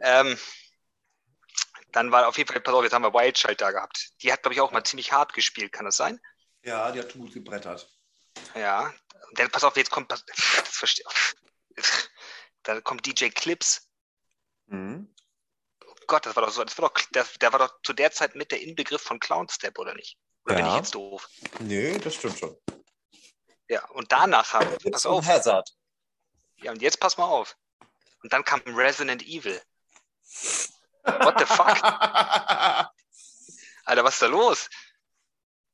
[0.00, 0.36] Ähm,
[1.92, 4.10] dann war auf jeden Fall, pass auf, jetzt haben wir Wild Child da gehabt.
[4.22, 6.20] Die hat, glaube ich, auch mal ziemlich hart gespielt, kann das sein?
[6.62, 7.88] Ja, die hat gut gebrettert.
[8.54, 8.92] Ja,
[9.32, 10.24] dann pass auf, jetzt kommt, das
[10.68, 11.04] verstehe
[12.62, 13.88] da kommt DJ Clips.
[14.66, 15.14] Mhm.
[15.84, 18.10] Oh Gott, das war doch so, das war doch, der, der war doch zu der
[18.10, 20.18] Zeit mit der Inbegriff von Clown Step, oder nicht?
[20.44, 20.62] Oder ja.
[20.62, 21.28] bin ich jetzt doof?
[21.60, 22.56] Nee, das stimmt schon.
[23.68, 25.26] Ja, und danach haben, jetzt pass auf.
[25.26, 25.70] Hazard.
[26.56, 27.56] Ja, und jetzt pass mal auf.
[28.22, 29.60] Und dann kam Resident Evil.
[31.04, 31.82] What the fuck?
[33.84, 34.68] Alter, was ist da los?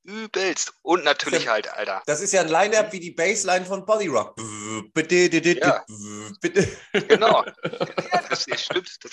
[0.05, 0.75] Übelst.
[0.83, 2.03] Und natürlich ja, halt, Alter.
[2.07, 4.37] Das ist ja ein Line-Up wie die Bassline von Body Rock.
[5.63, 5.85] Ja.
[6.93, 7.45] Genau.
[8.13, 8.89] Ja, das stimmt.
[9.03, 9.11] Das,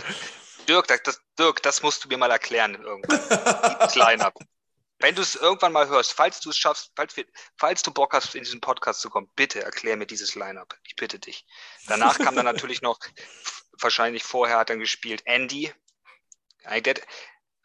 [0.68, 3.20] Dirk, das, Dirk, das musst du mir mal erklären irgendwann.
[3.80, 4.34] Das Line-Up.
[4.99, 7.26] Wenn du es irgendwann mal hörst, falls du es schaffst, falls, wir,
[7.57, 10.78] falls du Bock hast, in diesen Podcast zu kommen, bitte erklär mir dieses Line-Up.
[10.84, 11.45] Ich bitte dich.
[11.88, 12.99] Danach kam dann natürlich noch,
[13.80, 15.74] wahrscheinlich vorher hat dann gespielt Andy.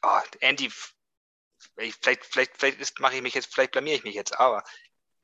[0.03, 0.71] Oh, Andy,
[1.77, 4.63] vielleicht, vielleicht, vielleicht mache ich mich jetzt, vielleicht blamiere ich mich jetzt, aber.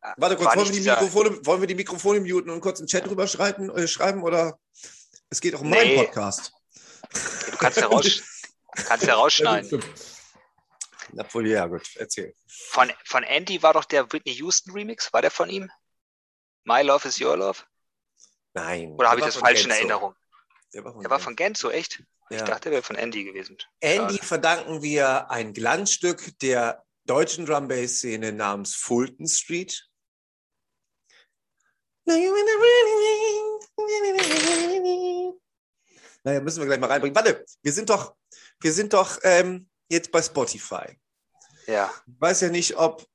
[0.02, 2.86] Äh, Warte kurz, wollen wir, die Mikrofone, wollen wir die Mikrofone muten und kurz im
[2.86, 4.58] Chat drüber schreiben, äh, schreiben oder
[5.28, 5.76] es geht auch um nee.
[5.76, 6.52] meinen Podcast?
[7.50, 8.22] Du kannst ja, raus,
[8.72, 9.82] kannst ja rausschneiden.
[11.18, 12.34] Obwohl, ja, gut, erzähl.
[12.46, 15.70] Von, von Andy war doch der Whitney Houston Remix, war der von ihm?
[16.64, 17.58] My Love is Your Love?
[18.54, 18.92] Nein.
[18.92, 19.68] Oder habe ich das falsch Genzo.
[19.68, 20.14] in Erinnerung?
[20.72, 22.02] Der war von, der war von Genzo, echt?
[22.30, 22.36] Ja.
[22.38, 23.58] Ich dachte, er wäre von Andy gewesen.
[23.80, 24.26] Andy Schade.
[24.26, 29.84] verdanken wir ein Glanzstück der deutschen Drum Bass Szene namens Fulton Street.
[36.22, 37.16] Naja, müssen wir gleich mal reinbringen.
[37.16, 38.14] Warte, wir sind doch,
[38.60, 40.98] wir sind doch ähm, jetzt bei Spotify.
[41.66, 41.92] Ja.
[42.06, 43.06] Ich weiß ja nicht, ob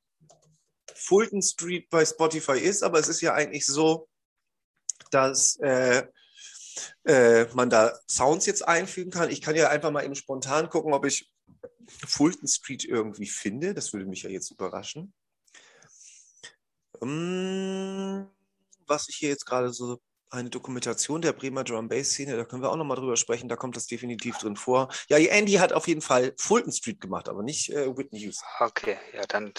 [0.93, 4.09] Fulton Street bei Spotify ist, aber es ist ja eigentlich so,
[5.11, 6.07] dass äh,
[7.03, 9.29] äh, man da Sounds jetzt einfügen kann.
[9.29, 11.31] Ich kann ja einfach mal eben spontan gucken, ob ich
[12.07, 13.73] Fulton Street irgendwie finde.
[13.73, 15.13] Das würde mich ja jetzt überraschen.
[16.99, 18.29] Um,
[18.87, 19.99] was ich hier jetzt gerade so
[20.29, 23.55] eine Dokumentation der Bremer Drum Bass Szene, da können wir auch nochmal drüber sprechen, da
[23.55, 24.89] kommt das definitiv drin vor.
[25.07, 28.47] Ja, Andy hat auf jeden Fall Fulton Street gemacht, aber nicht äh, Whitney Houston.
[28.59, 29.53] Okay, ja, dann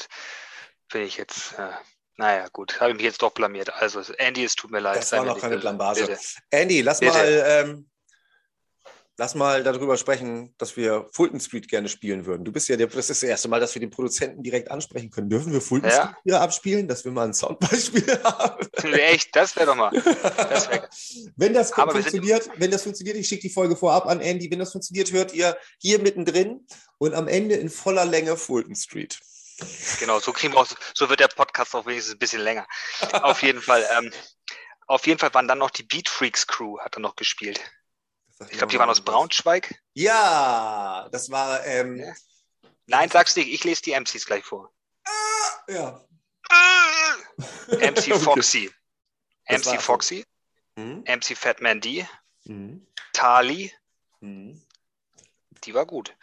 [0.92, 1.72] bin ich jetzt, äh,
[2.16, 3.72] naja, gut, habe ich mich jetzt doch blamiert.
[3.74, 4.96] Also, Andy, es tut mir leid.
[4.96, 6.18] Das war noch keine Blamage.
[6.50, 7.12] Andy, lass Bitte.
[7.12, 7.90] mal ähm,
[9.18, 12.44] lass mal darüber sprechen, dass wir Fulton Street gerne spielen würden.
[12.44, 15.10] Du bist ja der, das ist das erste Mal, dass wir den Produzenten direkt ansprechen
[15.10, 15.30] können.
[15.30, 16.02] Dürfen wir Fulton ja.
[16.02, 18.66] Street wieder abspielen, dass wir mal ein Soundbeispiel haben?
[18.92, 19.90] Echt, das wäre doch mal.
[19.90, 20.88] Das wär...
[21.36, 24.58] wenn das Aber funktioniert, wenn das funktioniert, ich schicke die Folge vorab an Andy, wenn
[24.58, 26.66] das funktioniert, hört ihr hier mittendrin
[26.98, 29.18] und am Ende in voller Länge Fulton Street.
[30.00, 32.66] Genau, so kriegen wir auch, so wird der Podcast auch wenigstens ein bisschen länger.
[33.12, 34.12] auf jeden Fall, ähm,
[34.86, 37.60] auf jeden Fall waren dann noch die Beat Freaks Crew, hat er noch gespielt.
[38.50, 39.74] Ich glaube, die waren aus Braunschweig.
[39.94, 41.64] Ja, das war.
[41.64, 42.12] Ähm, ja.
[42.86, 44.72] Nein, sagst du nicht, ich lese die MCs gleich vor.
[45.04, 46.06] Ah, ja.
[47.68, 48.70] MC Foxy.
[49.46, 49.58] Okay.
[49.58, 50.26] MC Foxy.
[50.78, 51.02] Hm?
[51.06, 52.06] MC Fatman D.
[52.44, 52.86] Hm?
[53.12, 53.72] Tali.
[54.20, 54.62] Hm?
[55.64, 56.14] Die war gut.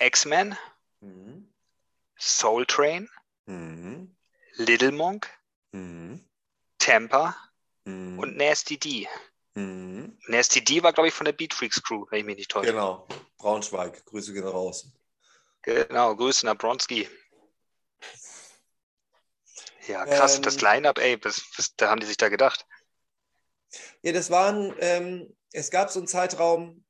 [0.00, 0.58] X-Men.
[1.00, 1.49] Hm?
[2.20, 3.08] Soul Train.
[3.46, 4.14] Hm?
[4.56, 5.28] Little Monk.
[5.72, 6.24] Hm?
[6.78, 7.34] Temper.
[7.86, 8.18] Hm?
[8.18, 9.08] Und Nasty D.
[9.54, 10.18] Mhm.
[10.28, 12.72] Nasty D war, glaube ich, von der Beat Freaks Crew, wenn ich mich nicht täusche.
[12.72, 13.06] Genau,
[13.38, 14.04] Braunschweig.
[14.04, 14.92] Grüße gehen raus.
[15.62, 17.08] Genau, Grüße nach Bronski.
[19.86, 22.64] Ja, krass, ähm, das Line-Up, ey, was, was, da haben die sich da gedacht.
[24.02, 26.84] Ja, das waren, ähm, es gab so einen Zeitraum,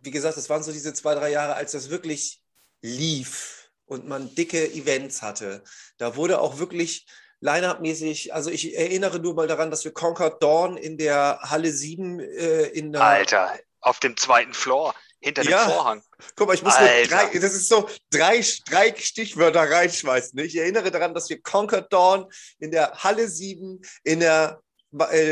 [0.00, 2.41] wie gesagt, das waren so diese zwei, drei Jahre, als das wirklich
[2.82, 5.62] lief und man dicke Events hatte.
[5.98, 7.06] Da wurde auch wirklich
[7.40, 12.20] Line-Up-mäßig, also ich erinnere nur mal daran, dass wir Concord Dawn in der Halle 7
[12.20, 13.02] äh, in der.
[13.02, 15.64] Alter, auf dem zweiten Floor, hinter ja.
[15.64, 16.02] dem Vorhang.
[16.36, 20.38] Guck mal, ich muss nur drei, das ist so drei, drei Stichwörter reinschmeißen.
[20.38, 22.30] Ich erinnere daran, dass wir Concord Dawn
[22.60, 24.62] in der Halle 7 in der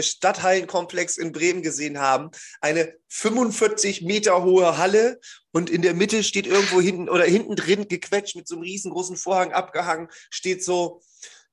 [0.02, 2.30] Stadthallenkomplex in Bremen gesehen haben.
[2.60, 5.20] Eine 45 Meter hohe Halle
[5.52, 9.16] und in der Mitte steht irgendwo hinten oder hinten drin gequetscht mit so einem riesengroßen
[9.16, 11.02] Vorhang abgehangen, steht so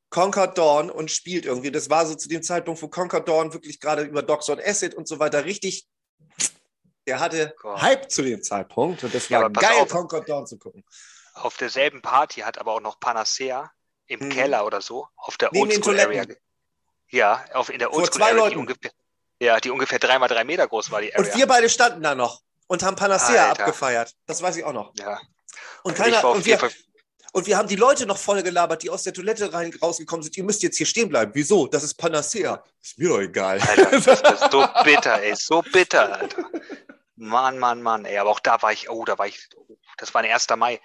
[0.09, 1.71] Concord Dawn und spielt irgendwie.
[1.71, 4.95] Das war so zu dem Zeitpunkt, wo Concord Dawn wirklich gerade über Dogs on Acid
[4.95, 5.87] und so weiter richtig.
[7.07, 7.81] Der hatte Gott.
[7.81, 9.89] Hype zu dem Zeitpunkt und das Ja, war geil, auf.
[9.89, 10.83] Concord Dawn zu gucken.
[11.33, 13.71] Auf derselben Party hat aber auch noch Panacea
[14.07, 14.29] im Mhm.
[14.29, 16.25] Keller oder so, auf der Neben den Oldschool Area.
[17.09, 18.57] Ja, auf, in der Vor Oldschool zwei Area, die Leuten.
[18.59, 18.91] ungefähr,
[19.41, 21.31] ja, die ungefähr drei mal drei Meter groß war, die Area.
[21.31, 23.61] Und wir beide standen da noch und haben Panacea Alter.
[23.63, 24.13] abgefeiert.
[24.25, 24.93] Das weiß ich auch noch.
[24.95, 25.19] ja,
[25.83, 26.59] Und, ich keiner, und, wir,
[27.31, 30.35] und wir haben die Leute noch voll gelabert, die aus der Toilette rein, rausgekommen sind.
[30.37, 31.31] Ihr müsst jetzt hier stehen bleiben.
[31.33, 31.67] Wieso?
[31.67, 32.61] Das ist Panacea.
[32.81, 33.59] Ist mir doch egal.
[33.61, 36.49] Alter, das ist so bitter, ey, so bitter, Alter.
[37.17, 40.13] Mann, Mann, Mann, ey, aber auch da war ich, oh, da war ich, oh, das
[40.13, 40.47] war ein 1.
[40.55, 40.79] Mai.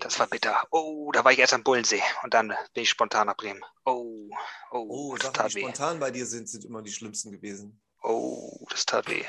[0.00, 0.62] Das war bitter.
[0.70, 3.62] Oh, da war ich erst am Bullensee und dann bin ich spontan nach Bremen.
[3.84, 4.28] Oh,
[4.70, 5.60] oh, Oh, das Sachen, tat die weh.
[5.62, 7.80] spontan bei dir sind, sind immer die schlimmsten gewesen.
[8.02, 9.24] Oh, das tat weh.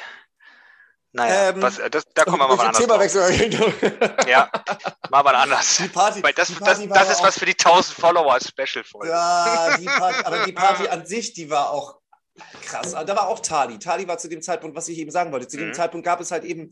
[1.13, 2.77] Naja, Ähm, was, äh, das, da kommen wir mal anders.
[2.81, 4.25] Themawechsel.
[4.27, 4.49] Ja,
[5.09, 5.77] mal wann anders.
[5.77, 8.33] Die Party, Weil das, die das, Party das aber ist was für die 1000 Follower
[8.33, 9.09] als Special-Folge.
[9.09, 11.99] Ja, die Party, aber die Party an sich, die war auch
[12.61, 12.93] krass.
[12.93, 13.79] Aber Da war auch Tali.
[13.79, 15.47] Tali war zu dem Zeitpunkt, was ich eben sagen wollte.
[15.47, 15.73] Zu dem Mhm.
[15.73, 16.71] Zeitpunkt gab es halt eben,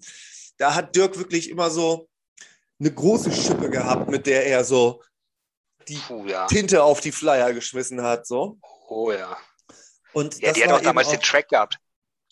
[0.58, 2.10] da hat Dirk wirklich immer so
[2.80, 5.02] eine große Schippe gehabt, mit der er so
[5.88, 6.46] die Puh, ja.
[6.48, 8.26] Tinte auf die Flyer geschmissen hat.
[8.28, 8.58] So.
[8.88, 9.38] Oh ja.
[10.14, 11.78] Und Ja, die hat auch damals eben den Track gehabt.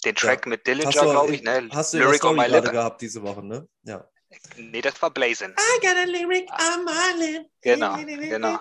[0.05, 1.69] Den Track mit Dillinger, glaube ich, ne?
[1.73, 2.71] hast du Lyric on my lip.
[2.71, 3.67] gehabt diese Woche, ne?
[3.83, 4.07] Ja.
[4.55, 5.51] Nee, das war Blazin.
[5.57, 7.47] I got a lyric on my lip.
[7.61, 8.59] Genau, genau.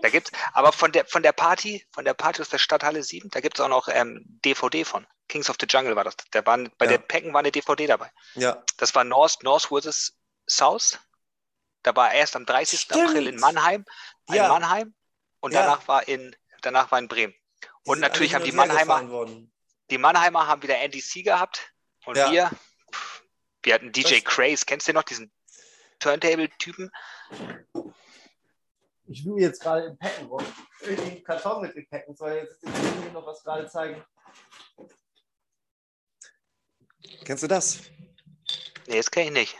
[0.00, 3.28] Da gibt's, aber von der, von der Party, von der Party aus der Stadthalle 7,
[3.30, 5.06] da gibt's auch noch ähm, DVD von.
[5.28, 6.16] Kings of the Jungle war das.
[6.32, 6.92] Der war, bei Ja.
[6.92, 8.10] der Pecken war eine DVD dabei.
[8.34, 8.62] Ja.
[8.78, 10.14] Das war North, North vs.
[10.48, 10.98] South.
[11.82, 12.80] Da war erst am 30.
[12.80, 13.08] Stimmt.
[13.10, 13.84] April in Mannheim,
[14.28, 14.48] in Ja.
[14.48, 14.94] Mannheim
[15.40, 15.62] und Ja.
[15.62, 17.34] danach war in danach war in Bremen.
[17.62, 19.26] Die Und natürlich haben die Mannheimer,
[19.90, 21.72] die Mannheimer haben wieder NDC gehabt
[22.06, 22.30] und Ja.
[22.32, 22.50] wir,
[23.62, 24.64] wir hatten DJ Das- Craze.
[24.66, 25.32] Kennst du den noch, diesen
[25.98, 26.90] Turntable-Typen?
[29.06, 30.44] Ich will jetzt gerade im Packen rum.
[30.86, 32.14] Den Karton mit dem Packen.
[32.14, 34.04] Soll jetzt den Kollegen noch was gerade zeigen?
[37.24, 37.80] Kennst du das?
[38.86, 39.56] Nee, das kenne ich nicht.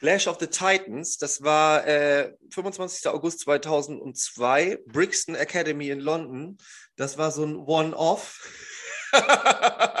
[0.00, 3.06] Clash of the Titans, das war äh, 25.
[3.08, 6.56] August 2002, Brixton Academy in London.
[6.96, 8.48] Das war so ein One-Off.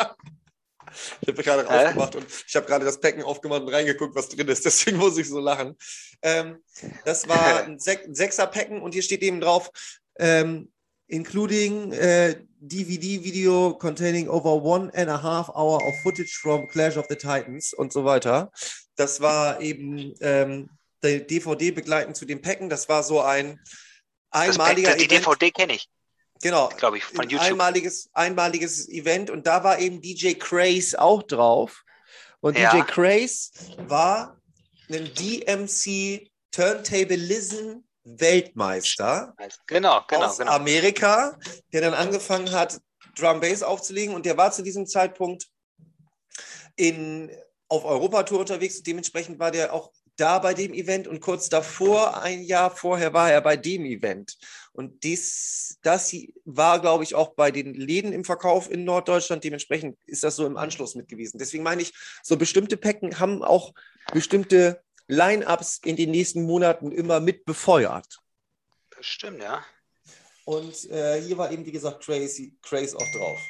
[1.20, 1.86] ich habe gerade Hä?
[1.86, 4.64] aufgemacht und ich habe gerade das Packen aufgemacht und reingeguckt, was drin ist.
[4.64, 5.76] Deswegen muss ich so lachen.
[6.22, 6.62] Ähm,
[7.04, 9.70] das war ein, ein Sechser-Packen und hier steht eben drauf,
[10.18, 10.70] ähm,
[11.08, 16.96] including äh, DVD video containing over one and a half hour of footage from Clash
[16.96, 18.52] of the Titans und so weiter.
[18.96, 20.68] Das war eben ähm,
[21.02, 22.68] die DVD begleitend zu dem Packen.
[22.68, 23.58] Das war so ein
[24.30, 25.26] Das einmaliger die Event.
[25.26, 25.88] DVD kenne ich,
[26.42, 27.40] Genau, glaube ich, von YouTube.
[27.40, 31.84] einmaliges, einmaliges Event und da war eben DJ Craze auch drauf.
[32.40, 32.72] Und Ja.
[32.72, 33.50] DJ Craze
[33.88, 34.40] war
[34.90, 39.34] ein DMC Turntablism Weltmeister
[39.66, 40.52] Genau, genau, aus genau.
[40.52, 41.38] Amerika,
[41.72, 42.80] der dann angefangen hat,
[43.16, 45.48] Drum Bass aufzulegen und der war zu diesem Zeitpunkt
[46.76, 47.30] in,
[47.68, 48.82] auf Europatour unterwegs.
[48.82, 53.30] Dementsprechend war der auch da bei dem Event und kurz davor, ein Jahr vorher, war
[53.30, 54.36] er bei dem Event.
[54.72, 56.14] Und dies, das
[56.44, 59.42] war, glaube ich, auch bei den Läden im Verkauf in Norddeutschland.
[59.42, 61.38] Dementsprechend ist das so im Anschluss mit gewesen.
[61.38, 61.92] Deswegen meine ich,
[62.22, 63.72] so bestimmte Packen haben auch
[64.12, 68.20] bestimmte Line-Ups in den nächsten Monaten immer mit befeuert.
[68.96, 69.64] Das stimmt, ja.
[70.44, 73.40] Und äh, hier war eben, wie gesagt, Crazy, Craze auch drauf.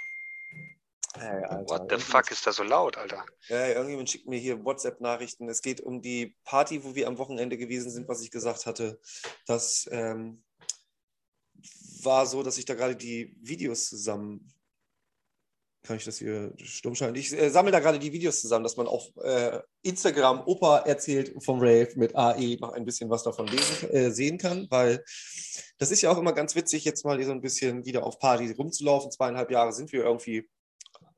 [1.19, 3.25] Hey, Alter, What the fuck ist da so laut, Alter?
[3.49, 5.49] Ja, irgendjemand schickt mir hier WhatsApp-Nachrichten.
[5.49, 9.01] Es geht um die Party, wo wir am Wochenende gewesen sind, was ich gesagt hatte.
[9.47, 10.45] Das ähm,
[12.03, 14.53] war so, dass ich da gerade die Videos zusammen.
[15.83, 17.17] Kann ich das hier stumm schalten?
[17.17, 21.43] Ich äh, sammle da gerade die Videos zusammen, dass man auf äh, Instagram Opa erzählt
[21.43, 25.03] vom Rave mit AE noch ein bisschen was davon lesen, äh, sehen kann, weil
[25.79, 28.19] das ist ja auch immer ganz witzig, jetzt mal hier so ein bisschen wieder auf
[28.19, 29.11] Party rumzulaufen.
[29.11, 30.49] Zweieinhalb Jahre sind wir irgendwie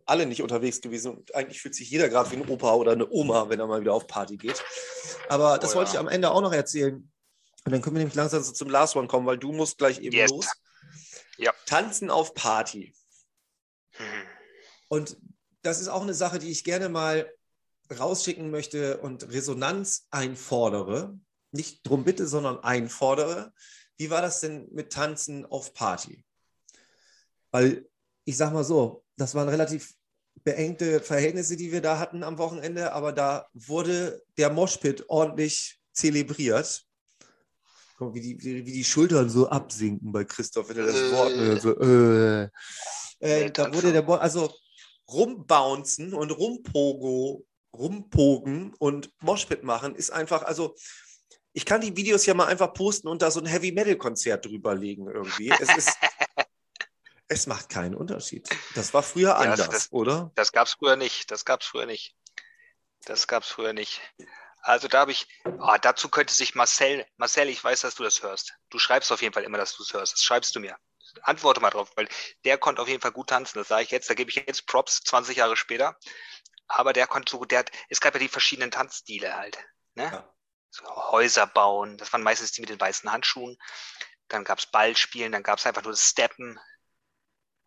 [0.07, 3.09] alle nicht unterwegs gewesen und eigentlich fühlt sich jeder gerade wie ein Opa oder eine
[3.11, 4.63] Oma, wenn er mal wieder auf Party geht.
[5.29, 5.95] Aber das Oh wollte ja.
[5.95, 7.11] ich am Ende auch noch erzählen.
[7.65, 10.01] Und dann können wir nämlich langsam so zum Last One kommen, weil du musst gleich
[10.01, 10.31] eben Yes.
[10.31, 10.47] los.
[11.39, 11.53] Ja.
[11.67, 12.93] Tanzen auf Party.
[13.93, 14.05] Hm.
[14.89, 15.17] Und
[15.63, 17.33] das ist auch eine Sache, die ich gerne mal
[17.99, 21.19] rausschicken möchte und Resonanz einfordere.
[21.53, 23.53] Nicht drum bitte, sondern einfordere.
[23.97, 26.25] Wie war das denn mit Tanzen auf Party?
[27.51, 27.87] Weil
[28.25, 29.95] ich sag mal so, das waren relativ
[30.45, 36.85] beengte Verhältnisse, die wir da hatten am Wochenende, aber da wurde der Moshpit ordentlich zelebriert.
[37.99, 41.13] Guck mal, wie die, wie, die Schultern so absinken bei Christoph, wenn er das Äh.
[41.13, 41.63] Wort hört.
[41.63, 42.49] So, äh.
[43.21, 44.53] Äh, da wurde der Bo also
[45.09, 50.75] rumbouncen und rumpogo, rumpogen und Moshpit machen ist einfach, also
[51.55, 55.07] Ich kann die Videos ja mal einfach posten und da so ein Heavy-Metal-Konzert drüber legen
[55.07, 55.51] irgendwie.
[55.61, 55.91] Es, ist,
[57.33, 58.49] es macht keinen Unterschied.
[58.75, 60.31] Das war früher anders, ja, das, oder?
[60.35, 61.31] Das gab es früher nicht.
[61.31, 62.15] Das gab es früher nicht.
[63.05, 64.01] Das gab es früher nicht.
[64.61, 68.23] Also da habe ich, oh, dazu könnte sich Marcel, Marcel, ich weiß, dass du das
[68.23, 68.55] hörst.
[68.71, 70.13] Du schreibst auf jeden Fall immer, dass du es hörst.
[70.13, 70.77] Das schreibst du mir.
[71.23, 72.09] Antworte mal drauf, weil
[72.45, 73.59] der konnte auf jeden Fall gut tanzen.
[73.59, 74.09] Das sage ich jetzt.
[74.09, 75.97] Da gebe ich jetzt Props 20 Jahre später.
[76.69, 79.59] Aber der konnte so gut, der hat, es gab ja die verschiedenen Tanzstile halt.
[79.95, 80.05] Ne?
[80.05, 80.35] Ja.
[80.71, 83.59] So Häuser bauen, das waren meistens die mit den weißen Handschuhen.
[84.29, 86.59] Dann gab es Ballspielen, dann gab es einfach nur das Steppen.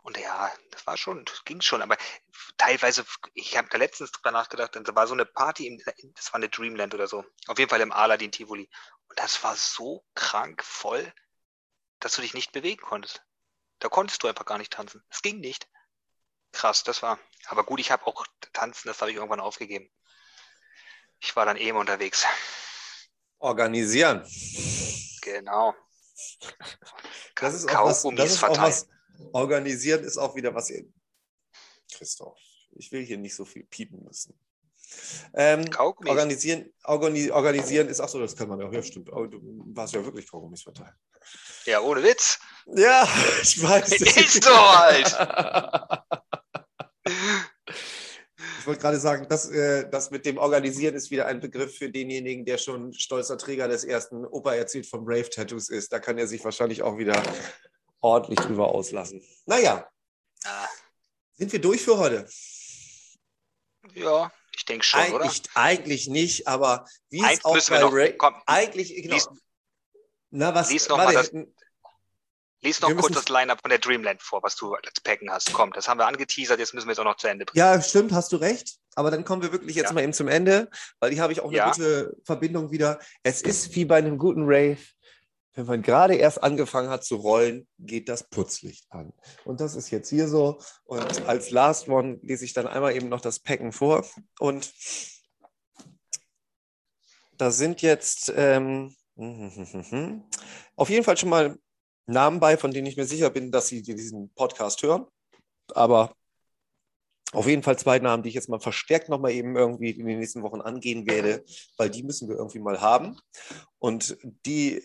[0.06, 1.98] Und ja, das war schon, das ging schon, aber
[2.58, 3.04] teilweise,
[3.34, 5.82] ich habe da letztens drüber nachgedacht, da war so eine Party, im,
[6.14, 8.70] das war eine Dreamland oder so, auf jeden Fall im Aladdin Tivoli.
[9.08, 11.12] Und das war so krank voll,
[12.00, 13.24] dass du dich nicht bewegen konntest.
[13.80, 15.04] Da konntest du einfach gar nicht tanzen.
[15.10, 15.68] Es ging nicht.
[16.52, 17.18] Krass, das war.
[17.48, 19.90] Aber gut, ich habe auch tanzen, das habe ich irgendwann aufgegeben.
[21.20, 22.28] Ich war dann eben unterwegs.
[23.40, 24.24] Organisieren.
[25.22, 25.74] Genau.
[27.34, 28.88] Das ist auch was, das ist auch was,
[29.32, 30.72] Organisieren ist auch wieder was.
[31.92, 32.40] Christoph,
[32.72, 34.38] ich will hier nicht so viel piepen müssen.
[35.34, 39.12] Ähm, organisieren, organi organisieren ist, ach so, das kann man ja, ja stimmt.
[39.12, 39.40] Oh, du
[39.74, 40.94] warst ja wirklich Kaugummis verteilen.
[41.66, 42.40] Ja, ohne Witz.
[42.68, 43.08] Ja,
[43.42, 43.92] ich weiß.
[44.02, 45.08] Ist so halt.
[48.60, 51.92] Ich wollte gerade sagen, das, äh, das mit dem Organisieren ist wieder ein Begriff für
[51.92, 55.92] denjenigen, der schon stolzer Träger des ersten Opa erzählt vom Rave-Tattoos ist.
[55.92, 57.22] Da kann er sich wahrscheinlich auch wieder
[58.06, 59.24] ordentlich drüber auslassen.
[59.46, 59.90] Naja.
[60.44, 60.68] Ah.
[61.34, 62.30] Sind wir durch für heute?
[63.94, 65.56] Ja, ich denke schon, eigentlich, oder?
[65.56, 69.16] Eigentlich nicht, aber wie es auch bei Ray, eigentlich, genau.
[69.16, 69.30] Lies,
[70.30, 71.32] Na, was, lies noch, warte, mal das,
[72.62, 75.52] lies noch kurz das Line-Up von der Dreamland vor, was du als Packen hast.
[75.54, 77.58] Komm, das haben wir angeteasert, jetzt müssen wir es auch noch zu Ende bringen.
[77.58, 78.78] Ja, stimmt, hast du recht.
[78.96, 79.94] Aber dann kommen wir wirklich jetzt ja.
[79.94, 80.70] mal eben zum Ende,
[81.00, 81.72] weil hier habe ich auch eine ja.
[81.72, 83.00] gute Verbindung wieder.
[83.24, 84.78] Es ist wie bei einem guten Rave
[85.56, 89.14] wenn man gerade erst angefangen hat zu rollen, geht das Putzlicht an.
[89.46, 90.60] Und das ist jetzt hier so.
[90.84, 94.06] Und als Last One lese ich dann einmal eben noch das Packen vor.
[94.40, 94.74] Und
[97.38, 98.94] da sind jetzt ähm,
[100.76, 101.58] auf jeden Fall schon mal
[102.06, 105.06] Namen bei, von denen ich mir sicher bin, dass sie diesen Podcast hören.
[105.74, 106.14] Aber
[107.32, 110.20] auf jeden Fall zwei Namen, die ich jetzt mal verstärkt nochmal eben irgendwie in den
[110.20, 111.44] nächsten Wochen angehen werde,
[111.78, 113.18] weil die müssen wir irgendwie mal haben.
[113.80, 114.84] Und die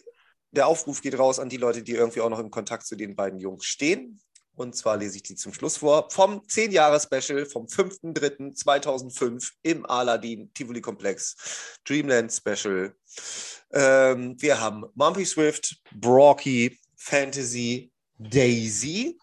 [0.53, 3.15] der Aufruf geht raus an die Leute, die irgendwie auch noch im Kontakt zu den
[3.15, 4.21] beiden Jungs stehen.
[4.57, 6.11] Und zwar lese ich die zum Schluss vor.
[6.11, 12.95] Vom 10-Jahres-Special vom 5.3.2005 im Aladdin Tivoli Komplex Dreamland Special.
[13.73, 19.19] Ähm, wir haben Mumpy Swift, Brocky, Fantasy, Daisy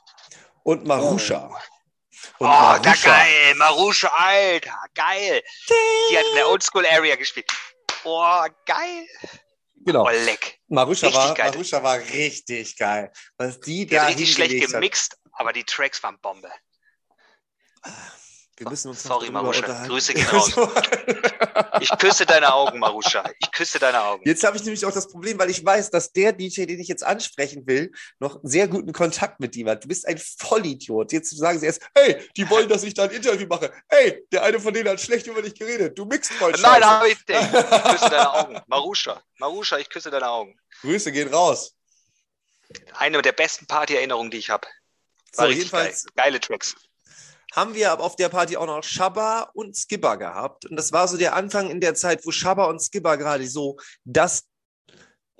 [0.63, 1.49] und Marusha.
[1.51, 1.55] Oh.
[2.39, 3.09] Und oh, Marusha.
[3.09, 5.43] geil, Marusha, Alter, geil.
[6.09, 7.45] Die hat in der Oldschool Area gespielt.
[8.03, 9.05] Boah, geil.
[9.85, 10.05] Genau.
[10.05, 10.56] Oh, leck.
[10.67, 13.11] Marusha war, Marusha war richtig geil.
[13.37, 16.51] Was die, die da richtig schlecht gemixt, aber die Tracks waren Bombe.
[18.57, 19.85] Wir müssen uns Sorry, Marusha.
[19.85, 20.51] Grüße gehen raus.
[21.79, 23.23] ich küsse deine Augen, Marusha.
[23.39, 24.23] Ich küsse deine Augen.
[24.25, 26.87] Jetzt habe ich nämlich auch das Problem, weil ich weiß, dass der DJ, den ich
[26.87, 29.83] jetzt ansprechen will, noch sehr guten Kontakt mit ihm hat.
[29.83, 31.11] Du bist ein Vollidiot.
[31.11, 33.71] Jetzt sagen sie erst, hey, die wollen, dass ich da ein Interview mache.
[33.89, 35.95] Hey, der eine von denen hat schlecht über dich geredet.
[35.97, 37.39] Du mixt voll Nein, habe ich nicht.
[37.39, 38.59] Ich küsse deine Augen.
[38.67, 39.21] Marusha.
[39.37, 40.59] Marusha, ich küsse deine Augen.
[40.81, 41.75] Grüße gehen raus.
[42.95, 44.67] Eine der besten Partyerinnerungen, die ich habe.
[45.31, 46.05] So, jedenfalls.
[46.05, 46.13] Geil.
[46.25, 46.75] Geile Tracks
[47.57, 50.67] haben wir aber auf der Party auch noch Shabba und Skipper gehabt.
[50.67, 53.77] Und das war so der Anfang in der Zeit, wo Shabba und Skipper gerade so
[54.05, 54.43] das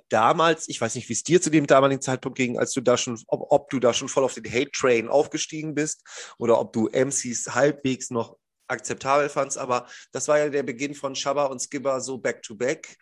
[0.08, 2.96] damals, ich weiß nicht, wie es dir zu dem damaligen Zeitpunkt ging, als du da
[2.96, 6.02] schon, ob, ob du da schon voll auf den Hate-Train aufgestiegen bist
[6.38, 8.36] oder ob du MCs halbwegs noch
[8.66, 12.96] akzeptabel fandst, aber das war ja der Beginn von Shabba und Skipper so back-to-back, -back,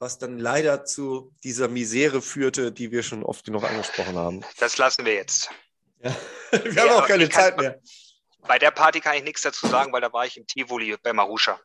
[0.00, 4.44] was dann leider zu dieser Misere führte, die wir schon oft genug angesprochen haben.
[4.58, 5.50] Das lassen wir jetzt.
[6.02, 6.16] Ja.
[6.50, 7.80] wir ja, haben auch keine Zeit mehr.
[8.46, 11.12] Bei der Party kann ich nichts dazu sagen, weil da war ich im Tivoli bei
[11.12, 11.60] Marusha.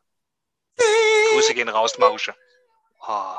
[1.32, 2.34] Grüße gehen raus, Marusha.
[3.06, 3.36] Oh.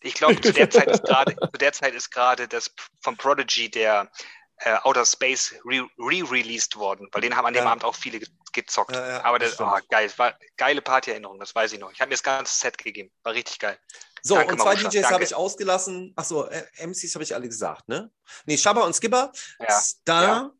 [0.00, 3.68] Ich glaube, zu der Zeit ist gerade, zu der Zeit ist gerade das vom Prodigy
[3.68, 4.10] der
[4.58, 7.70] äh, Outer Space re-released re worden, weil den haben an dem ja.
[7.70, 8.20] Abend auch viele
[8.52, 8.94] gezockt.
[8.94, 11.92] Ja, ja, Aber das, das oh, geil, war geile Partyerinnerung, das weiß ich noch.
[11.92, 13.78] Ich habe mir das ganze Set gegeben, war richtig geil.
[14.22, 14.88] So, Danke, und zwei Marusha.
[14.88, 16.12] DJs habe ich ausgelassen.
[16.16, 18.10] Achso, äh, MCs habe ich alle gesagt, ne?
[18.46, 19.32] Nee, Shabba und Skipper.
[19.68, 20.52] Star,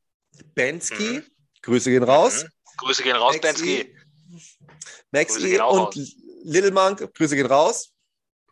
[0.55, 1.31] Bensky, mhm.
[1.69, 2.45] Grüße gehen raus.
[2.45, 2.49] Mhm.
[2.79, 3.95] Grüße gehen raus, Bensky.
[5.11, 5.95] Maxi und raus.
[6.45, 7.91] Little Monk, Grüße gehen raus.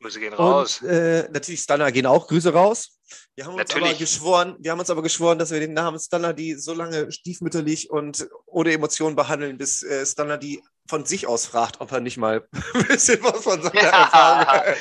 [0.02, 0.82] Grüße gehen raus.
[0.82, 2.98] Und, äh, natürlich Stunner gehen auch Grüße raus.
[3.34, 6.34] Wir haben uns aber geschworen, wir haben uns aber geschworen, dass wir den Namen Stunner
[6.34, 11.46] die so lange stiefmütterlich und ohne Emotionen behandeln, bis äh, Stunner die von sich aus
[11.46, 14.02] fragt, ob er nicht mal ein bisschen was von seiner ja.
[14.02, 14.76] Erfahrung hat.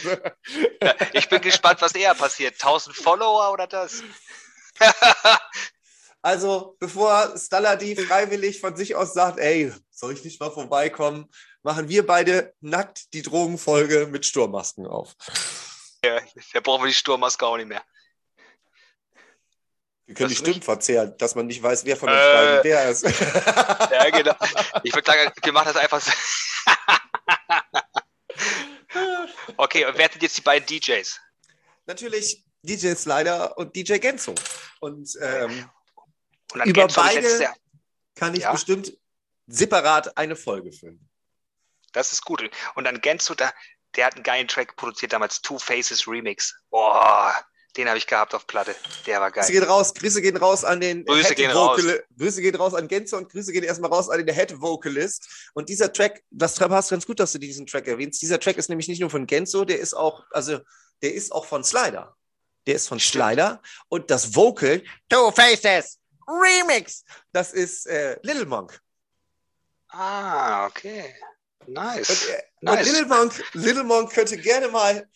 [0.82, 2.56] Ja, ich bin gespannt, was eher passiert.
[2.56, 4.04] 1000 Follower oder das?
[6.26, 11.30] also, bevor Staladi freiwillig von sich aus sagt, ey, soll ich nicht mal vorbeikommen,
[11.62, 15.14] machen wir beide nackt die Drogenfolge mit Sturmmasken auf.
[16.04, 16.20] Ja,
[16.54, 17.84] da brauchen wir die Sturmmaske auch nicht mehr.
[20.08, 22.90] Wir können das die Stimmen verzehren, dass man nicht weiß, wer von den äh, wer
[22.90, 23.04] ist.
[23.92, 24.36] ja, genau.
[24.82, 26.12] Ich würde sagen, wir machen das einfach so.
[29.58, 31.20] okay, und wer sind jetzt die beiden DJs?
[31.86, 34.34] Natürlich DJ Slider und DJ Genzo.
[34.80, 35.70] Und, ähm, und
[36.54, 37.54] über beide
[38.16, 38.52] kann ich ja?
[38.52, 38.98] bestimmt
[39.48, 41.08] separat eine Folge füllen.
[41.92, 42.50] Das ist gut.
[42.76, 43.54] Und dann Genzo, da,
[43.96, 46.56] der hat einen geilen Track produziert damals, Two Faces Remix.
[46.70, 47.34] Boah,
[47.78, 48.76] den habe ich gehabt auf Platte.
[49.06, 49.44] Der war geil.
[49.44, 51.82] Grüße gehen raus, Grüße gehen raus an den Grüße Head gehen raus.
[52.18, 55.50] Grüße gehen raus an Genzo und Grüße gehen erstmal raus an den Head Vocalist.
[55.54, 58.22] Und dieser Track, das passt ganz gut, dass du diesen Track erwähnst.
[58.22, 60.60] Dieser Track ist nämlich nicht nur von Genzo, der ist auch, also
[61.02, 62.16] der ist auch von Slider.
[62.66, 63.24] Der ist von Stimmt.
[63.24, 63.62] Slider.
[63.90, 68.80] Und das Vocal, Two Faces Remix, das ist äh, Little Monk.
[69.90, 71.16] Ah, okay.
[71.68, 72.10] Nice.
[72.10, 72.80] Und, äh, nice.
[72.80, 75.08] und Little Monk, Little Monk könnte gerne mal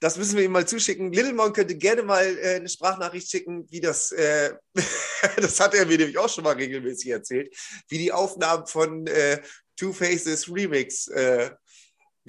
[0.00, 1.12] das müssen wir ihm mal zuschicken.
[1.12, 4.54] Little Monk könnte gerne mal äh, eine Sprachnachricht schicken, wie das, äh,
[5.36, 7.54] das hat er mir nämlich auch schon mal regelmäßig erzählt,
[7.88, 9.42] wie die Aufnahmen von äh,
[9.76, 11.50] Two Faces Remix äh,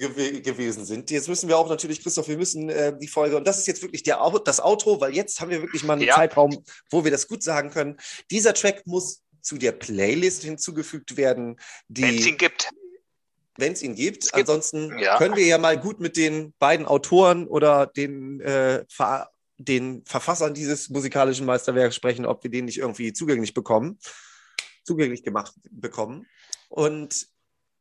[0.00, 1.10] gew gewesen sind.
[1.10, 3.82] Jetzt müssen wir auch natürlich, Christoph, wir müssen äh, die Folge, und das ist jetzt
[3.82, 6.16] wirklich der, das Outro, weil jetzt haben wir wirklich mal einen ja.
[6.16, 7.96] Zeitraum, wo wir das gut sagen können.
[8.30, 12.02] Dieser Track muss zu der Playlist hinzugefügt werden, die.
[12.02, 12.70] Wenn es ihn gibt
[13.60, 14.22] wenn es ihn gibt.
[14.22, 15.18] gibt Ansonsten ja.
[15.18, 20.54] können wir ja mal gut mit den beiden Autoren oder den, äh, Ver den Verfassern
[20.54, 23.98] dieses musikalischen Meisterwerks sprechen, ob wir den nicht irgendwie zugänglich bekommen,
[24.84, 26.26] zugänglich gemacht bekommen.
[26.70, 27.28] Und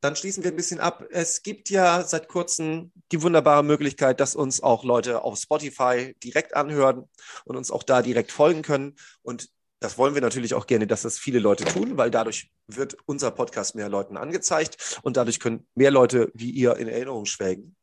[0.01, 1.05] dann schließen wir ein bisschen ab.
[1.09, 6.55] Es gibt ja seit kurzem die wunderbare Möglichkeit, dass uns auch Leute auf Spotify direkt
[6.55, 7.09] anhören
[7.45, 8.95] und uns auch da direkt folgen können.
[9.21, 9.49] Und
[9.79, 13.31] das wollen wir natürlich auch gerne, dass das viele Leute tun, weil dadurch wird unser
[13.31, 17.75] Podcast mehr Leuten angezeigt und dadurch können mehr Leute wie ihr in Erinnerung schwelgen.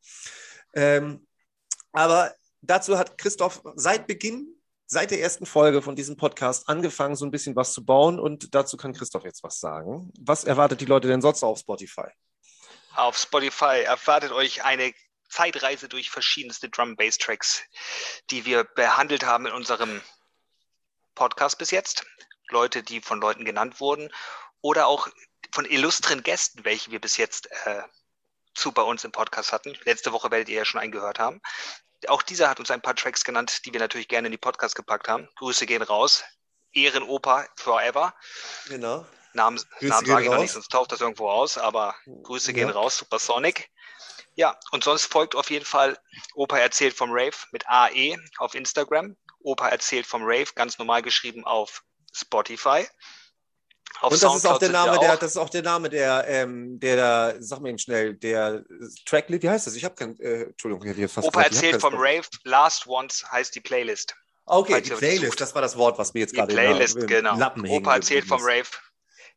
[0.73, 1.27] Ähm,
[1.91, 4.56] aber dazu hat Christoph seit Beginn,
[4.87, 8.55] seit der ersten Folge von diesem Podcast angefangen, so ein bisschen was zu bauen und
[8.55, 10.11] dazu kann Christoph jetzt was sagen.
[10.19, 12.07] Was erwartet die Leute denn sonst auf Spotify?
[12.95, 14.93] Auf Spotify erwartet euch eine
[15.29, 17.63] Zeitreise durch verschiedenste Drum-Bass-Tracks,
[18.31, 20.01] die wir behandelt haben in unserem
[21.15, 22.05] Podcast bis jetzt,
[22.49, 24.09] Leute, die von Leuten genannt wurden
[24.61, 25.09] oder auch
[25.51, 27.83] von illustren Gästen, welche wir bis jetzt äh,
[28.53, 29.77] zu bei uns im Podcast hatten.
[29.83, 31.41] Letzte Woche werdet ihr ja schon einen gehört haben.
[32.07, 34.75] Auch dieser hat uns ein paar Tracks genannt, die wir natürlich gerne in die Podcast
[34.75, 35.27] gepackt haben.
[35.35, 36.23] Grüße gehen raus.
[36.73, 38.13] Ehrenoper forever.
[38.67, 39.05] Genau.
[39.33, 42.55] Namen, Namen sage ich noch nicht, sonst taucht das irgendwo aus, aber Grüße ja.
[42.55, 43.69] gehen raus, Supersonic.
[44.35, 45.97] Ja, und sonst folgt auf jeden Fall
[46.35, 49.15] Opa erzählt vom Rave mit AE auf Instagram.
[49.39, 51.83] Opa erzählt vom Rave, ganz normal geschrieben auf
[52.13, 52.87] Spotify.
[54.01, 56.79] Auf und das ist auch der Name, der, das ist auch der Name der, ähm,
[56.79, 58.63] der, der, sag mir eben schnell, der
[59.05, 59.75] Tracklist, wie heißt das?
[59.75, 63.25] Ich habe kein, äh, Entschuldigung, ich hier fast Opa grad, erzählt vom Rave, Last Ones
[63.31, 64.15] heißt die Playlist.
[64.45, 67.35] Okay, die Playlist, das war das Wort, was mir jetzt gerade in Playlist, in genau.
[67.37, 68.67] Lappen Opa erzählt vom Rave.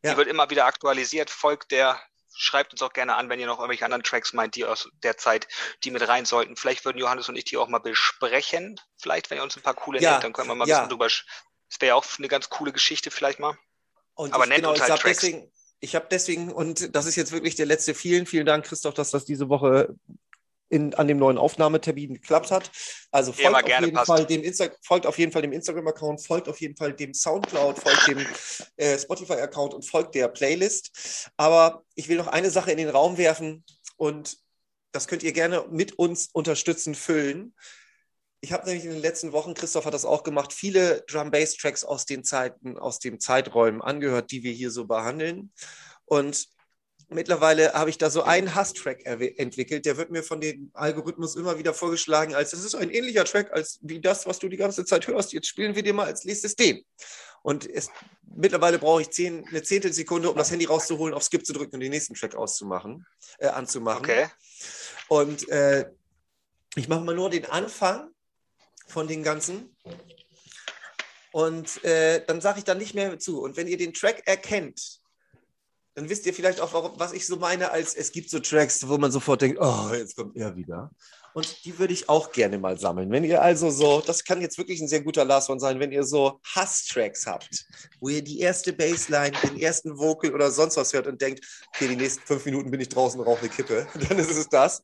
[0.03, 0.11] Ja.
[0.11, 1.99] Die wird immer wieder aktualisiert, folgt der
[2.33, 5.17] schreibt uns auch gerne an, wenn ihr noch irgendwelche anderen Tracks meint, die aus der
[5.17, 5.47] Zeit,
[5.83, 6.55] die mit rein sollten.
[6.55, 8.79] Vielleicht würden Johannes und ich die auch mal besprechen.
[8.97, 10.77] Vielleicht, wenn ihr uns ein paar coole ja, nennt, dann können wir mal ein ja.
[10.77, 11.05] bisschen drüber.
[11.05, 11.25] Das
[11.79, 13.57] wäre ja auch eine ganz coole Geschichte vielleicht mal.
[14.15, 15.19] Und Aber ich, genau, uns halt ich Tracks.
[15.21, 18.93] Deswegen, ich habe deswegen, und das ist jetzt wirklich der letzte, vielen, vielen Dank, Christoph,
[18.93, 19.95] dass das diese Woche
[20.71, 22.71] in, an dem neuen Aufnahmetermin geklappt hat.
[23.11, 26.61] Also folgt auf, jeden Fall dem Insta folgt auf jeden Fall dem Instagram-Account, folgt auf
[26.61, 28.25] jeden Fall dem Soundcloud, folgt dem
[28.77, 31.29] äh, Spotify-Account und folgt der Playlist.
[31.35, 33.65] Aber ich will noch eine Sache in den Raum werfen
[33.97, 34.37] und
[34.93, 37.53] das könnt ihr gerne mit uns unterstützen, füllen.
[38.43, 42.05] Ich habe nämlich in den letzten Wochen, Christoph hat das auch gemacht, viele Drum-Bass-Tracks aus
[42.05, 45.51] den Zeiten, aus den Zeiträumen angehört, die wir hier so behandeln.
[46.05, 46.47] Und
[47.07, 49.85] mittlerweile habe ich da so einen Hass-Track entwickelt.
[49.85, 53.51] Der wird mir von dem Algorithmus immer wieder vorgeschlagen, als es ist ein ähnlicher Track
[53.53, 55.33] als wie das, was du die ganze Zeit hörst.
[55.33, 56.83] Jetzt spielen wir dir mal als nächstes den.
[57.43, 57.89] Und es,
[58.23, 61.81] mittlerweile brauche ich zehn, eine Zehntelsekunde, um das Handy rauszuholen, auf Skip zu drücken und
[61.81, 63.05] den nächsten Track auszumachen,
[63.37, 64.03] äh, anzumachen.
[64.03, 64.27] Okay.
[65.09, 65.91] Und äh,
[66.75, 68.09] ich mache mal nur den Anfang
[68.91, 69.75] von den ganzen.
[71.31, 73.41] Und äh, dann sage ich dann nicht mehr zu.
[73.41, 74.99] Und wenn ihr den Track erkennt,
[75.95, 78.97] dann wisst ihr vielleicht auch, was ich so meine, als es gibt so Tracks, wo
[78.97, 80.91] man sofort denkt, oh, jetzt kommt er wieder.
[81.33, 83.09] Und die würde ich auch gerne mal sammeln.
[83.09, 85.91] Wenn ihr also so, das kann jetzt wirklich ein sehr guter Last One sein, wenn
[85.91, 87.65] ihr so Hass-Tracks habt,
[88.01, 91.87] wo ihr die erste Bassline, den ersten Vocal oder sonst was hört und denkt, okay,
[91.87, 94.83] die nächsten fünf Minuten bin ich draußen und rauche eine Kippe, dann ist es das.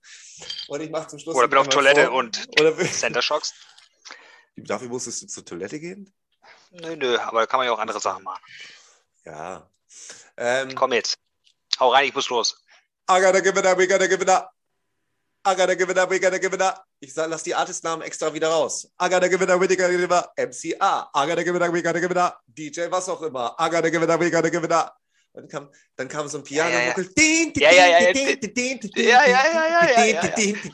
[0.69, 1.35] Und ich mache zum Schluss.
[1.35, 2.15] Oder bin auf Toilette vor.
[2.15, 2.47] und
[2.93, 3.53] Center Shocks.
[4.57, 6.13] Dafür musstest du zur Toilette gehen?
[6.71, 8.41] Nö, nö, aber da kann man ja auch andere Sachen machen.
[9.25, 9.69] Ja.
[10.37, 11.17] Ähm, Komm jetzt.
[11.79, 12.63] Hau rein, ich muss los.
[13.09, 14.51] I gotta give it up, we gotta give it up.
[15.45, 16.85] I gotta give it up, we gotta give it up.
[16.99, 18.85] Ich sag, lass die Artistnamen extra wieder raus.
[19.01, 20.33] I gotta give it up, we gotta give it up.
[20.37, 21.09] MCA.
[21.13, 22.41] I gotta give it up, we gotta give it up.
[22.47, 23.55] DJ, was auch immer.
[23.57, 24.97] I gotta give it up, we gotta give it up.
[25.37, 26.95] Dann kam, dann kam so ein Ja, ja, ja.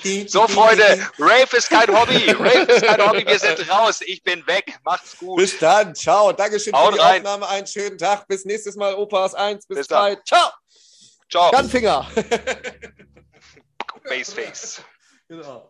[0.02, 0.28] Ja.
[0.30, 2.32] So, Freunde, Rave ist kein Hobby.
[2.32, 3.28] Rave ist kein Hobby.
[3.28, 4.00] Wir sind raus.
[4.06, 4.74] Ich bin weg.
[4.86, 5.38] Macht's gut.
[5.38, 5.94] Bis dann.
[5.94, 6.32] Ciao.
[6.32, 7.18] Dankeschön Haut für die rein.
[7.18, 7.50] Aufnahme.
[7.50, 8.26] Einen schönen Tag.
[8.30, 8.96] Bis nächstes Mal.
[8.96, 10.16] Opas 1 bis Bis 3.
[10.26, 10.52] Ciao.
[11.30, 11.52] Ciao.
[11.52, 12.10] Gunfinger.
[14.06, 14.82] Baseface.
[15.28, 15.70] genau.